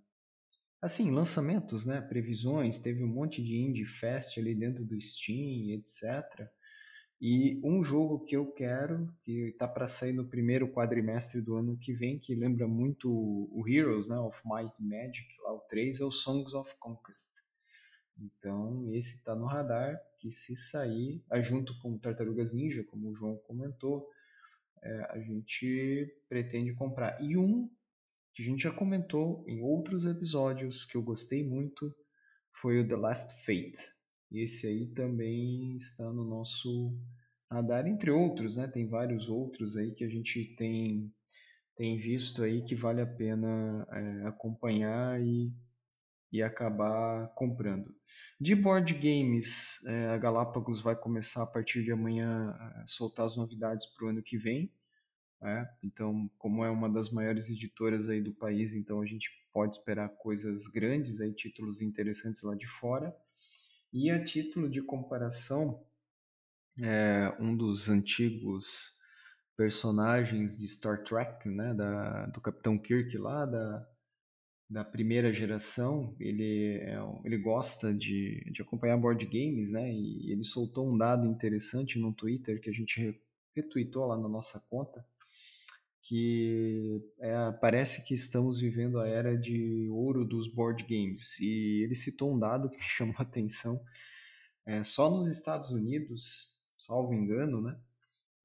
Assim, 0.79 1.09
lançamentos, 1.09 1.83
né? 1.83 1.99
Previsões, 1.99 2.77
teve 2.77 3.03
um 3.03 3.07
monte 3.07 3.43
de 3.43 3.57
Indie 3.57 3.85
Fest 3.85 4.37
ali 4.37 4.53
dentro 4.53 4.85
do 4.85 5.01
Steam, 5.01 5.71
etc. 5.71 6.47
E 7.19 7.59
um 7.63 7.83
jogo 7.83 8.23
que 8.23 8.35
eu 8.35 8.51
quero, 8.51 9.11
que 9.23 9.47
está 9.47 9.67
para 9.67 9.87
sair 9.87 10.13
no 10.13 10.29
primeiro 10.29 10.71
quadrimestre 10.71 11.41
do 11.41 11.55
ano 11.55 11.75
que 11.77 11.91
vem, 11.93 12.19
que 12.19 12.35
lembra 12.35 12.67
muito 12.67 13.09
o 13.09 13.63
Heroes, 13.67 14.07
né, 14.07 14.19
of 14.19 14.37
Might 14.45 14.71
and 14.79 14.87
Magic, 14.87 15.27
lá 15.41 15.53
o 15.53 15.61
3, 15.61 16.01
é 16.01 16.05
o 16.05 16.11
Songs 16.11 16.53
of 16.53 16.75
Conquest. 16.77 17.44
Então, 18.17 18.93
esse 18.93 19.15
está 19.15 19.35
no 19.35 19.45
radar, 19.45 19.99
que 20.19 20.31
se 20.31 20.55
sair, 20.55 21.23
junto 21.41 21.77
com 21.79 21.97
Tartarugas 21.97 22.53
Ninja, 22.53 22.83
como 22.83 23.09
o 23.09 23.15
João 23.15 23.37
comentou, 23.45 24.09
é, 24.81 25.11
a 25.11 25.19
gente 25.19 26.15
pretende 26.29 26.73
comprar. 26.73 27.21
E 27.21 27.37
um 27.37 27.69
que 28.33 28.43
a 28.43 28.45
gente 28.45 28.63
já 28.63 28.71
comentou 28.71 29.43
em 29.47 29.61
outros 29.61 30.05
episódios, 30.05 30.85
que 30.85 30.97
eu 30.97 31.01
gostei 31.01 31.43
muito, 31.47 31.93
foi 32.51 32.79
o 32.79 32.87
The 32.87 32.95
Last 32.95 33.45
Fate. 33.45 33.79
Esse 34.31 34.67
aí 34.67 34.87
também 34.87 35.75
está 35.75 36.11
no 36.11 36.25
nosso 36.25 36.97
radar, 37.49 37.87
entre 37.87 38.11
outros, 38.11 38.57
né? 38.57 38.67
Tem 38.67 38.87
vários 38.87 39.29
outros 39.29 39.77
aí 39.77 39.91
que 39.91 40.03
a 40.03 40.09
gente 40.09 40.55
tem, 40.55 41.13
tem 41.75 41.97
visto 41.97 42.43
aí 42.43 42.61
que 42.63 42.75
vale 42.75 43.01
a 43.01 43.07
pena 43.07 43.87
é, 43.89 44.27
acompanhar 44.27 45.21
e, 45.21 45.53
e 46.35 46.43
acabar 46.43 47.29
comprando. 47.29 47.95
De 48.39 48.53
board 48.53 48.93
games, 48.93 49.81
é, 49.85 50.09
a 50.09 50.17
Galápagos 50.17 50.81
vai 50.81 50.95
começar 50.95 51.43
a 51.43 51.47
partir 51.47 51.81
de 51.81 51.93
amanhã 51.93 52.49
a 52.49 52.85
soltar 52.85 53.25
as 53.25 53.37
novidades 53.37 53.85
para 53.85 54.05
o 54.05 54.09
ano 54.09 54.21
que 54.21 54.37
vem. 54.37 54.69
É, 55.41 55.65
então, 55.81 56.29
como 56.37 56.65
é 56.65 56.69
uma 56.69 56.89
das 56.89 57.09
maiores 57.09 57.49
editoras 57.49 58.09
aí 58.09 58.21
do 58.21 58.33
país, 58.33 58.73
então 58.73 59.01
a 59.01 59.05
gente 59.05 59.29
pode 59.53 59.77
esperar 59.77 60.09
coisas 60.09 60.67
grandes, 60.67 61.21
aí, 61.21 61.33
títulos 61.33 61.81
interessantes 61.81 62.41
lá 62.41 62.53
de 62.53 62.67
fora. 62.67 63.15
E 63.93 64.11
a 64.11 64.21
título 64.21 64.69
de 64.69 64.81
comparação, 64.81 65.85
é, 66.81 67.33
um 67.39 67.55
dos 67.55 67.87
antigos 67.87 68.93
personagens 69.55 70.57
de 70.57 70.67
Star 70.67 71.01
Trek, 71.03 71.47
né, 71.47 71.73
da, 71.73 72.25
do 72.25 72.41
Capitão 72.41 72.77
Kirk 72.77 73.17
lá, 73.17 73.45
da, 73.45 73.87
da 74.69 74.83
primeira 74.83 75.31
geração, 75.31 76.15
ele, 76.19 76.79
é, 76.81 76.97
ele 77.23 77.37
gosta 77.37 77.93
de, 77.93 78.43
de 78.51 78.61
acompanhar 78.61 78.97
board 78.97 79.23
games, 79.25 79.71
né, 79.71 79.91
e 79.91 80.31
ele 80.31 80.43
soltou 80.43 80.91
um 80.91 80.97
dado 80.97 81.27
interessante 81.27 81.99
no 81.99 82.11
Twitter 82.11 82.59
que 82.59 82.69
a 82.69 82.73
gente 82.73 83.19
retweetou 83.55 84.07
lá 84.07 84.17
na 84.17 84.27
nossa 84.27 84.59
conta, 84.69 85.05
que 86.01 87.01
é, 87.19 87.51
parece 87.61 88.05
que 88.07 88.13
estamos 88.13 88.59
vivendo 88.59 88.99
a 88.99 89.07
era 89.07 89.37
de 89.37 89.87
ouro 89.89 90.25
dos 90.25 90.47
board 90.47 90.83
games. 90.83 91.39
E 91.39 91.83
ele 91.83 91.95
citou 91.95 92.33
um 92.33 92.39
dado 92.39 92.69
que 92.69 92.77
chamou 92.81 93.15
a 93.17 93.23
atenção. 93.23 93.79
É, 94.65 94.83
só 94.83 95.09
nos 95.11 95.27
Estados 95.27 95.69
Unidos, 95.69 96.63
salvo 96.77 97.13
engano, 97.13 97.61
né, 97.61 97.79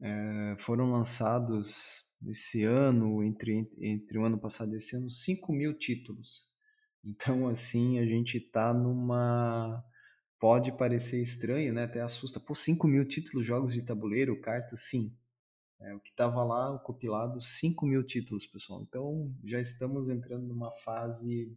é, 0.00 0.56
foram 0.58 0.90
lançados 0.90 2.09
esse 2.28 2.64
ano, 2.64 3.22
entre, 3.22 3.70
entre 3.78 4.18
o 4.18 4.24
ano 4.24 4.38
passado 4.38 4.72
e 4.72 4.76
esse 4.76 4.96
ano, 4.96 5.10
5 5.10 5.52
mil 5.52 5.76
títulos. 5.76 6.50
Então, 7.04 7.48
assim, 7.48 7.98
a 7.98 8.04
gente 8.04 8.38
está 8.38 8.72
numa. 8.74 9.84
Pode 10.38 10.72
parecer 10.72 11.20
estranho, 11.20 11.72
né? 11.72 11.84
Até 11.84 12.00
assusta. 12.00 12.40
Pô, 12.40 12.54
5 12.54 12.86
mil 12.88 13.06
títulos, 13.06 13.46
jogos 13.46 13.74
de 13.74 13.84
tabuleiro, 13.84 14.40
cartas, 14.40 14.80
sim. 14.88 15.16
É, 15.80 15.94
o 15.94 16.00
que 16.00 16.10
estava 16.10 16.44
lá, 16.44 16.74
o 16.74 16.78
compilado, 16.78 17.40
5 17.40 17.86
mil 17.86 18.04
títulos, 18.04 18.46
pessoal. 18.46 18.82
Então 18.82 19.34
já 19.44 19.60
estamos 19.60 20.08
entrando 20.08 20.46
numa 20.46 20.70
fase 20.72 21.56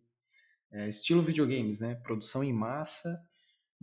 é, 0.71 0.87
estilo 0.89 1.21
videogames, 1.21 1.79
né? 1.79 1.95
Produção 1.95 2.43
em 2.43 2.53
massa. 2.53 3.09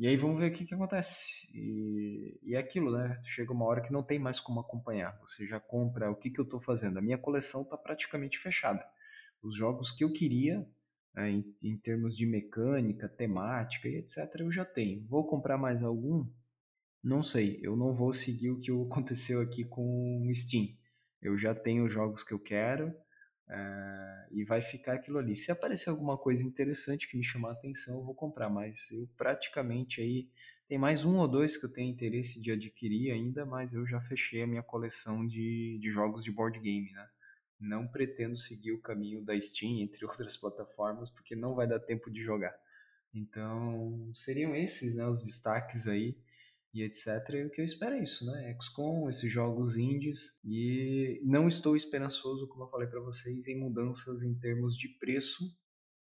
E 0.00 0.06
aí 0.06 0.16
vamos 0.16 0.38
ver 0.38 0.50
o 0.50 0.54
que, 0.54 0.64
que 0.64 0.72
acontece. 0.72 1.46
E, 1.54 2.40
e 2.42 2.54
é 2.54 2.58
aquilo, 2.58 2.90
né? 2.90 3.20
Chega 3.22 3.52
uma 3.52 3.66
hora 3.66 3.82
que 3.82 3.92
não 3.92 4.02
tem 4.02 4.18
mais 4.18 4.40
como 4.40 4.58
acompanhar. 4.58 5.14
Você 5.20 5.46
já 5.46 5.60
compra 5.60 6.10
o 6.10 6.16
que, 6.16 6.30
que 6.30 6.40
eu 6.40 6.44
estou 6.44 6.58
fazendo. 6.58 6.98
A 6.98 7.02
minha 7.02 7.18
coleção 7.18 7.60
está 7.60 7.76
praticamente 7.76 8.38
fechada. 8.38 8.82
Os 9.42 9.54
jogos 9.54 9.90
que 9.90 10.02
eu 10.02 10.10
queria, 10.10 10.66
é, 11.14 11.28
em, 11.28 11.54
em 11.62 11.76
termos 11.76 12.16
de 12.16 12.24
mecânica, 12.24 13.10
temática 13.10 13.88
e 13.90 13.96
etc., 13.96 14.36
eu 14.38 14.50
já 14.50 14.64
tenho. 14.64 15.06
Vou 15.06 15.26
comprar 15.26 15.58
mais 15.58 15.82
algum? 15.82 16.26
Não 17.04 17.22
sei, 17.22 17.60
eu 17.62 17.76
não 17.76 17.92
vou 17.92 18.10
seguir 18.10 18.52
o 18.52 18.58
que 18.58 18.70
aconteceu 18.90 19.42
aqui 19.42 19.64
com 19.64 20.26
o 20.26 20.34
Steam. 20.34 20.68
Eu 21.20 21.36
já 21.36 21.54
tenho 21.54 21.84
os 21.84 21.92
jogos 21.92 22.22
que 22.22 22.32
eu 22.32 22.38
quero 22.38 22.90
é, 23.50 24.26
e 24.30 24.44
vai 24.44 24.62
ficar 24.62 24.94
aquilo 24.94 25.18
ali. 25.18 25.34
Se 25.34 25.50
aparecer 25.50 25.90
alguma 25.90 26.16
coisa 26.16 26.44
interessante 26.44 27.08
que 27.08 27.16
me 27.16 27.24
chamar 27.24 27.50
a 27.50 27.52
atenção, 27.52 27.98
eu 27.98 28.04
vou 28.04 28.14
comprar, 28.14 28.48
mas 28.48 28.90
eu 28.92 29.08
praticamente 29.16 30.00
aí 30.00 30.28
tem 30.68 30.78
mais 30.78 31.04
um 31.04 31.16
ou 31.16 31.26
dois 31.26 31.56
que 31.56 31.66
eu 31.66 31.72
tenho 31.72 31.90
interesse 31.90 32.40
de 32.40 32.52
adquirir 32.52 33.10
ainda, 33.10 33.44
mas 33.44 33.72
eu 33.72 33.84
já 33.84 34.00
fechei 34.00 34.42
a 34.42 34.46
minha 34.46 34.62
coleção 34.62 35.26
de, 35.26 35.78
de 35.80 35.90
jogos 35.90 36.22
de 36.22 36.30
board 36.30 36.60
game, 36.60 36.92
né? 36.92 37.08
Não 37.58 37.88
pretendo 37.88 38.36
seguir 38.36 38.72
o 38.72 38.80
caminho 38.80 39.20
da 39.24 39.38
Steam, 39.38 39.80
entre 39.80 40.04
outras 40.06 40.36
plataformas, 40.36 41.10
porque 41.10 41.34
não 41.34 41.56
vai 41.56 41.66
dar 41.66 41.80
tempo 41.80 42.08
de 42.08 42.22
jogar. 42.22 42.54
Então, 43.12 44.12
seriam 44.14 44.54
esses 44.54 44.94
né, 44.94 45.04
os 45.08 45.24
destaques 45.24 45.88
aí 45.88 46.16
e 46.72 46.82
etc. 46.82 47.06
E 47.34 47.44
o 47.46 47.50
que 47.50 47.60
eu 47.60 47.64
espero 47.64 47.96
é 47.96 48.02
isso, 48.02 48.24
né? 48.26 48.56
XCOM, 48.60 49.08
esses 49.08 49.30
jogos 49.30 49.76
indies. 49.76 50.40
E 50.44 51.20
não 51.24 51.48
estou 51.48 51.74
esperançoso, 51.74 52.46
como 52.48 52.64
eu 52.64 52.68
falei 52.68 52.88
para 52.88 53.00
vocês, 53.00 53.46
em 53.48 53.58
mudanças 53.58 54.22
em 54.22 54.34
termos 54.38 54.76
de 54.76 54.88
preço, 54.98 55.44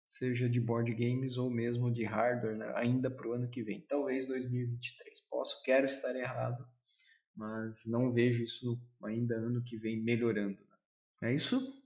seja 0.05 0.49
de 0.49 0.61
board 0.61 0.93
games 0.93 1.37
ou 1.37 1.49
mesmo 1.49 1.93
de 1.93 2.05
hardware, 2.05 2.57
né? 2.57 2.73
ainda 2.75 3.11
para 3.11 3.29
o 3.29 3.33
ano 3.33 3.49
que 3.49 3.63
vem. 3.63 3.81
Talvez 3.89 4.27
2023. 4.27 5.21
Posso, 5.31 5.63
quero 5.63 5.87
estar 5.87 6.15
errado, 6.15 6.67
mas 7.35 7.87
não 7.87 8.13
vejo 8.13 8.43
isso 8.43 8.79
ainda 9.05 9.37
ano 9.37 9.63
que 9.63 9.79
vem 9.79 10.03
melhorando. 10.03 10.59
Né? 11.23 11.31
É 11.31 11.35
isso? 11.35 11.79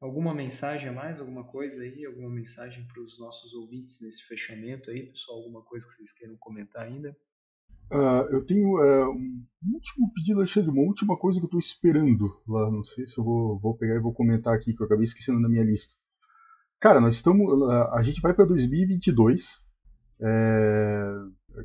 Alguma 0.00 0.34
mensagem 0.34 0.88
a 0.88 0.92
mais? 0.92 1.18
Alguma 1.18 1.44
coisa 1.44 1.82
aí? 1.82 2.04
Alguma 2.04 2.30
mensagem 2.30 2.86
para 2.86 3.02
os 3.02 3.18
nossos 3.18 3.54
ouvintes 3.54 4.00
nesse 4.00 4.22
fechamento 4.22 4.90
aí, 4.90 5.06
pessoal? 5.06 5.38
Alguma 5.38 5.62
coisa 5.62 5.86
que 5.86 5.94
vocês 5.94 6.12
queiram 6.12 6.36
comentar 6.36 6.86
ainda? 6.86 7.16
Uh, 7.94 8.26
eu 8.32 8.44
tenho 8.44 8.76
uh, 8.76 9.10
um 9.12 9.72
último 9.72 10.12
pedido, 10.12 10.40
Alexandre, 10.40 10.68
uma 10.68 10.82
última 10.82 11.16
coisa 11.16 11.38
que 11.38 11.44
eu 11.44 11.46
estou 11.46 11.60
esperando 11.60 12.36
lá. 12.48 12.68
Não 12.68 12.82
sei 12.82 13.06
se 13.06 13.16
eu 13.18 13.22
vou, 13.22 13.56
vou 13.60 13.76
pegar 13.76 13.94
e 13.94 14.00
vou 14.00 14.12
comentar 14.12 14.52
aqui, 14.52 14.74
que 14.74 14.82
eu 14.82 14.86
acabei 14.86 15.04
esquecendo 15.04 15.38
na 15.38 15.48
minha 15.48 15.62
lista. 15.62 15.94
Cara, 16.80 17.00
nós 17.00 17.14
estamos. 17.14 17.46
Uh, 17.46 17.92
a 17.92 18.02
gente 18.02 18.20
vai 18.20 18.34
para 18.34 18.46
2022. 18.46 19.62
É, 20.20 21.08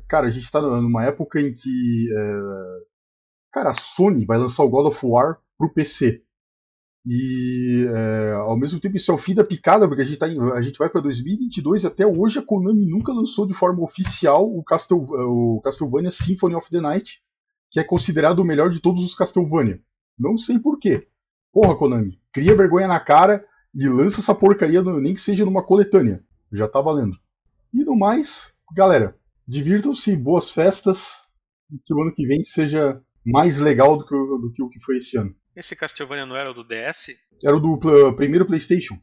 cara, 0.08 0.28
a 0.28 0.30
gente 0.30 0.44
está 0.44 0.60
numa 0.60 1.04
época 1.04 1.40
em 1.40 1.52
que. 1.52 2.08
É, 2.16 2.40
cara, 3.52 3.70
a 3.70 3.74
Sony 3.74 4.24
vai 4.24 4.38
lançar 4.38 4.62
o 4.62 4.70
God 4.70 4.86
of 4.86 5.04
War 5.04 5.40
pro 5.58 5.72
PC. 5.74 6.22
E 7.06 7.86
é, 7.88 8.32
ao 8.32 8.58
mesmo 8.58 8.78
tempo 8.78 8.96
isso 8.96 9.10
é 9.10 9.14
o 9.14 9.18
fim 9.18 9.34
da 9.34 9.42
picada, 9.42 9.88
porque 9.88 10.02
a 10.02 10.04
gente, 10.04 10.18
tá 10.18 10.28
em, 10.28 10.38
a 10.52 10.60
gente 10.60 10.78
vai 10.78 10.88
para 10.88 11.00
2022 11.00 11.84
e 11.84 11.86
até 11.86 12.06
hoje 12.06 12.38
a 12.38 12.42
Konami 12.42 12.86
nunca 12.86 13.12
lançou 13.12 13.46
de 13.46 13.54
forma 13.54 13.82
oficial 13.82 14.46
o, 14.46 14.62
Castel, 14.62 14.98
o 14.98 15.60
Castlevania 15.64 16.10
Symphony 16.10 16.54
of 16.54 16.70
the 16.70 16.80
Night, 16.80 17.22
que 17.70 17.80
é 17.80 17.84
considerado 17.84 18.40
o 18.40 18.44
melhor 18.44 18.68
de 18.68 18.80
todos 18.80 19.02
os 19.02 19.14
Castlevania. 19.14 19.80
Não 20.18 20.36
sei 20.36 20.58
porquê. 20.58 21.08
Porra, 21.52 21.76
Konami, 21.76 22.20
cria 22.32 22.54
vergonha 22.54 22.86
na 22.86 23.00
cara 23.00 23.44
e 23.74 23.88
lança 23.88 24.20
essa 24.20 24.34
porcaria, 24.34 24.82
nem 24.82 25.14
que 25.14 25.20
seja 25.20 25.44
numa 25.44 25.64
coletânea. 25.64 26.22
Já 26.52 26.68
tá 26.68 26.80
valendo. 26.80 27.16
E 27.72 27.84
no 27.84 27.96
mais, 27.96 28.52
galera, 28.74 29.16
divirtam-se, 29.46 30.14
boas 30.16 30.50
festas, 30.50 31.22
e 31.72 31.78
que 31.78 31.94
o 31.94 32.02
ano 32.02 32.12
que 32.12 32.26
vem 32.26 32.44
seja 32.44 33.00
mais 33.24 33.58
legal 33.58 33.96
do 33.96 34.04
que, 34.04 34.14
do 34.14 34.52
que 34.52 34.62
o 34.62 34.68
que 34.68 34.80
foi 34.80 34.98
esse 34.98 35.16
ano. 35.16 35.34
Esse 35.54 35.74
Castlevania 35.74 36.26
não 36.26 36.36
era 36.36 36.50
o 36.50 36.54
do 36.54 36.64
DS? 36.64 37.16
Era 37.44 37.56
o 37.56 37.60
do 37.60 37.78
pl 37.78 38.14
primeiro 38.14 38.46
PlayStation. 38.46 38.98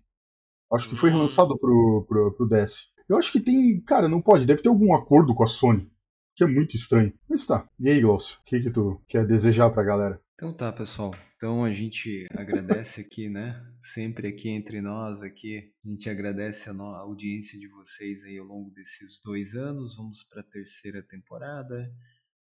Acho 0.71 0.89
que 0.89 0.95
foi 0.95 1.11
hum. 1.11 1.17
lançado 1.17 1.57
pro, 1.57 2.05
pro, 2.07 2.33
pro 2.35 2.49
DS. 2.49 2.91
Eu 3.07 3.17
acho 3.17 3.31
que 3.31 3.39
tem. 3.39 3.81
Cara, 3.81 4.09
não 4.09 4.21
pode. 4.21 4.45
Deve 4.45 4.61
ter 4.61 4.69
algum 4.69 4.93
acordo 4.93 5.33
com 5.33 5.43
a 5.43 5.47
Sony. 5.47 5.89
Que 6.35 6.43
é 6.43 6.47
muito 6.47 6.75
estranho. 6.75 7.13
Mas 7.27 7.45
tá. 7.45 7.67
E 7.79 7.89
aí, 7.89 8.01
Glaucio? 8.01 8.37
O 8.39 8.43
que, 8.45 8.59
que 8.59 8.69
tu 8.69 9.01
quer 9.07 9.25
desejar 9.25 9.69
pra 9.69 9.83
galera? 9.83 10.21
Então 10.35 10.53
tá, 10.53 10.71
pessoal. 10.71 11.15
Então 11.35 11.63
a 11.63 11.71
gente 11.71 12.27
agradece 12.31 13.01
aqui, 13.01 13.29
né? 13.29 13.63
Sempre 13.79 14.27
aqui 14.27 14.49
entre 14.49 14.81
nós 14.81 15.21
aqui, 15.21 15.71
a 15.85 15.89
gente 15.89 16.09
agradece 16.09 16.69
a, 16.69 16.73
a 16.73 16.99
audiência 16.99 17.59
de 17.59 17.67
vocês 17.67 18.23
aí 18.23 18.37
ao 18.37 18.45
longo 18.45 18.71
desses 18.71 19.21
dois 19.23 19.55
anos. 19.55 19.95
Vamos 19.95 20.23
para 20.23 20.41
a 20.41 20.43
terceira 20.43 21.01
temporada. 21.01 21.91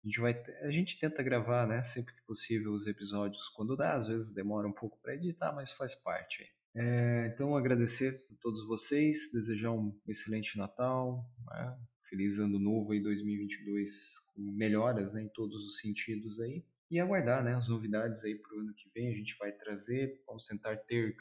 A 0.07 0.09
gente 0.09 0.21
vai, 0.21 0.45
a 0.63 0.71
gente 0.71 1.01
tenta 1.01 1.21
gravar, 1.21 1.67
né? 1.67 1.83
Sempre 1.83 2.15
que 2.15 2.23
possível 2.23 2.73
os 2.73 2.87
episódios 2.87 3.49
quando 3.49 3.77
dá. 3.77 3.95
Às 3.95 4.07
vezes 4.07 4.33
demora 4.33 4.69
um 4.69 4.73
pouco 4.73 4.97
para 5.03 5.17
editar, 5.17 5.53
mas 5.53 5.73
faz 5.73 5.97
parte. 5.97 6.49
É, 6.77 7.29
então 7.35 7.57
agradecer 7.57 8.25
a 8.31 8.35
todos 8.41 8.65
vocês, 8.69 9.33
desejar 9.33 9.73
um 9.73 9.99
excelente 10.07 10.57
Natal, 10.57 11.29
né? 11.51 11.77
feliz 12.09 12.39
ano 12.39 12.57
novo 12.57 12.93
aí 12.93 13.03
2022 13.03 14.33
com 14.33 14.43
melhoras, 14.53 15.13
né? 15.13 15.25
Em 15.25 15.29
todos 15.29 15.65
os 15.65 15.79
sentidos 15.79 16.39
aí 16.39 16.65
e 16.91 17.01
aguardar 17.01 17.43
né, 17.43 17.55
as 17.55 17.69
novidades 17.69 18.25
aí 18.25 18.35
para 18.37 18.57
o 18.57 18.61
ano 18.61 18.75
que 18.75 18.89
vem. 18.95 19.09
A 19.09 19.17
gente 19.17 19.37
vai 19.39 19.53
trazer, 19.53 20.23
vamos 20.27 20.47
tentar 20.47 20.77
ter 20.77 21.17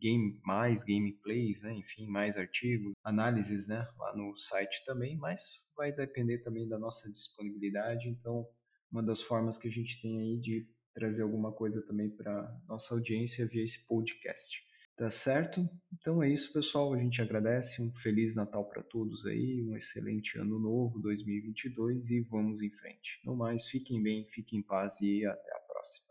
game, 0.00 0.40
mais 0.44 0.82
gameplays, 0.82 1.62
né, 1.62 1.72
enfim, 1.74 2.06
mais 2.06 2.36
artigos, 2.36 2.94
análises 3.04 3.68
né, 3.68 3.86
lá 3.98 4.16
no 4.16 4.36
site 4.36 4.84
também, 4.84 5.16
mas 5.16 5.72
vai 5.76 5.92
depender 5.92 6.38
também 6.38 6.68
da 6.68 6.78
nossa 6.78 7.10
disponibilidade. 7.10 8.08
Então, 8.08 8.46
uma 8.90 9.02
das 9.02 9.20
formas 9.20 9.58
que 9.58 9.68
a 9.68 9.70
gente 9.70 10.00
tem 10.00 10.20
aí 10.20 10.40
de 10.40 10.68
trazer 10.94 11.22
alguma 11.22 11.52
coisa 11.52 11.80
também 11.82 12.10
para 12.10 12.60
nossa 12.66 12.94
audiência 12.94 13.46
via 13.46 13.62
esse 13.62 13.86
podcast. 13.86 14.69
Tá 15.00 15.08
certo? 15.08 15.66
Então 15.98 16.22
é 16.22 16.28
isso, 16.28 16.52
pessoal. 16.52 16.92
A 16.92 16.98
gente 16.98 17.22
agradece. 17.22 17.80
Um 17.80 17.90
feliz 17.90 18.34
Natal 18.34 18.66
para 18.66 18.82
todos 18.82 19.24
aí, 19.24 19.62
um 19.62 19.74
excelente 19.74 20.38
ano 20.38 20.58
novo 20.58 20.98
2022 20.98 22.10
e 22.10 22.20
vamos 22.20 22.60
em 22.60 22.68
frente. 22.68 23.18
No 23.24 23.34
mais, 23.34 23.64
fiquem 23.64 24.02
bem, 24.02 24.26
fiquem 24.26 24.58
em 24.58 24.62
paz 24.62 25.00
e 25.00 25.24
até 25.24 25.56
a 25.56 25.60
próxima. 25.60 26.10